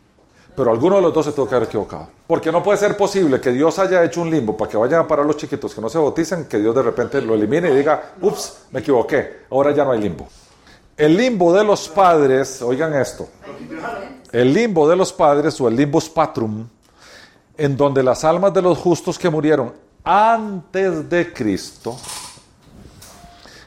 Pero 0.54 0.70
alguno 0.70 0.96
de 0.96 1.02
los 1.02 1.14
dos 1.14 1.26
se 1.26 1.32
tuvo 1.32 1.48
que 1.48 1.54
haber 1.54 1.68
equivocado. 1.68 2.08
Porque 2.26 2.52
no 2.52 2.62
puede 2.62 2.78
ser 2.78 2.96
posible 2.96 3.40
que 3.40 3.50
Dios 3.50 3.78
haya 3.78 4.04
hecho 4.04 4.20
un 4.20 4.30
limbo 4.30 4.56
para 4.56 4.70
que 4.70 4.76
vayan 4.76 5.00
a 5.00 5.08
parar 5.08 5.24
los 5.24 5.36
chiquitos 5.36 5.74
que 5.74 5.80
no 5.80 5.88
se 5.88 5.98
bauticen, 5.98 6.46
que 6.46 6.58
Dios 6.58 6.74
de 6.74 6.82
repente 6.82 7.20
lo 7.22 7.34
elimine 7.34 7.70
y 7.70 7.76
diga, 7.76 8.14
ups, 8.20 8.66
me 8.70 8.80
equivoqué, 8.80 9.44
ahora 9.50 9.72
ya 9.72 9.84
no 9.84 9.92
hay 9.92 10.00
limbo. 10.00 10.28
El 10.96 11.16
limbo 11.16 11.52
de 11.54 11.64
los 11.64 11.88
padres, 11.88 12.60
oigan 12.60 12.94
esto, 12.94 13.28
el 14.30 14.52
limbo 14.52 14.88
de 14.88 14.94
los 14.94 15.12
padres 15.12 15.58
o 15.60 15.68
el 15.68 15.76
limbus 15.76 16.08
patrum, 16.08 16.68
en 17.56 17.76
donde 17.76 18.02
las 18.02 18.24
almas 18.24 18.52
de 18.52 18.62
los 18.62 18.78
justos 18.78 19.18
que 19.18 19.30
murieron 19.30 19.72
antes 20.04 21.08
de 21.08 21.32
Cristo 21.32 21.96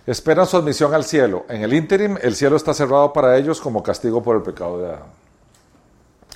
esperan 0.05 0.45
su 0.45 0.57
admisión 0.57 0.93
al 0.93 1.03
cielo. 1.03 1.45
En 1.49 1.63
el 1.63 1.73
ínterim, 1.73 2.17
el 2.21 2.35
cielo 2.35 2.55
está 2.55 2.73
cerrado 2.73 3.11
para 3.11 3.37
ellos 3.37 3.59
como 3.59 3.81
castigo 3.81 4.21
por 4.21 4.35
el 4.35 4.43
pecado 4.43 4.79
de 4.79 4.87
Adán. 4.87 5.03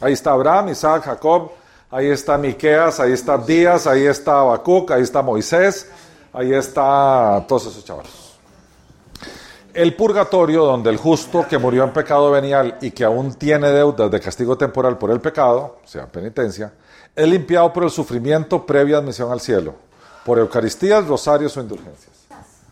Ahí 0.01 0.13
está 0.13 0.31
Abraham, 0.31 0.69
Isaac, 0.69 1.03
Jacob, 1.03 1.51
ahí 1.91 2.07
está 2.07 2.37
Miqueas, 2.37 2.99
ahí 2.99 3.11
está 3.11 3.37
Díaz, 3.37 3.85
ahí 3.85 4.05
está 4.05 4.39
Habacuc, 4.39 4.91
ahí 4.91 5.01
está 5.01 5.21
Moisés, 5.21 5.89
ahí 6.31 6.53
está 6.53 7.43
todos 7.47 7.67
esos 7.67 7.83
chavalos. 7.83 8.37
El 9.73 9.95
purgatorio, 9.95 10.65
donde 10.65 10.89
el 10.89 10.97
justo 10.97 11.45
que 11.47 11.57
murió 11.57 11.83
en 11.83 11.91
pecado 11.91 12.31
venial 12.31 12.77
y 12.81 12.91
que 12.91 13.03
aún 13.03 13.33
tiene 13.35 13.69
deudas 13.69 14.09
de 14.09 14.19
castigo 14.19 14.57
temporal 14.57 14.97
por 14.97 15.11
el 15.11 15.21
pecado, 15.21 15.77
sea, 15.85 16.07
penitencia, 16.07 16.73
es 17.15 17.27
limpiado 17.27 17.71
por 17.71 17.83
el 17.83 17.91
sufrimiento 17.91 18.65
previa 18.65 18.97
admisión 18.97 19.31
al 19.31 19.41
cielo, 19.41 19.75
por 20.25 20.39
Eucaristías, 20.39 21.05
rosarios 21.05 21.55
o 21.57 21.61
indulgencias. 21.61 22.25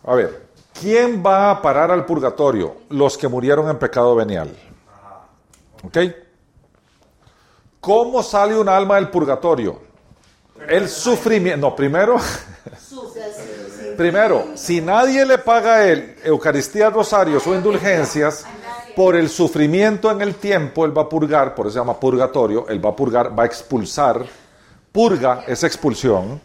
A 0.04 0.14
ver, 0.14 0.47
¿quién 0.80 1.22
va 1.24 1.50
a 1.50 1.62
parar 1.62 1.90
al 1.90 2.04
purgatorio? 2.04 2.76
Los 2.90 3.16
que 3.16 3.28
murieron 3.28 3.68
en 3.68 3.78
pecado 3.78 4.14
venial. 4.14 4.54
¿Ok? 5.84 5.98
¿Cómo 7.80 8.22
sale 8.22 8.58
un 8.58 8.68
alma 8.68 8.96
del 8.96 9.08
purgatorio? 9.08 9.80
El 10.68 10.88
sufrimiento. 10.88 11.68
No, 11.68 11.76
primero. 11.76 12.16
Primero, 13.96 14.48
si 14.54 14.80
nadie 14.80 15.26
le 15.26 15.38
paga 15.38 15.76
a 15.76 15.88
él 15.88 16.16
Eucaristía, 16.22 16.88
rosarios 16.88 17.44
o 17.48 17.54
indulgencias, 17.54 18.44
por 18.94 19.16
el 19.16 19.28
sufrimiento 19.28 20.10
en 20.10 20.20
el 20.22 20.36
tiempo, 20.36 20.84
él 20.84 20.96
va 20.96 21.02
a 21.02 21.08
purgar, 21.08 21.54
por 21.54 21.66
eso 21.66 21.74
se 21.74 21.78
llama 21.78 21.98
purgatorio, 21.98 22.68
él 22.68 22.84
va 22.84 22.90
a 22.90 22.96
purgar, 22.96 23.36
va 23.36 23.44
a 23.44 23.46
expulsar. 23.46 24.24
Purga 24.92 25.44
es 25.46 25.62
expulsión. 25.64 26.40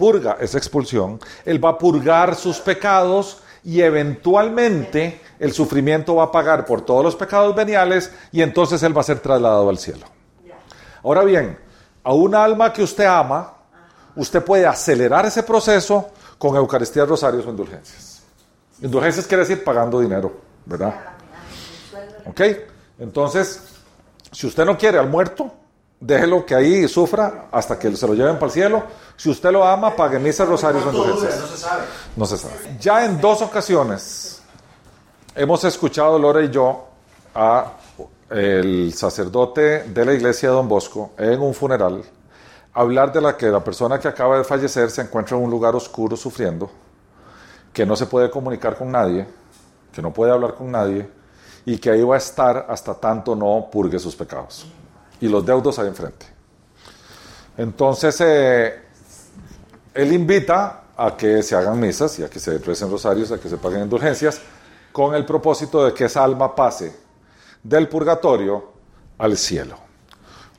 Purga 0.00 0.38
es 0.40 0.54
expulsión. 0.54 1.20
Él 1.44 1.62
va 1.62 1.70
a 1.70 1.78
purgar 1.78 2.34
sus 2.34 2.58
pecados 2.58 3.42
y 3.62 3.82
eventualmente 3.82 5.20
el 5.38 5.52
sufrimiento 5.52 6.14
va 6.14 6.24
a 6.24 6.32
pagar 6.32 6.64
por 6.64 6.80
todos 6.80 7.04
los 7.04 7.14
pecados 7.14 7.54
veniales 7.54 8.10
y 8.32 8.40
entonces 8.40 8.82
él 8.82 8.96
va 8.96 9.02
a 9.02 9.04
ser 9.04 9.20
trasladado 9.20 9.68
al 9.68 9.76
cielo. 9.76 10.06
Ahora 11.04 11.22
bien, 11.22 11.58
a 12.02 12.14
un 12.14 12.34
alma 12.34 12.72
que 12.72 12.82
usted 12.82 13.04
ama, 13.04 13.52
usted 14.16 14.42
puede 14.42 14.66
acelerar 14.66 15.26
ese 15.26 15.42
proceso 15.42 16.08
con 16.38 16.56
Eucaristía, 16.56 17.04
rosarios 17.04 17.44
o 17.44 17.50
indulgencias. 17.50 18.22
Indulgencias 18.80 19.26
quiere 19.26 19.42
decir 19.42 19.62
pagando 19.62 20.00
dinero, 20.00 20.32
¿verdad? 20.64 20.94
¿Ok? 22.24 22.40
Entonces, 22.98 23.64
si 24.32 24.46
usted 24.46 24.64
no 24.64 24.78
quiere 24.78 24.98
al 24.98 25.10
muerto, 25.10 25.52
déjelo 26.00 26.44
que 26.44 26.54
ahí 26.54 26.88
sufra 26.88 27.48
hasta 27.52 27.78
que 27.78 27.94
se 27.94 28.06
lo 28.06 28.14
lleven 28.14 28.34
para 28.34 28.46
el 28.46 28.52
cielo. 28.52 28.82
Si 29.16 29.28
usted 29.28 29.52
lo 29.52 29.64
ama, 29.64 29.94
pague 29.94 30.18
misa, 30.18 30.44
rosarios 30.44 30.84
indulgencias. 30.84 31.38
No 31.38 31.46
se 31.46 31.56
sabe. 31.56 31.82
No 32.16 32.26
se 32.26 32.38
sabe. 32.38 32.54
Ya 32.80 33.04
en 33.04 33.20
dos 33.20 33.42
ocasiones 33.42 34.42
hemos 35.34 35.62
escuchado 35.64 36.18
Lora 36.18 36.42
y 36.42 36.50
yo 36.50 36.88
a 37.34 37.72
el 38.30 38.94
sacerdote 38.94 39.84
de 39.84 40.04
la 40.04 40.12
iglesia 40.14 40.48
de 40.48 40.54
Don 40.54 40.68
Bosco 40.68 41.12
en 41.18 41.40
un 41.40 41.52
funeral 41.52 42.02
hablar 42.72 43.12
de 43.12 43.20
la 43.20 43.36
que 43.36 43.46
la 43.46 43.62
persona 43.62 43.98
que 43.98 44.08
acaba 44.08 44.38
de 44.38 44.44
fallecer 44.44 44.90
se 44.90 45.02
encuentra 45.02 45.36
en 45.36 45.44
un 45.44 45.50
lugar 45.50 45.74
oscuro 45.74 46.16
sufriendo, 46.16 46.70
que 47.72 47.84
no 47.84 47.96
se 47.96 48.06
puede 48.06 48.30
comunicar 48.30 48.76
con 48.76 48.90
nadie, 48.92 49.26
que 49.92 50.00
no 50.00 50.12
puede 50.12 50.32
hablar 50.32 50.54
con 50.54 50.70
nadie 50.70 51.08
y 51.64 51.78
que 51.78 51.90
ahí 51.90 52.02
va 52.02 52.14
a 52.14 52.18
estar 52.18 52.66
hasta 52.68 52.94
tanto 52.94 53.34
no 53.34 53.68
purgue 53.70 53.98
sus 53.98 54.14
pecados. 54.14 54.66
Y 55.20 55.28
los 55.28 55.44
deudos 55.44 55.78
ahí 55.78 55.88
enfrente. 55.88 56.26
Entonces, 57.56 58.16
eh, 58.20 58.80
él 59.94 60.12
invita 60.12 60.84
a 60.96 61.16
que 61.16 61.42
se 61.42 61.56
hagan 61.56 61.78
misas 61.78 62.18
y 62.18 62.24
a 62.24 62.30
que 62.30 62.38
se 62.38 62.58
recen 62.58 62.90
rosarios, 62.90 63.32
a 63.32 63.38
que 63.38 63.48
se 63.48 63.56
paguen 63.56 63.82
indulgencias, 63.82 64.40
con 64.92 65.14
el 65.14 65.24
propósito 65.24 65.84
de 65.84 65.94
que 65.94 66.04
esa 66.04 66.24
alma 66.24 66.54
pase 66.54 66.96
del 67.62 67.88
purgatorio 67.88 68.72
al 69.18 69.36
cielo. 69.36 69.76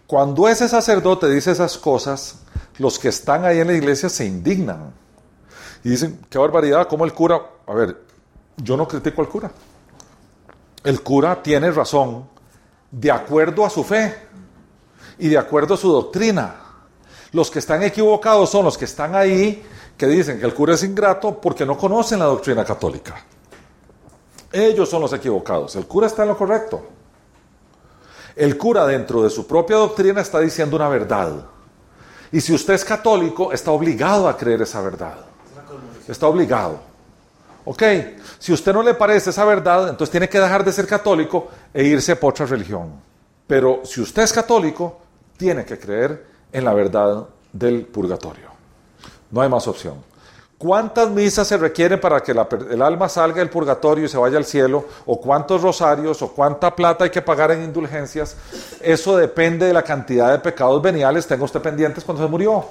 Cuando 0.08 0.48
ese 0.48 0.68
sacerdote 0.68 1.30
dice 1.30 1.52
esas 1.52 1.78
cosas, 1.78 2.40
los 2.78 3.00
que 3.00 3.10
están 3.10 3.46
ahí 3.46 3.60
en 3.60 3.68
la 3.68 3.74
iglesia 3.74 4.10
se 4.10 4.26
indignan 4.26 4.94
y 5.84 5.90
dicen, 5.90 6.20
qué 6.30 6.38
barbaridad, 6.38 6.88
¿cómo 6.88 7.06
el 7.06 7.14
cura? 7.14 7.42
A 7.66 7.74
ver, 7.74 7.98
yo 8.58 8.78
no 8.78 8.88
critico 8.88 9.22
al 9.22 9.30
cura. 9.30 9.52
El 10.84 11.02
cura 11.02 11.42
tiene 11.42 11.72
razón 11.72 12.28
de 12.92 13.12
acuerdo 13.12 13.66
a 13.66 13.70
su 13.70 13.84
fe 13.84 14.28
y 15.22 15.30
de 15.30 15.38
acuerdo 15.38 15.76
a 15.76 15.78
su 15.78 15.92
doctrina. 15.92 16.56
Los 17.32 17.50
que 17.50 17.60
están 17.60 17.84
equivocados 17.84 18.50
son 18.50 18.66
los 18.66 18.78
que 18.78 18.86
están 18.86 19.16
ahí 19.16 19.64
que 19.96 20.08
dicen 20.08 20.40
que 20.40 20.46
el 20.48 20.54
cura 20.54 20.74
es 20.74 20.84
ingrato 20.84 21.40
porque 21.40 21.64
no 21.64 21.78
conocen 21.78 22.20
la 22.20 22.26
doctrina 22.26 22.66
católica. 22.66 23.24
Ellos 24.52 24.90
son 24.90 25.02
los 25.02 25.14
equivocados. 25.14 25.76
El 25.76 25.86
cura 25.86 26.08
está 26.08 26.24
en 26.24 26.30
lo 26.30 26.38
correcto. 26.38 26.82
El 28.36 28.58
cura 28.58 28.86
dentro 28.88 29.22
de 29.22 29.30
su 29.30 29.46
propia 29.46 29.78
doctrina 29.78 30.22
está 30.22 30.40
diciendo 30.40 30.76
una 30.76 30.90
verdad. 30.90 31.46
Y 32.32 32.42
si 32.42 32.54
usted 32.54 32.74
es 32.74 32.84
católico, 32.84 33.52
está 33.54 33.70
obligado 33.70 34.28
a 34.28 34.36
creer 34.36 34.64
esa 34.64 34.82
verdad. 34.82 35.18
Está 36.08 36.28
obligado. 36.28 36.80
Ok, 37.66 37.84
si 38.40 38.52
usted 38.52 38.74
no 38.74 38.82
le 38.82 38.96
parece 38.96 39.30
esa 39.30 39.46
verdad, 39.46 39.90
entonces 39.90 40.10
tiene 40.10 40.28
que 40.28 40.40
dejar 40.40 40.66
de 40.66 40.74
ser 40.74 40.88
católico 40.88 41.50
e 41.72 41.84
irse 41.84 42.16
por 42.16 42.32
otra 42.32 42.48
religión. 42.48 42.94
Pero 43.46 43.82
si 43.84 44.02
usted 44.02 44.24
es 44.24 44.34
católico, 44.34 45.02
tiene 45.42 45.66
que 45.66 45.80
creer 45.80 46.24
en 46.52 46.64
la 46.64 46.72
verdad 46.72 47.26
del 47.52 47.88
purgatorio. 47.88 48.50
No 49.32 49.42
hay 49.42 49.50
más 49.50 49.68
opción. 49.68 49.96
¿Cuántas 50.56 51.10
misas 51.10 51.48
se 51.48 51.58
requieren 51.58 52.00
para 52.00 52.22
que 52.22 52.32
el 52.32 52.82
alma 52.84 53.10
salga 53.10 53.40
del 53.40 53.50
purgatorio 53.50 54.06
y 54.06 54.08
se 54.08 54.20
vaya 54.20 54.38
al 54.38 54.46
cielo? 54.46 54.86
¿O 55.08 55.20
cuántos 55.20 55.64
rosarios? 55.64 56.22
¿O 56.22 56.32
cuánta 56.32 56.76
plata 56.76 57.06
hay 57.06 57.10
que 57.10 57.24
pagar 57.24 57.50
en 57.50 57.64
indulgencias? 57.64 58.36
Eso 58.82 59.18
depende 59.18 59.66
de 59.66 59.74
la 59.74 59.82
cantidad 59.82 60.32
de 60.32 60.38
pecados 60.38 60.80
veniales. 60.80 61.26
Tenga 61.26 61.44
usted 61.44 61.60
pendientes 61.60 62.04
cuando 62.04 62.24
se 62.24 62.30
murió. 62.30 62.64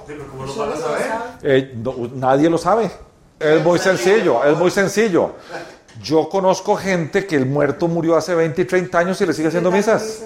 Eh, 1.43 1.75
nadie 2.15 2.49
lo 2.49 2.57
sabe. 2.57 2.89
Es 3.37 3.61
muy 3.61 3.79
sencillo, 3.79 4.45
es 4.45 4.57
muy 4.57 4.71
sencillo. 4.71 5.31
Yo 6.01 6.29
conozco 6.29 6.77
gente 6.77 7.27
que 7.27 7.35
el 7.35 7.45
muerto 7.45 7.89
murió 7.89 8.15
hace 8.15 8.33
20 8.33 8.61
y 8.61 8.65
30 8.65 8.97
años 8.97 9.19
y 9.19 9.25
le 9.25 9.33
sigue 9.33 9.49
haciendo 9.49 9.71
misas. 9.71 10.21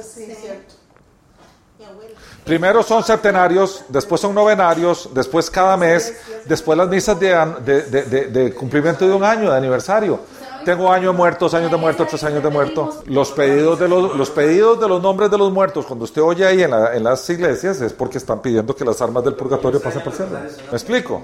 Primero 2.45 2.83
son 2.83 3.03
septenarios, 3.03 3.83
después 3.89 4.21
son 4.21 4.35
novenarios, 4.35 5.09
después 5.13 5.49
cada 5.49 5.75
mes, 5.77 6.13
después 6.45 6.77
las 6.77 6.87
misas 6.87 7.19
de, 7.19 8.53
cumplimiento 8.55 9.07
de 9.07 9.13
un 9.13 9.23
año, 9.23 9.49
de 9.49 9.57
aniversario. 9.57 10.19
Tengo 10.63 10.91
años 10.91 11.15
muertos, 11.15 11.55
años 11.55 11.71
de 11.71 11.77
muertos, 11.77 12.07
tres 12.07 12.23
años 12.23 12.43
de 12.43 12.49
muertos. 12.49 12.99
Los 13.07 13.31
pedidos 13.31 13.79
de 13.79 13.87
los, 13.87 14.15
los 14.15 14.29
pedidos 14.29 14.79
de 14.79 14.87
los 14.87 15.01
nombres 15.01 15.31
de 15.31 15.39
los 15.39 15.51
muertos, 15.51 15.87
cuando 15.87 16.05
usted 16.05 16.21
oye 16.21 16.45
ahí 16.45 16.61
en, 16.61 16.71
en 16.71 17.03
las 17.03 17.27
iglesias, 17.31 17.81
es 17.81 17.93
porque 17.93 18.19
están 18.19 18.41
pidiendo 18.41 18.75
que 18.75 18.85
las 18.85 19.01
armas 19.01 19.23
del 19.23 19.33
purgatorio 19.33 19.81
pasen 19.81 20.03
por 20.03 20.13
cielo. 20.13 20.37
¿Me 20.69 20.77
explico? 20.77 21.23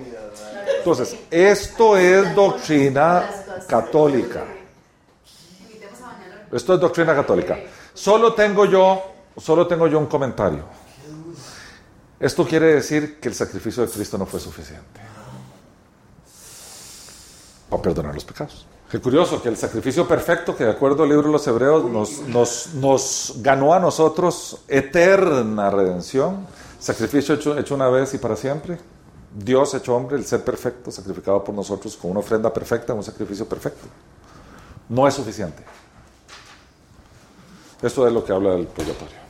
Entonces, 0.79 1.15
esto 1.29 1.97
es 1.97 2.33
doctrina 2.33 3.29
católica. 3.67 4.43
Esto 6.51 6.73
es 6.73 6.79
doctrina 6.79 7.13
católica. 7.13 7.59
Solo 7.93 8.33
tengo 8.33 8.65
yo, 8.65 9.03
solo 9.37 9.67
tengo 9.67 9.85
yo 9.85 9.99
un 9.99 10.07
comentario. 10.07 10.80
Esto 12.21 12.45
quiere 12.45 12.75
decir 12.75 13.19
que 13.19 13.29
el 13.29 13.33
sacrificio 13.33 13.83
de 13.83 13.91
Cristo 13.91 14.15
no 14.15 14.27
fue 14.27 14.39
suficiente 14.39 15.01
para 17.67 17.81
perdonar 17.81 18.13
los 18.13 18.23
pecados. 18.23 18.67
Qué 18.91 18.99
curioso 19.01 19.41
que 19.41 19.49
el 19.49 19.57
sacrificio 19.57 20.07
perfecto, 20.07 20.55
que 20.55 20.65
de 20.65 20.69
acuerdo 20.69 21.01
al 21.01 21.09
libro 21.09 21.27
de 21.27 21.31
los 21.31 21.47
Hebreos 21.47 21.83
nos, 22.27 23.33
ganó 23.37 23.73
a 23.73 23.79
nosotros 23.79 24.59
eterna 24.67 25.71
redención, 25.71 26.45
sacrificio 26.79 27.33
hecho, 27.33 27.73
una 27.73 27.89
vez 27.89 28.13
y 28.13 28.19
para 28.19 28.35
siempre, 28.35 28.77
Dios 29.33 29.73
hecho 29.73 29.95
hombre, 29.95 30.17
el 30.17 30.25
ser 30.25 30.43
perfecto, 30.43 30.91
sacrificado 30.91 31.43
por 31.43 31.55
nosotros 31.55 31.97
con 31.97 32.11
una 32.11 32.19
ofrenda 32.19 32.53
perfecta, 32.53 32.93
un 32.93 33.03
sacrificio 33.03 33.47
perfecto. 33.47 33.87
No 34.89 35.07
es 35.07 35.15
suficiente. 35.15 35.63
Esto 37.81 38.05
es 38.05 38.13
lo 38.13 38.23
que 38.23 38.31
habla 38.31 38.51
del 38.51 38.67
purgatorio 38.67 39.20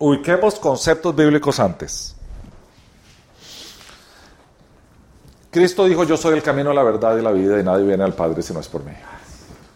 ubiquemos 0.00 0.58
conceptos 0.58 1.14
bíblicos 1.14 1.60
antes. 1.60 2.16
Cristo 5.50 5.84
dijo, 5.84 6.04
yo 6.04 6.16
soy 6.16 6.34
el 6.34 6.42
camino, 6.42 6.72
la 6.72 6.82
verdad 6.82 7.16
y 7.16 7.22
la 7.22 7.32
vida 7.32 7.60
y 7.60 7.62
nadie 7.62 7.84
viene 7.84 8.04
al 8.04 8.14
Padre 8.14 8.42
si 8.42 8.52
no 8.52 8.60
es 8.60 8.68
por 8.68 8.82
mí. 8.84 8.92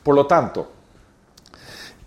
Por 0.02 0.14
lo 0.14 0.26
tanto, 0.26 0.70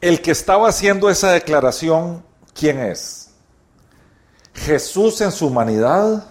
el 0.01 0.21
que 0.21 0.31
estaba 0.31 0.69
haciendo 0.69 1.09
esa 1.09 1.31
declaración, 1.31 2.23
¿quién 2.53 2.79
es? 2.79 3.31
¿Jesús 4.53 5.21
en 5.21 5.31
su 5.31 5.47
humanidad 5.47 6.25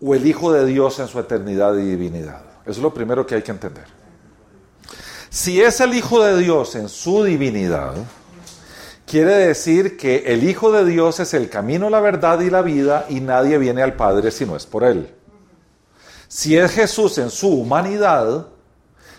o 0.00 0.14
el 0.14 0.26
Hijo 0.26 0.52
de 0.52 0.64
Dios 0.64 0.98
en 0.98 1.08
su 1.08 1.18
eternidad 1.18 1.74
y 1.74 1.82
divinidad? 1.82 2.42
Eso 2.62 2.72
es 2.72 2.78
lo 2.78 2.94
primero 2.94 3.26
que 3.26 3.34
hay 3.34 3.42
que 3.42 3.50
entender. 3.50 3.86
Si 5.28 5.60
es 5.60 5.80
el 5.80 5.94
Hijo 5.94 6.24
de 6.24 6.38
Dios 6.38 6.74
en 6.76 6.88
su 6.88 7.24
divinidad, 7.24 7.94
quiere 9.10 9.32
decir 9.34 9.96
que 9.96 10.18
el 10.26 10.48
Hijo 10.48 10.70
de 10.70 10.84
Dios 10.84 11.18
es 11.18 11.34
el 11.34 11.50
camino, 11.50 11.90
la 11.90 11.98
verdad 11.98 12.38
y 12.42 12.48
la 12.48 12.62
vida 12.62 13.06
y 13.08 13.18
nadie 13.18 13.58
viene 13.58 13.82
al 13.82 13.94
Padre 13.94 14.30
si 14.30 14.46
no 14.46 14.54
es 14.54 14.66
por 14.66 14.84
Él. 14.84 15.12
Si 16.28 16.56
es 16.56 16.70
Jesús 16.70 17.18
en 17.18 17.28
su 17.28 17.48
humanidad, 17.48 18.46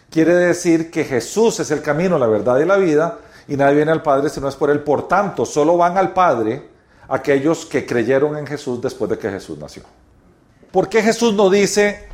quiere 0.10 0.34
decir 0.34 0.90
que 0.92 1.04
Jesús 1.04 1.60
es 1.60 1.72
el 1.72 1.82
camino, 1.82 2.18
la 2.18 2.28
verdad 2.28 2.60
y 2.60 2.66
la 2.66 2.78
vida 2.78 3.20
y 3.50 3.58
nadie 3.58 3.76
viene 3.76 3.92
al 3.92 4.02
Padre 4.02 4.30
si 4.30 4.40
no 4.40 4.48
es 4.48 4.56
por 4.56 4.70
Él. 4.70 4.80
Por 4.80 5.10
tanto, 5.10 5.46
solo 5.46 5.76
van 5.76 5.98
al 5.98 6.14
Padre 6.14 6.70
aquellos 7.10 7.66
que 7.66 7.86
creyeron 7.86 8.38
en 8.38 8.48
Jesús 8.48 8.82
después 8.82 9.12
de 9.12 9.18
que 9.18 9.30
Jesús 9.30 9.58
nació. 9.58 9.84
¿Por 10.72 10.88
qué 10.88 11.04
Jesús 11.04 11.34
no 11.34 11.50
dice, 11.50 12.08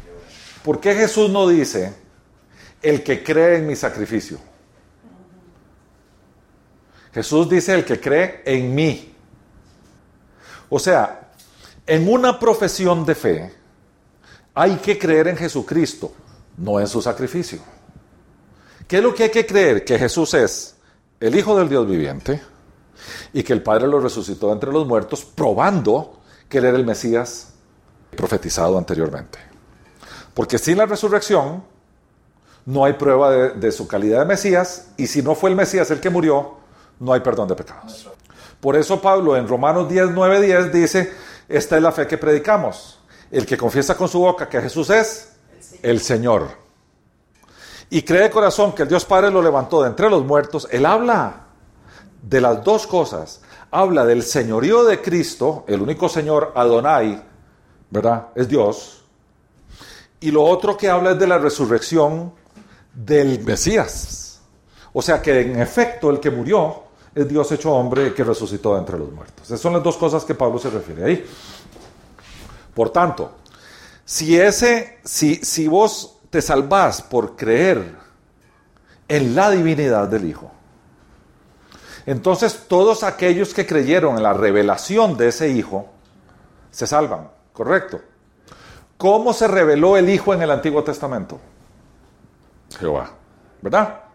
por 0.63 0.79
qué 0.79 0.95
Jesús 0.95 1.29
no 1.29 1.47
dice, 1.47 1.93
el 2.81 3.03
que 3.03 3.23
cree 3.23 3.57
en 3.57 3.67
mi 3.67 3.75
sacrificio? 3.75 4.39
Jesús 7.17 7.49
dice 7.49 7.73
el 7.73 7.83
que 7.83 7.99
cree 7.99 8.43
en 8.45 8.75
mí. 8.75 9.11
O 10.69 10.77
sea, 10.77 11.31
en 11.87 12.07
una 12.07 12.37
profesión 12.37 13.03
de 13.07 13.15
fe 13.15 13.53
hay 14.53 14.75
que 14.75 14.99
creer 14.99 15.29
en 15.29 15.35
Jesucristo, 15.35 16.13
no 16.57 16.79
en 16.79 16.87
su 16.87 17.01
sacrificio. 17.01 17.59
¿Qué 18.87 18.97
es 18.97 19.03
lo 19.03 19.15
que 19.15 19.23
hay 19.23 19.29
que 19.31 19.47
creer? 19.47 19.83
Que 19.83 19.97
Jesús 19.97 20.35
es 20.35 20.75
el 21.19 21.35
Hijo 21.35 21.57
del 21.57 21.67
Dios 21.67 21.89
viviente 21.89 22.39
y 23.33 23.41
que 23.41 23.53
el 23.53 23.63
Padre 23.63 23.87
lo 23.87 23.99
resucitó 23.99 24.53
entre 24.53 24.71
los 24.71 24.85
muertos, 24.85 25.25
probando 25.25 26.19
que 26.47 26.59
él 26.59 26.65
era 26.65 26.77
el 26.77 26.85
Mesías 26.85 27.53
profetizado 28.15 28.77
anteriormente. 28.77 29.39
Porque 30.35 30.59
sin 30.59 30.77
la 30.77 30.85
resurrección 30.85 31.63
no 32.67 32.85
hay 32.85 32.93
prueba 32.93 33.31
de, 33.31 33.49
de, 33.53 33.71
su 33.71 33.87
calidad 33.87 34.19
de 34.19 34.25
Mesías 34.25 34.89
y 34.97 35.07
si 35.07 35.23
no 35.23 35.33
fue 35.33 35.49
el 35.49 35.55
Mesías 35.55 35.89
el 35.89 35.99
que 35.99 36.11
murió, 36.11 36.56
no 36.99 37.13
hay 37.13 37.19
perdón 37.21 37.47
de 37.47 37.55
pecados. 37.55 38.09
Por 38.59 38.75
eso 38.75 38.99
Pablo 39.01 39.35
en 39.35 39.47
Romanos 39.47 39.87
10, 39.87 40.11
9, 40.11 40.41
10 40.41 40.73
dice, 40.73 41.13
esta 41.47 41.77
es 41.77 41.81
la 41.81 41.91
fe 41.91 42.07
que 42.07 42.17
predicamos. 42.17 42.99
El 43.29 43.45
que 43.45 43.57
confiesa 43.57 43.95
con 43.95 44.07
su 44.07 44.19
boca 44.19 44.47
que 44.47 44.61
Jesús 44.61 44.89
es 44.89 45.33
el 45.81 45.99
Señor. 45.99 46.49
Y 47.89 48.01
cree 48.01 48.23
de 48.23 48.29
corazón 48.29 48.73
que 48.73 48.83
el 48.83 48.89
Dios 48.89 49.05
Padre 49.05 49.31
lo 49.31 49.41
levantó 49.41 49.81
de 49.81 49.89
entre 49.89 50.09
los 50.09 50.25
muertos. 50.25 50.67
Él 50.71 50.85
habla 50.85 51.47
de 52.21 52.41
las 52.41 52.63
dos 52.63 52.87
cosas. 52.87 53.41
Habla 53.69 54.05
del 54.05 54.23
señorío 54.23 54.85
de 54.85 55.01
Cristo, 55.01 55.65
el 55.67 55.81
único 55.81 56.07
Señor 56.07 56.53
Adonai, 56.55 57.21
¿verdad? 57.89 58.27
Es 58.33 58.47
Dios. 58.47 59.03
Y 60.21 60.31
lo 60.31 60.43
otro 60.43 60.77
que 60.77 60.89
habla 60.89 61.11
es 61.11 61.19
de 61.19 61.27
la 61.27 61.37
resurrección 61.37 62.33
del 62.93 63.43
Mesías. 63.43 64.41
O 64.93 65.01
sea 65.01 65.21
que 65.21 65.41
en 65.41 65.59
efecto 65.59 66.09
el 66.09 66.19
que 66.19 66.31
murió 66.31 66.86
es 67.17 67.27
Dios 67.27 67.51
hecho 67.51 67.73
hombre 67.73 68.13
que 68.13 68.23
resucitó 68.23 68.73
de 68.73 68.79
entre 68.79 68.99
los 68.99 69.11
muertos. 69.11 69.45
Esas 69.45 69.59
son 69.59 69.73
las 69.73 69.81
dos 69.81 69.97
cosas 69.97 70.23
que 70.23 70.35
Pablo 70.35 70.59
se 70.59 70.69
refiere 70.69 71.03
ahí. 71.03 71.25
Por 72.75 72.91
tanto, 72.91 73.31
si, 74.05 74.39
ese, 74.39 74.99
si, 75.03 75.35
si 75.37 75.67
vos 75.67 76.19
te 76.29 76.43
salvás 76.43 77.01
por 77.01 77.35
creer 77.35 77.95
en 79.07 79.35
la 79.35 79.49
divinidad 79.49 80.07
del 80.07 80.25
Hijo, 80.25 80.51
Entonces 82.05 82.67
todos 82.69 83.03
aquellos 83.03 83.53
que 83.53 83.65
creyeron 83.65 84.15
en 84.15 84.23
la 84.23 84.33
revelación 84.33 85.17
de 85.17 85.27
ese 85.29 85.49
Hijo 85.49 85.89
se 86.71 86.87
salvan, 86.87 87.29
¿correcto? 87.51 87.99
¿Cómo 88.97 89.33
se 89.33 89.47
reveló 89.47 89.97
el 89.97 90.09
Hijo 90.09 90.33
en 90.33 90.41
el 90.41 90.51
Antiguo 90.51 90.83
Testamento? 90.83 91.39
Jehová, 92.79 93.09
¿verdad? 93.61 94.06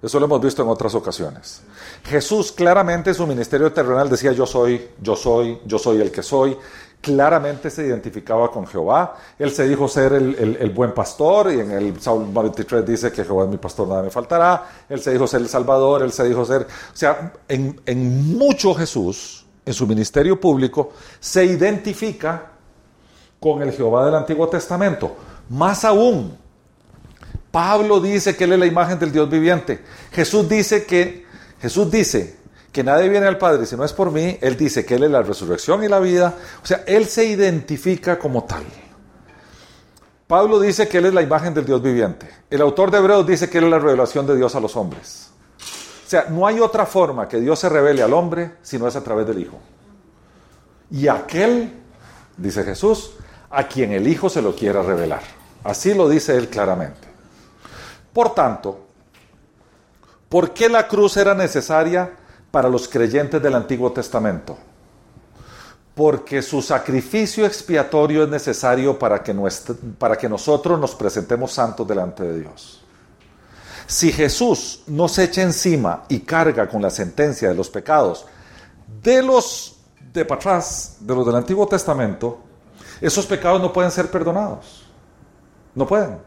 Eso 0.00 0.20
lo 0.20 0.26
hemos 0.26 0.40
visto 0.40 0.62
en 0.62 0.68
otras 0.68 0.94
ocasiones. 0.94 1.62
Jesús 2.04 2.52
claramente 2.52 3.10
en 3.10 3.16
su 3.16 3.26
ministerio 3.26 3.72
terrenal 3.72 4.08
decía 4.08 4.30
yo 4.32 4.46
soy, 4.46 4.90
yo 5.00 5.16
soy, 5.16 5.60
yo 5.66 5.78
soy 5.78 6.00
el 6.00 6.12
que 6.12 6.22
soy. 6.22 6.56
Claramente 7.00 7.68
se 7.70 7.86
identificaba 7.86 8.50
con 8.50 8.66
Jehová. 8.66 9.16
Él 9.38 9.50
se 9.50 9.66
dijo 9.68 9.88
ser 9.88 10.12
el, 10.12 10.70
buen 10.70 10.92
pastor 10.92 11.52
y 11.52 11.60
en 11.60 11.72
el 11.72 12.00
Salmo 12.00 12.42
23 12.42 12.86
dice 12.86 13.12
que 13.12 13.24
Jehová 13.24 13.44
es 13.44 13.50
mi 13.50 13.56
pastor, 13.56 13.88
nada 13.88 14.02
me 14.02 14.10
faltará. 14.10 14.66
Él 14.88 15.00
se 15.00 15.12
dijo 15.12 15.26
ser 15.26 15.40
el 15.40 15.48
Salvador, 15.48 16.02
él 16.02 16.12
se 16.12 16.24
dijo 16.24 16.44
ser... 16.44 16.62
O 16.62 16.96
sea, 16.96 17.32
en, 17.48 17.80
en 17.86 18.36
mucho 18.36 18.74
Jesús, 18.74 19.46
en 19.64 19.74
su 19.74 19.86
ministerio 19.86 20.40
público, 20.40 20.92
se 21.18 21.44
identifica 21.44 22.52
con 23.40 23.62
el 23.62 23.72
Jehová 23.72 24.04
del 24.04 24.14
Antiguo 24.14 24.48
Testamento. 24.48 25.16
Más 25.48 25.84
aún, 25.84 26.36
Pablo 27.58 27.98
dice 27.98 28.36
que 28.36 28.44
él 28.44 28.52
es 28.52 28.58
la 28.60 28.66
imagen 28.66 29.00
del 29.00 29.10
Dios 29.10 29.28
viviente. 29.28 29.80
Jesús 30.12 30.48
dice 30.48 30.86
que 30.86 31.26
Jesús 31.60 31.90
dice 31.90 32.36
que 32.70 32.84
nadie 32.84 33.08
viene 33.08 33.26
al 33.26 33.36
Padre 33.36 33.66
si 33.66 33.74
no 33.74 33.82
es 33.82 33.92
por 33.92 34.12
mí. 34.12 34.38
Él 34.40 34.56
dice 34.56 34.86
que 34.86 34.94
él 34.94 35.02
es 35.02 35.10
la 35.10 35.22
resurrección 35.22 35.82
y 35.82 35.88
la 35.88 35.98
vida. 35.98 36.36
O 36.62 36.64
sea, 36.64 36.84
él 36.86 37.06
se 37.06 37.24
identifica 37.24 38.16
como 38.16 38.44
tal. 38.44 38.62
Pablo 40.28 40.60
dice 40.60 40.86
que 40.86 40.98
él 40.98 41.06
es 41.06 41.14
la 41.14 41.20
imagen 41.20 41.52
del 41.52 41.64
Dios 41.64 41.82
viviente. 41.82 42.30
El 42.48 42.60
autor 42.60 42.92
de 42.92 42.98
Hebreos 42.98 43.26
dice 43.26 43.50
que 43.50 43.58
él 43.58 43.64
es 43.64 43.70
la 43.70 43.80
revelación 43.80 44.24
de 44.24 44.36
Dios 44.36 44.54
a 44.54 44.60
los 44.60 44.76
hombres. 44.76 45.30
O 46.06 46.08
sea, 46.08 46.26
no 46.30 46.46
hay 46.46 46.60
otra 46.60 46.86
forma 46.86 47.26
que 47.26 47.40
Dios 47.40 47.58
se 47.58 47.68
revele 47.68 48.04
al 48.04 48.12
hombre 48.12 48.52
si 48.62 48.78
no 48.78 48.86
es 48.86 48.94
a 48.94 49.02
través 49.02 49.26
del 49.26 49.40
Hijo. 49.40 49.58
Y 50.92 51.08
aquel, 51.08 51.72
dice 52.36 52.62
Jesús, 52.62 53.14
a 53.50 53.66
quien 53.66 53.90
el 53.90 54.06
Hijo 54.06 54.30
se 54.30 54.42
lo 54.42 54.54
quiera 54.54 54.80
revelar. 54.80 55.22
Así 55.64 55.92
lo 55.92 56.08
dice 56.08 56.36
él 56.36 56.48
claramente. 56.48 57.07
Por 58.12 58.34
tanto, 58.34 58.80
¿por 60.28 60.52
qué 60.52 60.68
la 60.68 60.86
cruz 60.88 61.16
era 61.16 61.34
necesaria 61.34 62.12
para 62.50 62.68
los 62.68 62.88
creyentes 62.88 63.42
del 63.42 63.54
Antiguo 63.54 63.92
Testamento? 63.92 64.56
Porque 65.94 66.42
su 66.42 66.62
sacrificio 66.62 67.44
expiatorio 67.44 68.24
es 68.24 68.28
necesario 68.28 68.98
para 68.98 69.22
que, 69.22 69.34
para 69.98 70.16
que 70.16 70.28
nosotros 70.28 70.78
nos 70.78 70.94
presentemos 70.94 71.52
santos 71.52 71.86
delante 71.86 72.22
de 72.22 72.40
Dios. 72.40 72.84
Si 73.86 74.12
Jesús 74.12 74.82
nos 74.86 75.18
echa 75.18 75.42
encima 75.42 76.04
y 76.08 76.20
carga 76.20 76.68
con 76.68 76.82
la 76.82 76.90
sentencia 76.90 77.48
de 77.48 77.54
los 77.54 77.70
pecados 77.70 78.26
de 79.02 79.22
los 79.22 79.76
de 80.12 80.24
para 80.24 80.40
atrás, 80.40 80.96
de 81.00 81.14
los 81.14 81.26
del 81.26 81.36
Antiguo 81.36 81.66
Testamento, 81.66 82.38
esos 83.00 83.26
pecados 83.26 83.60
no 83.60 83.72
pueden 83.72 83.90
ser 83.90 84.10
perdonados. 84.10 84.86
No 85.74 85.86
pueden 85.86 86.18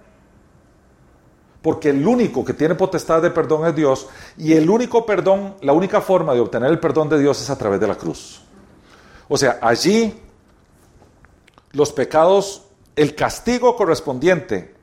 porque 1.62 1.89
el 1.89 2.05
único 2.05 2.43
que 2.43 2.53
tiene 2.53 2.76
potestad 2.76 3.22
de 3.22 3.30
perdón 3.30 3.68
es 3.68 3.76
Dios 3.76 4.07
y 4.38 4.53
el 4.53 4.70
único 4.70 5.05
perdón, 5.05 5.55
la 5.62 5.74
única 5.74 6.01
forma 6.01 6.34
de 6.34 6.39
obtener 6.39 6.72
el 6.72 6.80
perdón 6.80 7.09
de 7.09 7.20
Dios 7.20 7.39
es 7.41 7.49
a 7.49 7.57
través 7.57 7.80
de 7.80 7.88
la 7.88 7.95
cruz. 7.95 8.41
O 9.28 9.38
sea, 9.38 9.59
allí 9.62 10.20
los 11.72 11.91
pecados, 11.91 12.64
el 12.95 13.16
castigo 13.16 13.76
correspondiente 13.76 14.76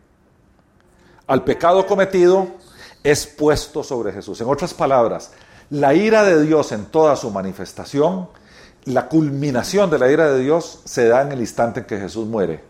al 1.26 1.44
pecado 1.44 1.86
cometido 1.86 2.48
es 3.02 3.26
puesto 3.26 3.82
sobre 3.82 4.12
Jesús. 4.12 4.40
En 4.40 4.48
otras 4.48 4.72
palabras, 4.72 5.32
la 5.70 5.94
ira 5.94 6.22
de 6.24 6.42
Dios 6.42 6.72
en 6.72 6.86
toda 6.86 7.16
su 7.16 7.30
manifestación, 7.30 8.28
la 8.84 9.08
culminación 9.08 9.90
de 9.90 9.98
la 9.98 10.10
ira 10.10 10.32
de 10.32 10.40
Dios 10.40 10.80
se 10.84 11.08
da 11.08 11.22
en 11.22 11.32
el 11.32 11.40
instante 11.40 11.80
en 11.80 11.86
que 11.86 11.98
Jesús 11.98 12.26
muere. 12.26 12.64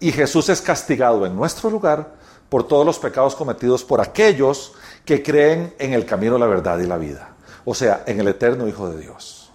Y 0.00 0.12
Jesús 0.12 0.48
es 0.48 0.62
castigado 0.62 1.26
en 1.26 1.34
nuestro 1.36 1.68
lugar 1.68 2.17
por 2.48 2.66
todos 2.66 2.86
los 2.86 2.98
pecados 2.98 3.34
cometidos 3.34 3.84
por 3.84 4.00
aquellos 4.00 4.72
que 5.04 5.22
creen 5.22 5.74
en 5.78 5.92
el 5.92 6.06
camino, 6.06 6.38
la 6.38 6.46
verdad 6.46 6.78
y 6.78 6.86
la 6.86 6.96
vida. 6.96 7.30
O 7.64 7.74
sea, 7.74 8.04
en 8.06 8.20
el 8.20 8.28
eterno 8.28 8.66
Hijo 8.66 8.88
de 8.88 9.00
Dios. 9.00 9.50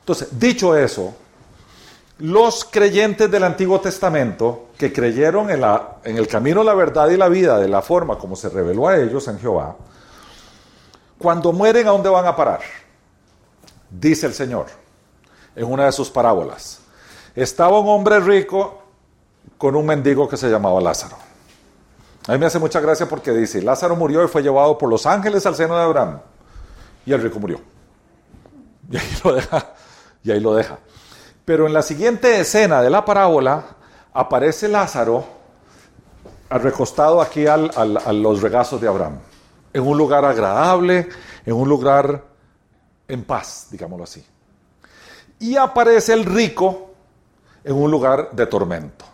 Entonces, 0.00 0.28
dicho 0.38 0.76
eso, 0.76 1.14
los 2.18 2.64
creyentes 2.64 3.30
del 3.30 3.44
Antiguo 3.44 3.80
Testamento 3.80 4.68
que 4.76 4.92
creyeron 4.92 5.50
en, 5.50 5.60
la, 5.60 5.96
el 6.04 6.28
camino, 6.28 6.62
la 6.62 6.74
verdad 6.74 7.08
y 7.10 7.16
la 7.16 7.28
vida 7.28 7.58
de 7.58 7.68
la 7.68 7.82
forma 7.82 8.18
como 8.18 8.36
se 8.36 8.48
reveló 8.48 8.88
a 8.88 8.96
ellos 8.96 9.26
en 9.28 9.38
Jehová, 9.38 9.76
cuando 11.18 11.52
mueren, 11.52 11.86
¿a 11.86 11.90
dónde 11.90 12.08
van 12.08 12.26
a 12.26 12.36
parar? 12.36 12.60
Dice 13.90 14.26
el 14.26 14.34
Señor 14.34 14.66
en 15.54 15.64
una 15.64 15.86
de 15.86 15.92
sus 15.92 16.10
parábolas. 16.10 16.80
Estaba 17.34 17.78
un 17.78 17.88
hombre 17.88 18.20
rico 18.20 18.82
con 19.58 19.76
un 19.76 19.86
mendigo 19.86 20.28
que 20.28 20.36
se 20.36 20.48
llamaba 20.48 20.80
Lázaro. 20.80 21.29
A 22.26 22.32
mí 22.32 22.38
me 22.38 22.46
hace 22.46 22.58
mucha 22.58 22.80
gracia 22.80 23.08
porque 23.08 23.32
dice, 23.32 23.62
Lázaro 23.62 23.96
murió 23.96 24.22
y 24.24 24.28
fue 24.28 24.42
llevado 24.42 24.76
por 24.76 24.88
los 24.90 25.06
ángeles 25.06 25.46
al 25.46 25.56
seno 25.56 25.76
de 25.76 25.82
Abraham. 25.82 26.20
Y 27.06 27.12
el 27.12 27.22
rico 27.22 27.38
murió. 27.38 27.60
Y 28.90 28.96
ahí 28.96 29.18
lo 29.24 29.32
deja. 29.34 29.66
Y 30.22 30.30
ahí 30.30 30.40
lo 30.40 30.54
deja. 30.54 30.78
Pero 31.44 31.66
en 31.66 31.72
la 31.72 31.82
siguiente 31.82 32.40
escena 32.40 32.82
de 32.82 32.90
la 32.90 33.04
parábola 33.04 33.64
aparece 34.12 34.68
Lázaro 34.68 35.24
recostado 36.50 37.22
aquí 37.22 37.46
a 37.46 37.56
los 37.56 38.42
regazos 38.42 38.80
de 38.80 38.88
Abraham. 38.88 39.18
En 39.72 39.86
un 39.86 39.96
lugar 39.96 40.24
agradable, 40.24 41.08
en 41.46 41.54
un 41.54 41.68
lugar 41.68 42.24
en 43.08 43.24
paz, 43.24 43.68
digámoslo 43.70 44.04
así. 44.04 44.24
Y 45.38 45.56
aparece 45.56 46.12
el 46.12 46.24
rico 46.24 46.90
en 47.64 47.76
un 47.76 47.90
lugar 47.90 48.30
de 48.32 48.46
tormento, 48.46 49.04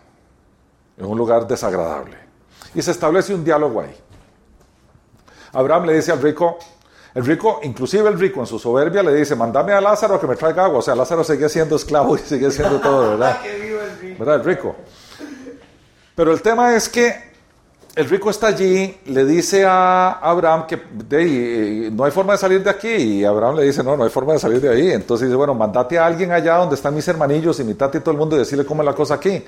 en 0.96 1.07
un 1.07 1.16
lugar 1.16 1.46
desagradable 1.46 2.26
y 2.75 2.83
se 2.83 2.91
establece 2.91 3.35
un 3.35 3.45
diálogo 3.45 3.81
ahí. 3.81 3.95
Abraham 5.53 5.87
le 5.87 5.95
dice 5.95 6.12
al 6.12 6.21
rico, 6.21 6.59
el 7.14 7.25
rico, 7.25 7.61
inclusive 7.62 8.09
el 8.11 8.19
rico 8.19 8.41
en 8.41 8.47
su 8.47 8.59
soberbia 8.59 9.03
le 9.03 9.14
dice, 9.14 9.35
mandame 9.35 9.73
a 9.73 9.81
Lázaro 9.81 10.21
que 10.21 10.27
me 10.27 10.37
traiga 10.37 10.67
agua. 10.67 10.81
O 10.81 10.83
sea, 10.83 10.95
Lázaro 10.95 11.25
sigue 11.25 11.49
siendo 11.49 11.77
esclavo 11.77 12.14
y 12.17 12.19
sigue 12.19 12.51
siendo 12.51 12.79
todo, 12.79 13.11
¿verdad? 13.17 13.39
¿Verdad? 14.19 14.35
El 14.35 14.45
rico. 14.45 14.77
Pero 16.14 16.33
el 16.33 16.43
tema 16.43 16.77
es 16.77 16.91
que 16.91 17.14
el 17.95 18.07
rico 18.11 18.29
está 18.29 18.49
allí, 18.49 18.95
le 19.07 19.25
dice 19.25 19.64
a 19.64 20.11
Abraham 20.21 20.67
que 20.67 21.91
no 21.91 22.05
hay 22.05 22.11
forma 22.11 22.35
de 22.35 22.39
salir 22.39 22.62
de 22.62 22.69
aquí. 22.69 22.89
Y 22.89 23.25
Abraham 23.25 23.57
le 23.57 23.62
dice, 23.62 23.83
no, 23.83 23.97
no 23.97 24.05
hay 24.05 24.11
forma 24.11 24.35
de 24.35 24.39
salir 24.39 24.61
de 24.61 24.69
ahí. 24.69 24.93
Entonces 24.93 25.29
dice, 25.29 25.37
bueno, 25.37 25.55
mandate 25.55 25.99
a 25.99 26.05
alguien 26.05 26.33
allá 26.33 26.57
donde 26.57 26.75
están 26.75 26.95
mis 26.95 27.09
hermanillos 27.09 27.59
y 27.61 27.64
mi 27.64 27.73
tati 27.73 27.97
y 27.97 28.01
todo 28.03 28.11
el 28.11 28.19
mundo 28.19 28.37
y 28.37 28.41
decirle 28.41 28.67
cómo 28.67 28.83
es 28.83 28.87
la 28.87 28.95
cosa 28.95 29.14
aquí. 29.14 29.43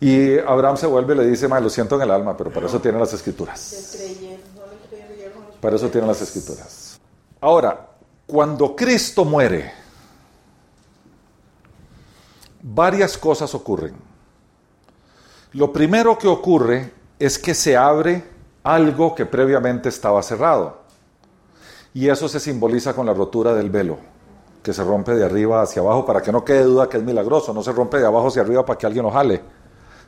Y 0.00 0.38
Abraham 0.38 0.76
se 0.76 0.86
vuelve 0.86 1.14
y 1.14 1.18
le 1.18 1.26
dice, 1.26 1.48
lo 1.48 1.70
siento 1.70 1.96
en 1.96 2.02
el 2.02 2.10
alma, 2.10 2.36
pero 2.36 2.50
para 2.50 2.66
eso 2.66 2.80
tienen 2.80 3.00
las 3.00 3.12
escrituras. 3.12 3.96
Para 5.60 5.76
eso 5.76 5.88
tienen 5.88 6.08
las 6.08 6.20
escrituras. 6.20 7.00
Ahora, 7.40 7.88
cuando 8.26 8.76
Cristo 8.76 9.24
muere, 9.24 9.72
varias 12.62 13.16
cosas 13.16 13.54
ocurren. 13.54 13.94
Lo 15.52 15.72
primero 15.72 16.18
que 16.18 16.28
ocurre 16.28 16.92
es 17.18 17.38
que 17.38 17.54
se 17.54 17.76
abre 17.76 18.22
algo 18.62 19.14
que 19.14 19.24
previamente 19.24 19.88
estaba 19.88 20.22
cerrado. 20.22 20.84
Y 21.94 22.10
eso 22.10 22.28
se 22.28 22.38
simboliza 22.38 22.92
con 22.92 23.06
la 23.06 23.14
rotura 23.14 23.54
del 23.54 23.70
velo, 23.70 23.96
que 24.62 24.74
se 24.74 24.84
rompe 24.84 25.14
de 25.14 25.24
arriba 25.24 25.62
hacia 25.62 25.80
abajo 25.80 26.04
para 26.04 26.20
que 26.20 26.30
no 26.30 26.44
quede 26.44 26.64
duda 26.64 26.86
que 26.86 26.98
es 26.98 27.02
milagroso. 27.02 27.54
No 27.54 27.62
se 27.62 27.72
rompe 27.72 27.98
de 27.98 28.06
abajo 28.06 28.28
hacia 28.28 28.42
arriba 28.42 28.66
para 28.66 28.76
que 28.76 28.84
alguien 28.84 29.04
lo 29.04 29.10
jale 29.10 29.55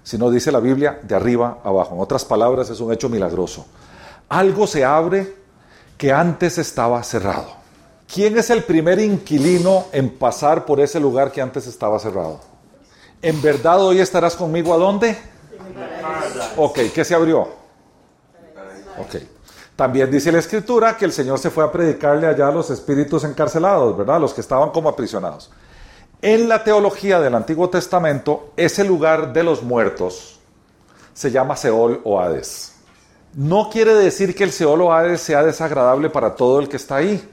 sino 0.02 0.30
dice 0.30 0.52
la 0.52 0.60
Biblia 0.60 1.00
de 1.02 1.14
arriba 1.14 1.58
abajo. 1.64 1.94
En 1.94 2.00
otras 2.00 2.24
palabras, 2.24 2.70
es 2.70 2.80
un 2.80 2.92
hecho 2.92 3.08
milagroso. 3.08 3.66
Algo 4.28 4.66
se 4.66 4.84
abre 4.84 5.34
que 5.96 6.12
antes 6.12 6.58
estaba 6.58 7.02
cerrado. 7.02 7.58
¿Quién 8.12 8.38
es 8.38 8.48
el 8.50 8.62
primer 8.62 8.98
inquilino 9.00 9.86
en 9.92 10.10
pasar 10.10 10.64
por 10.64 10.80
ese 10.80 10.98
lugar 10.98 11.30
que 11.30 11.42
antes 11.42 11.66
estaba 11.66 11.98
cerrado? 11.98 12.40
¿En 13.20 13.42
verdad 13.42 13.82
hoy 13.82 14.00
estarás 14.00 14.34
conmigo 14.34 14.72
a 14.72 14.78
dónde? 14.78 15.18
Ok, 16.56 16.78
¿qué 16.94 17.04
se 17.04 17.14
abrió? 17.14 17.48
Ok. 18.98 19.16
También 19.76 20.10
dice 20.10 20.32
la 20.32 20.38
escritura 20.38 20.96
que 20.96 21.04
el 21.04 21.12
Señor 21.12 21.38
se 21.38 21.50
fue 21.50 21.64
a 21.64 21.70
predicarle 21.70 22.26
allá 22.26 22.48
a 22.48 22.50
los 22.50 22.70
espíritus 22.70 23.24
encarcelados, 23.24 23.96
¿verdad? 23.96 24.20
Los 24.20 24.34
que 24.34 24.40
estaban 24.40 24.70
como 24.70 24.88
aprisionados. 24.88 25.50
En 26.20 26.48
la 26.48 26.64
teología 26.64 27.20
del 27.20 27.36
Antiguo 27.36 27.70
Testamento, 27.70 28.50
ese 28.56 28.82
lugar 28.82 29.32
de 29.32 29.44
los 29.44 29.62
muertos 29.62 30.40
se 31.14 31.30
llama 31.30 31.54
Seol 31.54 32.00
o 32.02 32.20
Hades. 32.20 32.74
No 33.34 33.70
quiere 33.70 33.94
decir 33.94 34.34
que 34.34 34.42
el 34.42 34.50
Seol 34.50 34.82
o 34.82 34.92
Hades 34.92 35.20
sea 35.20 35.44
desagradable 35.44 36.10
para 36.10 36.34
todo 36.34 36.58
el 36.58 36.68
que 36.68 36.76
está 36.76 36.96
ahí, 36.96 37.30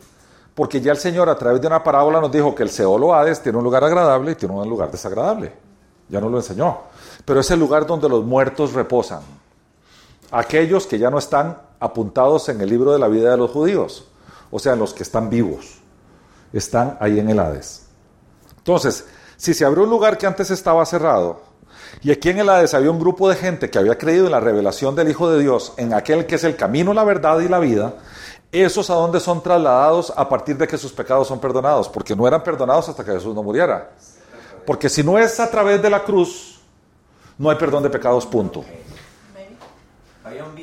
porque 0.54 0.82
ya 0.82 0.92
el 0.92 1.00
Señor 1.00 1.30
a 1.30 1.36
través 1.36 1.62
de 1.62 1.66
una 1.66 1.84
parábola 1.84 2.22
nos 2.22 2.32
dijo 2.32 2.54
que 2.54 2.62
el 2.62 2.70
Seol 2.70 3.04
o 3.06 3.16
Hades 3.16 3.42
tiene 3.42 3.58
un 3.58 3.64
lugar 3.64 3.84
agradable 3.84 4.34
y 4.34 4.36
tiene 4.36 4.54
un 4.54 4.70
lugar 4.70 4.92
desagradable. 4.92 5.52
Ya 6.08 6.22
nos 6.22 6.30
lo 6.30 6.38
enseñó. 6.38 6.82
Pero 7.26 7.40
es 7.40 7.50
el 7.50 7.60
lugar 7.60 7.88
donde 7.88 8.08
los 8.08 8.24
muertos 8.24 8.74
reposan. 8.74 9.22
Aquellos 10.30 10.86
que 10.86 11.00
ya 11.00 11.10
no 11.10 11.18
están 11.18 11.58
apuntados 11.80 12.50
en 12.50 12.62
el 12.62 12.70
libro 12.70 12.94
de 12.94 13.00
la 13.00 13.08
vida 13.08 13.32
de 13.32 13.38
los 13.38 13.50
judíos, 13.50 14.08
o 14.52 14.60
sea, 14.60 14.76
los 14.76 14.94
que 14.94 15.02
están 15.02 15.28
vivos. 15.32 15.80
están 16.54 16.98
ahí 17.02 17.20
en 17.20 17.32
el 17.32 17.40
Hades. 17.40 17.85
Entonces, 18.66 19.06
si 19.38 19.54
se 19.54 19.64
abrió 19.64 19.84
un 19.84 19.92
lugar 19.92 20.18
que 20.18 20.26
antes 20.26 20.50
estaba 20.50 20.84
cerrado, 20.88 21.40
y 22.02 22.12
aquí 22.12 22.32
en 22.32 22.40
el 22.40 22.50
Hades 22.50 22.74
había 22.74 22.90
un 22.90 23.00
grupo 23.00 23.30
de 23.30 23.36
gente 23.36 23.70
que 23.70 23.78
había 23.78 23.96
creído 23.96 24.26
en 24.26 24.32
la 24.32 24.40
revelación 24.40 24.96
del 24.96 25.08
Hijo 25.08 25.30
de 25.30 25.40
Dios, 25.40 25.74
en 25.78 25.94
aquel 25.94 26.26
que 26.26 26.34
es 26.34 26.44
el 26.44 26.56
camino, 26.56 26.92
la 26.92 27.04
verdad 27.04 27.40
y 27.42 27.48
la 27.48 27.60
vida, 27.60 27.94
esos 28.52 28.90
a 28.90 28.96
donde 28.96 29.20
son 29.20 29.44
trasladados 29.44 30.12
a 30.18 30.28
partir 30.28 30.58
de 30.58 30.68
que 30.68 30.80
sus 30.80 30.92
pecados 30.94 31.28
son 31.28 31.40
perdonados, 31.40 31.88
porque 31.90 32.16
no 32.16 32.28
eran 32.28 32.42
perdonados 32.42 32.90
hasta 32.90 33.06
que 33.06 33.12
Jesús 33.12 33.36
no 33.36 33.44
muriera. 33.44 33.92
Porque 34.66 34.90
si 34.90 35.04
no 35.04 35.20
es 35.20 35.40
a 35.40 35.52
través 35.52 35.80
de 35.80 35.92
la 35.92 36.04
cruz, 36.04 36.60
no 37.38 37.52
hay 37.52 37.58
perdón 37.58 37.84
de 37.84 37.92
pecados, 37.92 38.26
punto. 38.26 38.66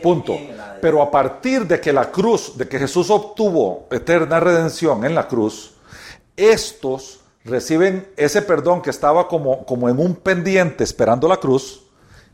Punto. 0.03 0.37
Pero 0.81 1.01
a 1.03 1.09
partir 1.09 1.69
de 1.69 1.81
que 1.81 1.93
la 1.93 2.11
cruz, 2.11 2.59
de 2.59 2.67
que 2.67 2.81
Jesús 2.81 3.11
obtuvo 3.11 3.87
eterna 3.93 4.41
redención 4.41 5.05
en 5.05 5.15
la 5.15 5.29
cruz, 5.29 5.75
estos 6.37 7.22
reciben 7.45 8.09
ese 8.17 8.43
perdón 8.43 8.83
que 8.83 8.91
estaba 8.91 9.29
como, 9.29 9.65
como 9.65 9.89
en 9.89 9.99
un 9.99 10.15
pendiente 10.15 10.85
esperando 10.85 11.29
la 11.29 11.39
cruz 11.39 11.83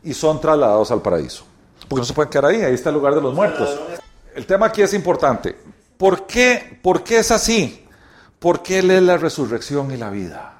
y 0.03 0.13
son 0.13 0.39
trasladados 0.39 0.91
al 0.91 1.01
paraíso. 1.01 1.45
Porque 1.87 2.01
no 2.01 2.05
se 2.05 2.13
pueden 2.13 2.29
quedar 2.29 2.45
ahí, 2.45 2.61
ahí 2.61 2.73
está 2.73 2.89
el 2.89 2.95
lugar 2.95 3.15
de 3.15 3.21
los 3.21 3.33
muertos. 3.33 3.79
El 4.35 4.45
tema 4.45 4.67
aquí 4.67 4.81
es 4.81 4.93
importante. 4.93 5.55
¿Por 5.97 6.27
qué, 6.27 6.79
¿Por 6.81 7.03
qué 7.03 7.17
es 7.19 7.31
así? 7.31 7.85
Porque 8.37 8.79
Él 8.79 8.91
es 8.91 9.01
la 9.01 9.17
resurrección 9.17 9.91
y 9.91 9.97
la 9.97 10.09
vida. 10.09 10.53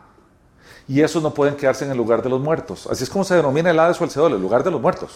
Y 0.87 1.01
esos 1.01 1.21
no 1.21 1.33
pueden 1.33 1.55
quedarse 1.55 1.85
en 1.85 1.91
el 1.91 1.97
lugar 1.97 2.23
de 2.23 2.29
los 2.29 2.41
muertos. 2.41 2.87
Así 2.87 3.03
es 3.03 3.09
como 3.09 3.23
se 3.23 3.35
denomina 3.35 3.69
el 3.69 3.79
Hades 3.79 4.01
o 4.01 4.03
el 4.03 4.09
Seol, 4.09 4.33
el 4.33 4.41
lugar 4.41 4.63
de 4.63 4.71
los 4.71 4.81
muertos. 4.81 5.11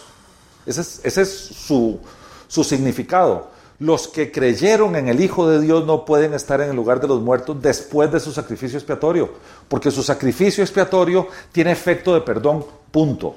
Ese 0.65 0.81
es, 0.81 1.01
ese 1.03 1.23
es 1.23 1.29
su, 1.29 1.99
su 2.47 2.63
significado. 2.63 3.49
Los 3.79 4.07
que 4.07 4.31
creyeron 4.31 4.95
en 4.95 5.07
el 5.07 5.19
Hijo 5.21 5.49
de 5.49 5.59
Dios 5.59 5.85
no 5.85 6.05
pueden 6.05 6.33
estar 6.33 6.61
en 6.61 6.69
el 6.69 6.75
lugar 6.75 7.01
de 7.01 7.07
los 7.07 7.21
muertos 7.21 7.61
después 7.61 8.11
de 8.11 8.19
su 8.19 8.31
sacrificio 8.31 8.77
expiatorio, 8.77 9.31
porque 9.67 9.91
su 9.91 10.03
sacrificio 10.03 10.63
expiatorio 10.63 11.27
tiene 11.51 11.71
efecto 11.71 12.13
de 12.13 12.21
perdón, 12.21 12.65
punto. 12.91 13.35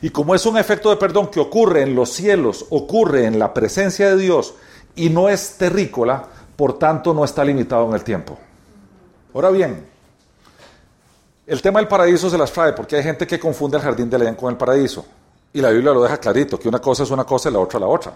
Y 0.00 0.10
como 0.10 0.34
es 0.34 0.46
un 0.46 0.58
efecto 0.58 0.90
de 0.90 0.96
perdón 0.96 1.28
que 1.28 1.40
ocurre 1.40 1.82
en 1.82 1.94
los 1.94 2.10
cielos, 2.10 2.66
ocurre 2.70 3.26
en 3.26 3.38
la 3.38 3.52
presencia 3.54 4.10
de 4.10 4.16
Dios 4.16 4.54
y 4.96 5.10
no 5.10 5.28
es 5.28 5.56
terrícola, 5.56 6.26
por 6.56 6.78
tanto 6.78 7.14
no 7.14 7.24
está 7.24 7.44
limitado 7.44 7.88
en 7.88 7.94
el 7.94 8.04
tiempo. 8.04 8.38
Ahora 9.34 9.50
bien, 9.50 9.86
el 11.46 11.62
tema 11.62 11.80
del 11.80 11.88
paraíso 11.88 12.30
se 12.30 12.38
las 12.38 12.52
trae 12.52 12.72
porque 12.72 12.96
hay 12.96 13.02
gente 13.02 13.26
que 13.26 13.38
confunde 13.38 13.76
el 13.76 13.82
jardín 13.82 14.08
del 14.08 14.22
Edén 14.22 14.34
con 14.34 14.50
el 14.50 14.56
paraíso. 14.56 15.04
Y 15.52 15.60
la 15.60 15.70
Biblia 15.70 15.92
lo 15.92 16.02
deja 16.02 16.16
clarito, 16.18 16.58
que 16.58 16.68
una 16.68 16.78
cosa 16.78 17.02
es 17.02 17.10
una 17.10 17.24
cosa 17.24 17.50
y 17.50 17.52
la 17.52 17.58
otra 17.58 17.78
la 17.78 17.86
otra. 17.86 18.12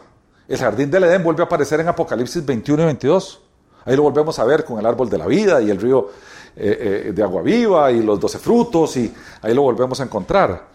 El 0.49 0.59
jardín 0.59 0.91
del 0.91 1.05
Edén 1.05 1.25
vuelve 1.25 1.43
a 1.43 1.47
aparecer 1.47 1.81
en 1.81 1.89
Apocalipsis 1.89 2.45
21 2.45 2.83
y 2.83 2.87
22. 2.87 3.41
Ahí 3.85 3.97
lo 3.97 4.03
volvemos 4.03 4.39
a 4.39 4.45
ver 4.45 4.65
con 4.65 4.79
el 4.79 4.87
árbol 4.87 5.09
de 5.09 5.19
la 5.19 5.27
vida 5.27 5.61
y 5.61 5.71
el 5.71 5.81
río 5.81 6.11
eh, 6.57 7.07
eh, 7.09 7.13
de 7.13 7.23
agua 7.23 7.43
viva 7.43 7.91
y 7.91 8.03
los 8.03 8.19
doce 8.19 8.39
frutos 8.39 8.97
y 8.97 9.13
ahí 9.43 9.55
lo 9.55 9.63
volvemos 9.63 10.01
a 10.01 10.05
encontrar. 10.05 10.67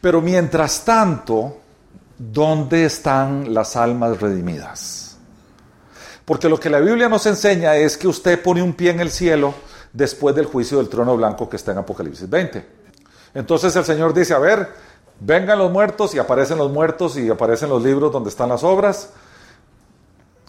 Pero 0.00 0.20
mientras 0.20 0.84
tanto, 0.84 1.56
¿dónde 2.16 2.84
están 2.84 3.52
las 3.52 3.76
almas 3.76 4.20
redimidas? 4.20 5.16
Porque 6.24 6.48
lo 6.48 6.58
que 6.58 6.70
la 6.70 6.80
Biblia 6.80 7.08
nos 7.08 7.26
enseña 7.26 7.76
es 7.76 7.96
que 7.96 8.08
usted 8.08 8.42
pone 8.42 8.62
un 8.62 8.74
pie 8.74 8.90
en 8.90 9.00
el 9.00 9.10
cielo 9.10 9.54
después 9.92 10.34
del 10.34 10.46
juicio 10.46 10.78
del 10.78 10.88
trono 10.88 11.16
blanco 11.16 11.48
que 11.48 11.56
está 11.56 11.72
en 11.72 11.78
Apocalipsis 11.78 12.28
20. 12.28 12.66
Entonces 13.34 13.74
el 13.76 13.84
Señor 13.84 14.14
dice, 14.14 14.34
a 14.34 14.38
ver, 14.38 14.68
vengan 15.20 15.58
los 15.58 15.70
muertos 15.70 16.14
y 16.14 16.18
aparecen 16.18 16.58
los 16.58 16.70
muertos 16.70 17.16
y 17.16 17.28
aparecen 17.28 17.68
los 17.68 17.82
libros 17.82 18.12
donde 18.12 18.30
están 18.30 18.48
las 18.48 18.64
obras. 18.64 19.10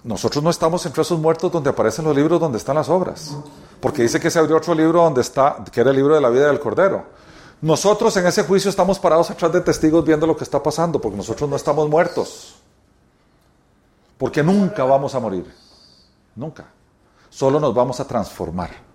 Nosotros 0.04 0.44
no 0.44 0.50
estamos 0.50 0.86
entre 0.86 1.02
esos 1.02 1.20
muertos 1.20 1.52
donde 1.52 1.70
aparecen 1.70 2.06
los 2.06 2.16
libros 2.16 2.40
donde 2.40 2.58
están 2.58 2.76
las 2.76 2.90
obras. 2.90 3.36
Porque 3.82 4.04
dice 4.04 4.20
que 4.20 4.30
se 4.30 4.40
abrió 4.40 4.58
otro 4.58 4.74
libro 4.74 5.02
donde 5.02 5.22
está, 5.22 5.64
que 5.72 5.82
era 5.82 5.90
el 5.90 5.96
libro 5.96 6.16
de 6.16 6.22
la 6.22 6.30
vida 6.30 6.48
del 6.48 6.60
Cordero. 6.60 7.06
Nosotros 7.62 8.16
en 8.18 8.28
ese 8.28 8.44
juicio 8.44 8.70
estamos 8.70 9.00
parados 9.00 9.30
atrás 9.32 9.52
de 9.52 9.62
testigos 9.62 10.06
viendo 10.06 10.28
lo 10.28 10.38
que 10.38 10.44
está 10.44 10.62
pasando, 10.62 11.02
porque 11.02 11.18
nosotros 11.18 11.50
no 11.50 11.56
estamos 11.56 11.90
muertos. 11.90 12.56
Porque 14.18 14.44
nunca 14.44 14.84
vamos 14.84 15.14
a 15.16 15.20
morir. 15.20 15.52
Nunca. 16.36 16.66
Solo 17.30 17.60
nos 17.60 17.74
vamos 17.74 18.00
a 18.00 18.06
transformar. 18.06 18.87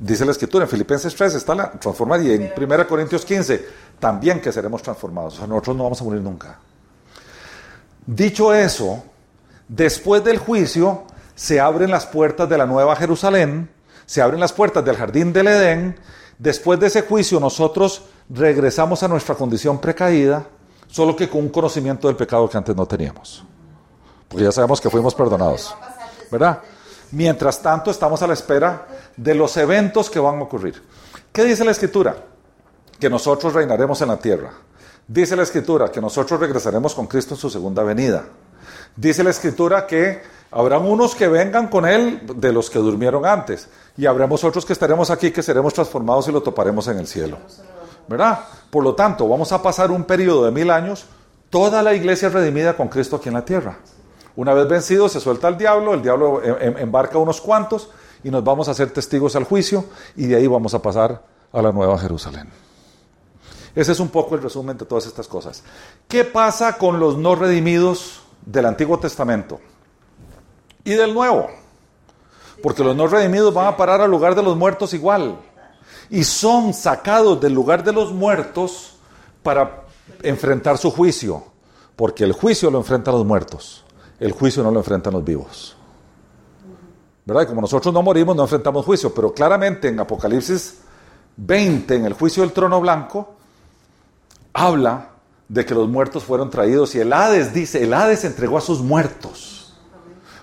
Dice 0.00 0.24
la 0.24 0.30
escritura 0.30 0.64
en 0.64 0.70
Filipenses 0.70 1.14
3 1.14 1.34
está 1.34 1.54
la 1.54 1.70
transformar 1.72 2.22
y 2.22 2.32
en 2.32 2.50
1 2.56 2.88
Corintios 2.88 3.22
15 3.22 3.66
también 3.98 4.40
que 4.40 4.50
seremos 4.50 4.82
transformados. 4.82 5.34
O 5.34 5.36
sea, 5.38 5.46
nosotros 5.46 5.76
no 5.76 5.84
vamos 5.84 6.00
a 6.00 6.04
morir 6.04 6.22
nunca. 6.22 6.58
Dicho 8.06 8.54
eso, 8.54 9.04
después 9.68 10.24
del 10.24 10.38
juicio 10.38 11.04
se 11.34 11.60
abren 11.60 11.90
las 11.90 12.06
puertas 12.06 12.48
de 12.48 12.56
la 12.56 12.64
nueva 12.64 12.96
Jerusalén, 12.96 13.70
se 14.06 14.22
abren 14.22 14.40
las 14.40 14.54
puertas 14.54 14.82
del 14.86 14.96
jardín 14.96 15.34
del 15.34 15.48
Edén. 15.48 16.00
Después 16.38 16.80
de 16.80 16.86
ese 16.86 17.02
juicio 17.02 17.38
nosotros 17.38 18.04
regresamos 18.30 19.02
a 19.02 19.08
nuestra 19.08 19.34
condición 19.34 19.78
precaída, 19.82 20.46
solo 20.88 21.14
que 21.14 21.28
con 21.28 21.42
un 21.42 21.48
conocimiento 21.50 22.08
del 22.08 22.16
pecado 22.16 22.48
que 22.48 22.56
antes 22.56 22.74
no 22.74 22.86
teníamos. 22.86 23.44
Porque 24.28 24.44
ya 24.44 24.52
sabemos 24.52 24.80
que 24.80 24.88
fuimos 24.88 25.14
perdonados. 25.14 25.74
¿Verdad? 26.30 26.60
Mientras 27.12 27.60
tanto 27.60 27.90
estamos 27.90 28.22
a 28.22 28.26
la 28.26 28.34
espera 28.34 28.86
de 29.16 29.34
los 29.34 29.56
eventos 29.56 30.08
que 30.08 30.20
van 30.20 30.38
a 30.38 30.42
ocurrir. 30.42 30.82
¿Qué 31.32 31.44
dice 31.44 31.64
la 31.64 31.72
escritura? 31.72 32.16
Que 32.98 33.10
nosotros 33.10 33.52
reinaremos 33.52 34.00
en 34.02 34.08
la 34.08 34.16
tierra. 34.16 34.50
Dice 35.06 35.34
la 35.34 35.42
escritura 35.42 35.90
que 35.90 36.00
nosotros 36.00 36.38
regresaremos 36.38 36.94
con 36.94 37.06
Cristo 37.06 37.34
en 37.34 37.40
su 37.40 37.50
segunda 37.50 37.82
venida. 37.82 38.24
Dice 38.94 39.24
la 39.24 39.30
escritura 39.30 39.86
que 39.86 40.22
habrán 40.52 40.84
unos 40.86 41.14
que 41.14 41.26
vengan 41.26 41.68
con 41.68 41.86
Él 41.86 42.22
de 42.36 42.52
los 42.52 42.70
que 42.70 42.78
durmieron 42.78 43.26
antes. 43.26 43.68
Y 43.96 44.06
habremos 44.06 44.44
otros 44.44 44.64
que 44.64 44.72
estaremos 44.72 45.10
aquí 45.10 45.32
que 45.32 45.42
seremos 45.42 45.74
transformados 45.74 46.28
y 46.28 46.32
lo 46.32 46.42
toparemos 46.42 46.86
en 46.88 46.98
el 46.98 47.06
cielo. 47.08 47.38
¿Verdad? 48.08 48.40
Por 48.70 48.84
lo 48.84 48.94
tanto, 48.94 49.28
vamos 49.28 49.50
a 49.52 49.62
pasar 49.62 49.90
un 49.90 50.04
periodo 50.04 50.44
de 50.44 50.52
mil 50.52 50.70
años, 50.70 51.06
toda 51.48 51.82
la 51.82 51.94
iglesia 51.94 52.28
redimida 52.28 52.76
con 52.76 52.88
Cristo 52.88 53.16
aquí 53.16 53.28
en 53.28 53.34
la 53.34 53.44
tierra. 53.44 53.78
Una 54.40 54.54
vez 54.54 54.66
vencido, 54.66 55.06
se 55.10 55.20
suelta 55.20 55.48
el 55.48 55.58
diablo, 55.58 55.92
el 55.92 56.00
diablo 56.00 56.42
em- 56.42 56.56
em- 56.62 56.78
embarca 56.78 57.18
unos 57.18 57.42
cuantos 57.42 57.90
y 58.24 58.30
nos 58.30 58.42
vamos 58.42 58.68
a 58.68 58.70
hacer 58.70 58.90
testigos 58.90 59.36
al 59.36 59.44
juicio 59.44 59.84
y 60.16 60.28
de 60.28 60.36
ahí 60.36 60.46
vamos 60.46 60.72
a 60.72 60.80
pasar 60.80 61.22
a 61.52 61.60
la 61.60 61.70
nueva 61.72 61.98
Jerusalén. 61.98 62.48
Ese 63.74 63.92
es 63.92 64.00
un 64.00 64.08
poco 64.08 64.36
el 64.36 64.40
resumen 64.42 64.78
de 64.78 64.86
todas 64.86 65.04
estas 65.04 65.28
cosas. 65.28 65.62
¿Qué 66.08 66.24
pasa 66.24 66.78
con 66.78 66.98
los 66.98 67.18
no 67.18 67.34
redimidos 67.34 68.22
del 68.46 68.64
Antiguo 68.64 68.98
Testamento 68.98 69.60
y 70.84 70.92
del 70.92 71.12
Nuevo? 71.12 71.48
Porque 72.62 72.82
los 72.82 72.96
no 72.96 73.08
redimidos 73.08 73.52
van 73.52 73.66
a 73.66 73.76
parar 73.76 74.00
al 74.00 74.10
lugar 74.10 74.34
de 74.34 74.42
los 74.42 74.56
muertos 74.56 74.94
igual. 74.94 75.36
Y 76.08 76.24
son 76.24 76.72
sacados 76.72 77.42
del 77.42 77.52
lugar 77.52 77.84
de 77.84 77.92
los 77.92 78.10
muertos 78.10 78.96
para 79.42 79.82
enfrentar 80.22 80.78
su 80.78 80.90
juicio. 80.90 81.44
Porque 81.94 82.24
el 82.24 82.32
juicio 82.32 82.70
lo 82.70 82.78
enfrentan 82.78 83.12
los 83.12 83.26
muertos. 83.26 83.84
El 84.20 84.32
juicio 84.32 84.62
no 84.62 84.70
lo 84.70 84.80
enfrentan 84.80 85.14
los 85.14 85.24
vivos. 85.24 85.76
¿Verdad? 87.24 87.42
Y 87.42 87.46
como 87.46 87.62
nosotros 87.62 87.92
no 87.92 88.02
morimos, 88.02 88.36
no 88.36 88.42
enfrentamos 88.42 88.84
juicio. 88.84 89.12
Pero 89.14 89.32
claramente 89.32 89.88
en 89.88 89.98
Apocalipsis 89.98 90.82
20, 91.36 91.96
en 91.96 92.04
el 92.04 92.12
juicio 92.12 92.42
del 92.42 92.52
trono 92.52 92.80
blanco, 92.80 93.34
habla 94.52 95.08
de 95.48 95.64
que 95.64 95.74
los 95.74 95.88
muertos 95.88 96.22
fueron 96.22 96.50
traídos. 96.50 96.94
Y 96.94 97.00
el 97.00 97.12
Hades 97.12 97.54
dice, 97.54 97.82
el 97.82 97.94
Hades 97.94 98.24
entregó 98.24 98.58
a 98.58 98.60
sus 98.60 98.80
muertos. 98.80 99.74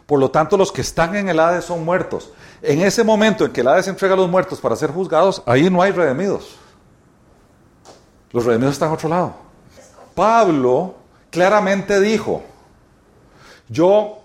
Por 0.07 0.19
lo 0.19 0.31
tanto, 0.31 0.57
los 0.57 0.71
que 0.71 0.81
están 0.81 1.15
en 1.15 1.29
el 1.29 1.39
Hades 1.39 1.65
son 1.65 1.85
muertos. 1.85 2.31
En 2.61 2.81
ese 2.81 3.03
momento 3.03 3.45
en 3.45 3.51
que 3.51 3.61
el 3.61 3.67
Hades 3.67 3.87
entrega 3.87 4.15
a 4.15 4.17
los 4.17 4.29
muertos 4.29 4.59
para 4.59 4.75
ser 4.75 4.89
juzgados, 4.89 5.43
ahí 5.45 5.69
no 5.69 5.81
hay 5.81 5.91
redimidos. 5.91 6.55
Los 8.31 8.45
redimidos 8.45 8.73
están 8.73 8.89
a 8.89 8.93
otro 8.93 9.09
lado. 9.09 9.35
Pablo 10.15 10.95
claramente 11.29 11.99
dijo, 11.99 12.41
yo, 13.69 14.23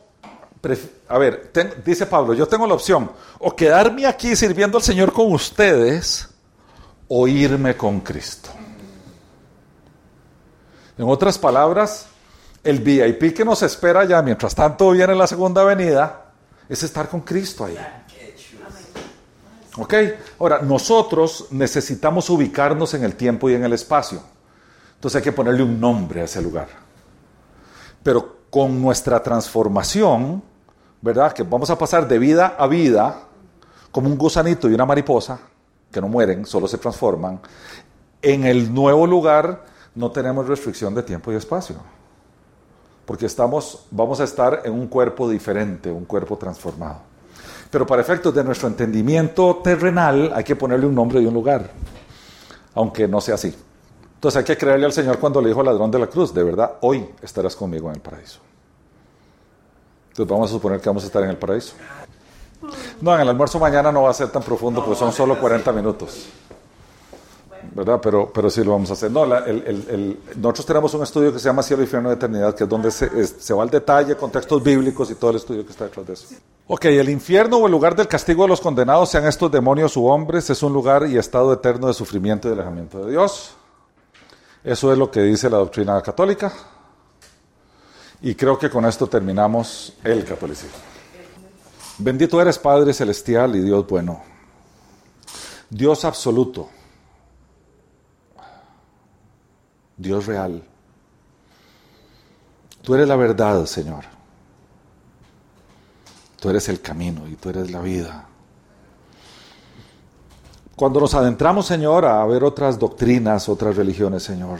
a 1.08 1.18
ver, 1.18 1.50
dice 1.84 2.06
Pablo, 2.06 2.34
yo 2.34 2.46
tengo 2.46 2.66
la 2.66 2.74
opción 2.74 3.10
o 3.38 3.54
quedarme 3.54 4.06
aquí 4.06 4.36
sirviendo 4.36 4.78
al 4.78 4.84
Señor 4.84 5.12
con 5.12 5.32
ustedes 5.32 6.28
o 7.08 7.26
irme 7.26 7.76
con 7.76 8.00
Cristo. 8.00 8.50
En 10.96 11.08
otras 11.08 11.38
palabras, 11.38 12.06
el 12.62 12.78
VIP 12.80 13.34
que 13.34 13.44
nos 13.44 13.62
espera 13.62 14.04
ya 14.04 14.22
mientras 14.22 14.54
tanto 14.54 14.90
viene 14.90 15.14
la 15.14 15.26
segunda 15.26 15.64
venida 15.64 16.26
es 16.68 16.82
estar 16.82 17.08
con 17.08 17.22
Cristo 17.22 17.64
ahí. 17.64 17.76
¿Ok? 19.78 19.94
Ahora, 20.38 20.60
nosotros 20.60 21.46
necesitamos 21.50 22.28
ubicarnos 22.30 22.94
en 22.94 23.04
el 23.04 23.16
tiempo 23.16 23.48
y 23.48 23.54
en 23.54 23.64
el 23.64 23.72
espacio. 23.72 24.22
Entonces 24.94 25.16
hay 25.16 25.22
que 25.22 25.32
ponerle 25.32 25.62
un 25.62 25.80
nombre 25.80 26.20
a 26.20 26.24
ese 26.24 26.40
lugar. 26.42 26.68
Pero 28.02 28.41
con 28.52 28.82
nuestra 28.82 29.22
transformación, 29.22 30.42
¿verdad? 31.00 31.32
Que 31.32 31.42
vamos 31.42 31.70
a 31.70 31.78
pasar 31.78 32.06
de 32.06 32.18
vida 32.18 32.54
a 32.58 32.66
vida, 32.66 33.22
como 33.90 34.08
un 34.08 34.18
gusanito 34.18 34.68
y 34.68 34.74
una 34.74 34.84
mariposa, 34.84 35.40
que 35.90 36.02
no 36.02 36.08
mueren, 36.08 36.44
solo 36.44 36.68
se 36.68 36.76
transforman. 36.76 37.40
En 38.20 38.44
el 38.44 38.74
nuevo 38.74 39.06
lugar 39.06 39.64
no 39.94 40.10
tenemos 40.10 40.46
restricción 40.46 40.94
de 40.94 41.02
tiempo 41.02 41.32
y 41.32 41.36
espacio. 41.36 41.76
Porque 43.06 43.24
estamos, 43.24 43.86
vamos 43.90 44.20
a 44.20 44.24
estar 44.24 44.60
en 44.66 44.74
un 44.74 44.86
cuerpo 44.86 45.30
diferente, 45.30 45.90
un 45.90 46.04
cuerpo 46.04 46.36
transformado. 46.36 46.98
Pero 47.70 47.86
para 47.86 48.02
efectos 48.02 48.34
de 48.34 48.44
nuestro 48.44 48.68
entendimiento 48.68 49.62
terrenal 49.64 50.30
hay 50.34 50.44
que 50.44 50.56
ponerle 50.56 50.84
un 50.84 50.94
nombre 50.94 51.22
y 51.22 51.24
un 51.24 51.32
lugar, 51.32 51.70
aunque 52.74 53.08
no 53.08 53.18
sea 53.22 53.36
así. 53.36 53.56
Entonces 54.22 54.38
hay 54.38 54.44
que 54.44 54.56
creerle 54.56 54.86
al 54.86 54.92
Señor 54.92 55.18
cuando 55.18 55.40
le 55.40 55.48
dijo 55.48 55.58
al 55.58 55.66
ladrón 55.66 55.90
de 55.90 55.98
la 55.98 56.06
cruz, 56.06 56.32
de 56.32 56.44
verdad, 56.44 56.74
hoy 56.82 57.04
estarás 57.20 57.56
conmigo 57.56 57.88
en 57.88 57.96
el 57.96 58.00
paraíso. 58.00 58.38
Entonces 60.10 60.30
vamos 60.30 60.48
a 60.48 60.52
suponer 60.52 60.80
que 60.80 60.88
vamos 60.88 61.02
a 61.02 61.06
estar 61.06 61.24
en 61.24 61.30
el 61.30 61.36
paraíso. 61.36 61.74
No, 63.00 63.16
en 63.16 63.20
el 63.22 63.28
almuerzo 63.30 63.58
mañana 63.58 63.90
no 63.90 64.04
va 64.04 64.10
a 64.10 64.14
ser 64.14 64.28
tan 64.28 64.44
profundo, 64.44 64.84
pues 64.84 64.96
son 64.96 65.12
solo 65.12 65.40
40 65.40 65.72
minutos. 65.72 66.26
¿Verdad? 67.74 67.98
Pero, 68.00 68.30
pero 68.32 68.48
sí 68.48 68.62
lo 68.62 68.70
vamos 68.70 68.90
a 68.90 68.92
hacer. 68.92 69.10
No, 69.10 69.26
nosotros 69.26 70.66
tenemos 70.66 70.94
un 70.94 71.02
estudio 71.02 71.32
que 71.32 71.40
se 71.40 71.46
llama 71.46 71.64
Cielo 71.64 71.82
y 71.82 71.86
Infierno 71.86 72.08
de 72.08 72.14
Eternidad, 72.14 72.54
que 72.54 72.62
es 72.62 72.70
donde 72.70 72.92
se, 72.92 73.54
va 73.54 73.64
al 73.64 73.70
detalle, 73.70 74.14
contextos 74.14 74.62
bíblicos 74.62 75.10
y 75.10 75.16
todo 75.16 75.30
el 75.30 75.38
estudio 75.38 75.66
que 75.66 75.72
está 75.72 75.86
detrás 75.86 76.06
de 76.06 76.12
eso. 76.12 76.26
Ok, 76.68 76.84
el 76.84 77.08
infierno 77.08 77.56
o 77.56 77.66
el 77.66 77.72
lugar 77.72 77.96
del 77.96 78.06
castigo 78.06 78.44
de 78.44 78.50
los 78.50 78.60
condenados, 78.60 79.10
sean 79.10 79.26
estos 79.26 79.50
demonios 79.50 79.96
u 79.96 80.06
hombres, 80.06 80.48
es 80.48 80.62
un 80.62 80.72
lugar 80.72 81.08
y 81.08 81.18
estado 81.18 81.52
eterno 81.52 81.88
de 81.88 81.94
sufrimiento 81.94 82.46
y 82.46 82.50
de 82.52 82.54
alejamiento 82.54 83.04
de 83.04 83.10
Dios. 83.10 83.56
Eso 84.64 84.92
es 84.92 84.98
lo 84.98 85.10
que 85.10 85.20
dice 85.22 85.50
la 85.50 85.58
doctrina 85.58 86.00
católica. 86.00 86.52
Y 88.20 88.34
creo 88.34 88.58
que 88.58 88.70
con 88.70 88.84
esto 88.84 89.08
terminamos 89.08 89.94
el 90.04 90.24
catolicismo. 90.24 90.78
Bendito 91.98 92.40
eres 92.40 92.58
Padre 92.58 92.92
Celestial 92.92 93.56
y 93.56 93.60
Dios 93.60 93.86
bueno. 93.86 94.22
Dios 95.68 96.04
absoluto. 96.04 96.68
Dios 99.96 100.26
real. 100.26 100.62
Tú 102.82 102.94
eres 102.94 103.08
la 103.08 103.16
verdad, 103.16 103.66
Señor. 103.66 104.04
Tú 106.38 106.50
eres 106.50 106.68
el 106.68 106.80
camino 106.80 107.26
y 107.28 107.36
tú 107.36 107.50
eres 107.50 107.70
la 107.70 107.80
vida. 107.80 108.26
Cuando 110.82 110.98
nos 110.98 111.14
adentramos, 111.14 111.66
Señor, 111.66 112.04
a 112.04 112.26
ver 112.26 112.42
otras 112.42 112.76
doctrinas, 112.76 113.48
otras 113.48 113.76
religiones, 113.76 114.24
Señor, 114.24 114.58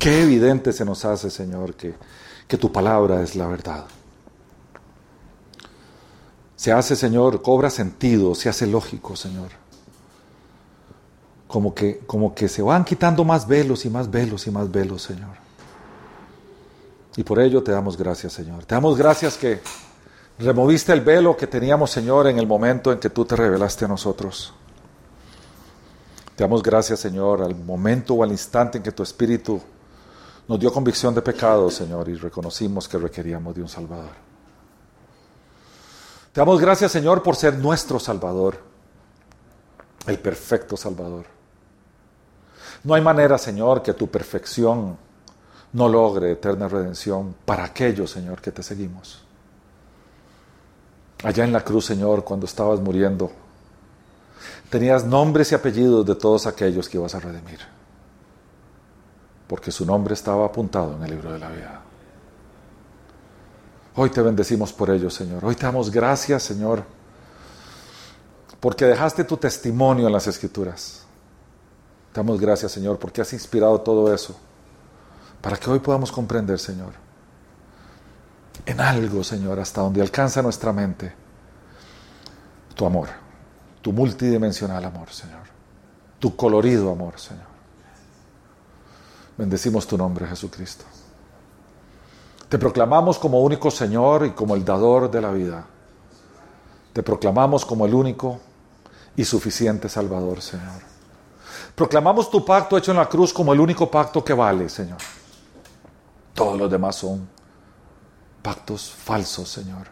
qué 0.00 0.24
evidente 0.24 0.72
se 0.72 0.84
nos 0.84 1.04
hace, 1.04 1.30
Señor, 1.30 1.74
que, 1.74 1.94
que 2.48 2.58
tu 2.58 2.72
palabra 2.72 3.22
es 3.22 3.36
la 3.36 3.46
verdad. 3.46 3.84
Se 6.56 6.72
hace, 6.72 6.96
Señor, 6.96 7.40
cobra 7.40 7.70
sentido, 7.70 8.34
se 8.34 8.48
hace 8.48 8.66
lógico, 8.66 9.14
Señor. 9.14 9.50
Como 11.46 11.72
que, 11.72 11.98
como 11.98 12.34
que 12.34 12.48
se 12.48 12.60
van 12.60 12.84
quitando 12.84 13.22
más 13.22 13.46
velos 13.46 13.84
y 13.84 13.90
más 13.90 14.10
velos 14.10 14.48
y 14.48 14.50
más 14.50 14.68
velos, 14.72 15.02
Señor. 15.02 15.36
Y 17.16 17.22
por 17.22 17.38
ello 17.38 17.62
te 17.62 17.70
damos 17.70 17.96
gracias, 17.96 18.32
Señor. 18.32 18.64
Te 18.64 18.74
damos 18.74 18.98
gracias 18.98 19.36
que 19.36 19.60
removiste 20.36 20.92
el 20.92 21.02
velo 21.02 21.36
que 21.36 21.46
teníamos, 21.46 21.92
Señor, 21.92 22.26
en 22.26 22.40
el 22.40 22.46
momento 22.48 22.90
en 22.90 22.98
que 22.98 23.08
tú 23.08 23.24
te 23.24 23.36
revelaste 23.36 23.84
a 23.84 23.88
nosotros. 23.88 24.52
Te 26.36 26.42
damos 26.42 26.62
gracias, 26.62 27.00
Señor, 27.00 27.42
al 27.42 27.54
momento 27.54 28.14
o 28.14 28.24
al 28.24 28.32
instante 28.32 28.78
en 28.78 28.84
que 28.84 28.92
tu 28.92 29.02
Espíritu 29.02 29.60
nos 30.48 30.58
dio 30.58 30.72
convicción 30.72 31.14
de 31.14 31.22
pecado, 31.22 31.70
Señor, 31.70 32.08
y 32.08 32.14
reconocimos 32.14 32.88
que 32.88 32.98
requeríamos 32.98 33.54
de 33.54 33.62
un 33.62 33.68
Salvador. 33.68 34.12
Te 36.32 36.40
damos 36.40 36.60
gracias, 36.60 36.90
Señor, 36.90 37.22
por 37.22 37.36
ser 37.36 37.56
nuestro 37.58 38.00
Salvador, 38.00 38.58
el 40.06 40.18
perfecto 40.18 40.76
Salvador. 40.76 41.26
No 42.82 42.94
hay 42.94 43.00
manera, 43.00 43.38
Señor, 43.38 43.82
que 43.82 43.94
tu 43.94 44.08
perfección 44.08 44.98
no 45.72 45.88
logre 45.88 46.32
eterna 46.32 46.68
redención 46.68 47.34
para 47.44 47.64
aquellos, 47.64 48.10
Señor, 48.10 48.40
que 48.40 48.50
te 48.50 48.62
seguimos. 48.62 49.22
Allá 51.22 51.44
en 51.44 51.52
la 51.52 51.64
cruz, 51.64 51.86
Señor, 51.86 52.24
cuando 52.24 52.46
estabas 52.46 52.80
muriendo, 52.80 53.30
tenías 54.74 55.04
nombres 55.04 55.52
y 55.52 55.54
apellidos 55.54 56.04
de 56.04 56.16
todos 56.16 56.48
aquellos 56.48 56.88
que 56.88 56.96
ibas 56.96 57.14
a 57.14 57.20
redimir, 57.20 57.60
porque 59.46 59.70
su 59.70 59.86
nombre 59.86 60.14
estaba 60.14 60.46
apuntado 60.46 60.96
en 60.96 61.04
el 61.04 61.10
libro 61.10 61.32
de 61.32 61.38
la 61.38 61.48
vida. 61.48 61.80
Hoy 63.94 64.10
te 64.10 64.20
bendecimos 64.20 64.72
por 64.72 64.90
ello, 64.90 65.10
Señor. 65.10 65.44
Hoy 65.44 65.54
te 65.54 65.64
damos 65.64 65.92
gracias, 65.92 66.42
Señor, 66.42 66.82
porque 68.58 68.84
dejaste 68.84 69.22
tu 69.22 69.36
testimonio 69.36 70.08
en 70.08 70.12
las 70.12 70.26
Escrituras. 70.26 71.06
Te 72.12 72.18
damos 72.18 72.40
gracias, 72.40 72.72
Señor, 72.72 72.98
porque 72.98 73.20
has 73.20 73.32
inspirado 73.32 73.80
todo 73.80 74.12
eso, 74.12 74.34
para 75.40 75.56
que 75.56 75.70
hoy 75.70 75.78
podamos 75.78 76.10
comprender, 76.10 76.58
Señor, 76.58 76.94
en 78.66 78.80
algo, 78.80 79.22
Señor, 79.22 79.60
hasta 79.60 79.82
donde 79.82 80.02
alcanza 80.02 80.42
nuestra 80.42 80.72
mente, 80.72 81.14
tu 82.74 82.84
amor 82.84 83.23
tu 83.84 83.92
multidimensional 83.92 84.82
amor, 84.82 85.10
Señor. 85.10 85.42
Tu 86.18 86.34
colorido 86.34 86.90
amor, 86.90 87.20
Señor. 87.20 87.44
Bendecimos 89.36 89.86
tu 89.86 89.98
nombre, 89.98 90.26
Jesucristo. 90.26 90.86
Te 92.48 92.58
proclamamos 92.58 93.18
como 93.18 93.42
único 93.42 93.70
Señor 93.70 94.24
y 94.24 94.30
como 94.30 94.54
el 94.54 94.64
dador 94.64 95.10
de 95.10 95.20
la 95.20 95.32
vida. 95.32 95.66
Te 96.94 97.02
proclamamos 97.02 97.66
como 97.66 97.84
el 97.84 97.92
único 97.92 98.40
y 99.16 99.24
suficiente 99.26 99.90
Salvador, 99.90 100.40
Señor. 100.40 100.80
Proclamamos 101.74 102.30
tu 102.30 102.42
pacto 102.42 102.78
hecho 102.78 102.92
en 102.92 102.96
la 102.96 103.06
cruz 103.06 103.34
como 103.34 103.52
el 103.52 103.60
único 103.60 103.90
pacto 103.90 104.24
que 104.24 104.32
vale, 104.32 104.70
Señor. 104.70 104.96
Todos 106.32 106.58
los 106.58 106.70
demás 106.70 106.96
son 106.96 107.28
pactos 108.40 108.90
falsos, 108.90 109.46
Señor. 109.46 109.88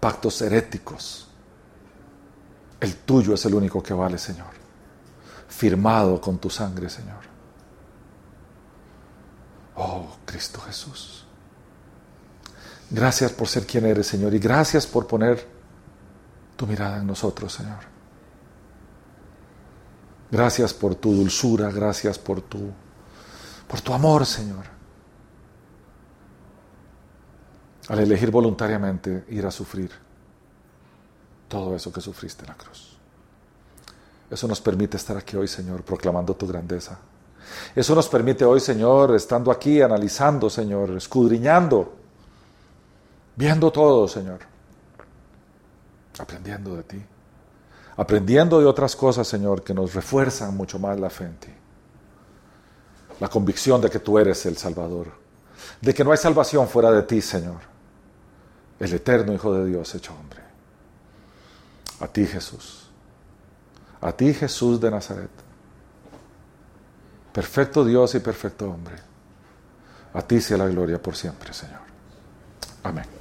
Pactos 0.00 0.40
heréticos 0.40 1.25
el 2.80 2.96
tuyo 2.96 3.34
es 3.34 3.44
el 3.46 3.54
único 3.54 3.82
que 3.82 3.94
vale, 3.94 4.18
Señor. 4.18 4.54
Firmado 5.48 6.20
con 6.20 6.38
tu 6.38 6.50
sangre, 6.50 6.88
Señor. 6.90 7.24
Oh, 9.76 10.16
Cristo 10.24 10.60
Jesús. 10.60 11.24
Gracias 12.90 13.32
por 13.32 13.48
ser 13.48 13.66
quien 13.66 13.86
eres, 13.86 14.06
Señor, 14.06 14.34
y 14.34 14.38
gracias 14.38 14.86
por 14.86 15.06
poner 15.06 15.46
tu 16.56 16.66
mirada 16.66 16.98
en 16.98 17.06
nosotros, 17.06 17.52
Señor. 17.52 17.80
Gracias 20.30 20.74
por 20.74 20.94
tu 20.94 21.14
dulzura, 21.14 21.70
gracias 21.70 22.18
por 22.18 22.40
tu 22.42 22.72
por 23.68 23.80
tu 23.80 23.92
amor, 23.92 24.24
Señor. 24.26 24.64
Al 27.88 27.98
elegir 28.00 28.30
voluntariamente 28.30 29.24
ir 29.28 29.46
a 29.46 29.50
sufrir 29.50 30.05
todo 31.48 31.74
eso 31.74 31.92
que 31.92 32.00
sufriste 32.00 32.42
en 32.42 32.48
la 32.48 32.56
cruz. 32.56 32.96
Eso 34.30 34.48
nos 34.48 34.60
permite 34.60 34.96
estar 34.96 35.16
aquí 35.16 35.36
hoy, 35.36 35.48
Señor, 35.48 35.82
proclamando 35.82 36.34
tu 36.34 36.46
grandeza. 36.46 36.98
Eso 37.74 37.94
nos 37.94 38.08
permite 38.08 38.44
hoy, 38.44 38.60
Señor, 38.60 39.14
estando 39.14 39.50
aquí, 39.50 39.80
analizando, 39.80 40.50
Señor, 40.50 40.90
escudriñando, 40.96 41.94
viendo 43.36 43.70
todo, 43.70 44.08
Señor, 44.08 44.40
aprendiendo 46.18 46.74
de 46.74 46.82
ti, 46.82 47.02
aprendiendo 47.96 48.58
de 48.58 48.66
otras 48.66 48.96
cosas, 48.96 49.28
Señor, 49.28 49.62
que 49.62 49.74
nos 49.74 49.94
refuerzan 49.94 50.56
mucho 50.56 50.78
más 50.78 50.98
la 50.98 51.10
fe 51.10 51.24
en 51.24 51.36
ti. 51.36 51.52
La 53.20 53.28
convicción 53.28 53.80
de 53.80 53.88
que 53.88 54.00
tú 54.00 54.18
eres 54.18 54.44
el 54.46 54.56
Salvador, 54.56 55.06
de 55.80 55.94
que 55.94 56.04
no 56.04 56.10
hay 56.10 56.18
salvación 56.18 56.68
fuera 56.68 56.90
de 56.90 57.02
ti, 57.04 57.22
Señor, 57.22 57.60
el 58.80 58.92
eterno 58.92 59.32
Hijo 59.32 59.54
de 59.54 59.66
Dios 59.66 59.94
hecho. 59.94 60.12
A 62.00 62.08
ti 62.08 62.26
Jesús. 62.26 62.90
A 64.00 64.12
ti 64.12 64.32
Jesús 64.34 64.80
de 64.80 64.90
Nazaret. 64.90 65.30
Perfecto 67.32 67.84
Dios 67.84 68.14
y 68.14 68.20
perfecto 68.20 68.70
hombre. 68.70 68.96
A 70.14 70.22
ti 70.22 70.40
sea 70.40 70.56
la 70.56 70.66
gloria 70.68 71.00
por 71.00 71.16
siempre, 71.16 71.52
Señor. 71.52 71.80
Amén. 72.82 73.15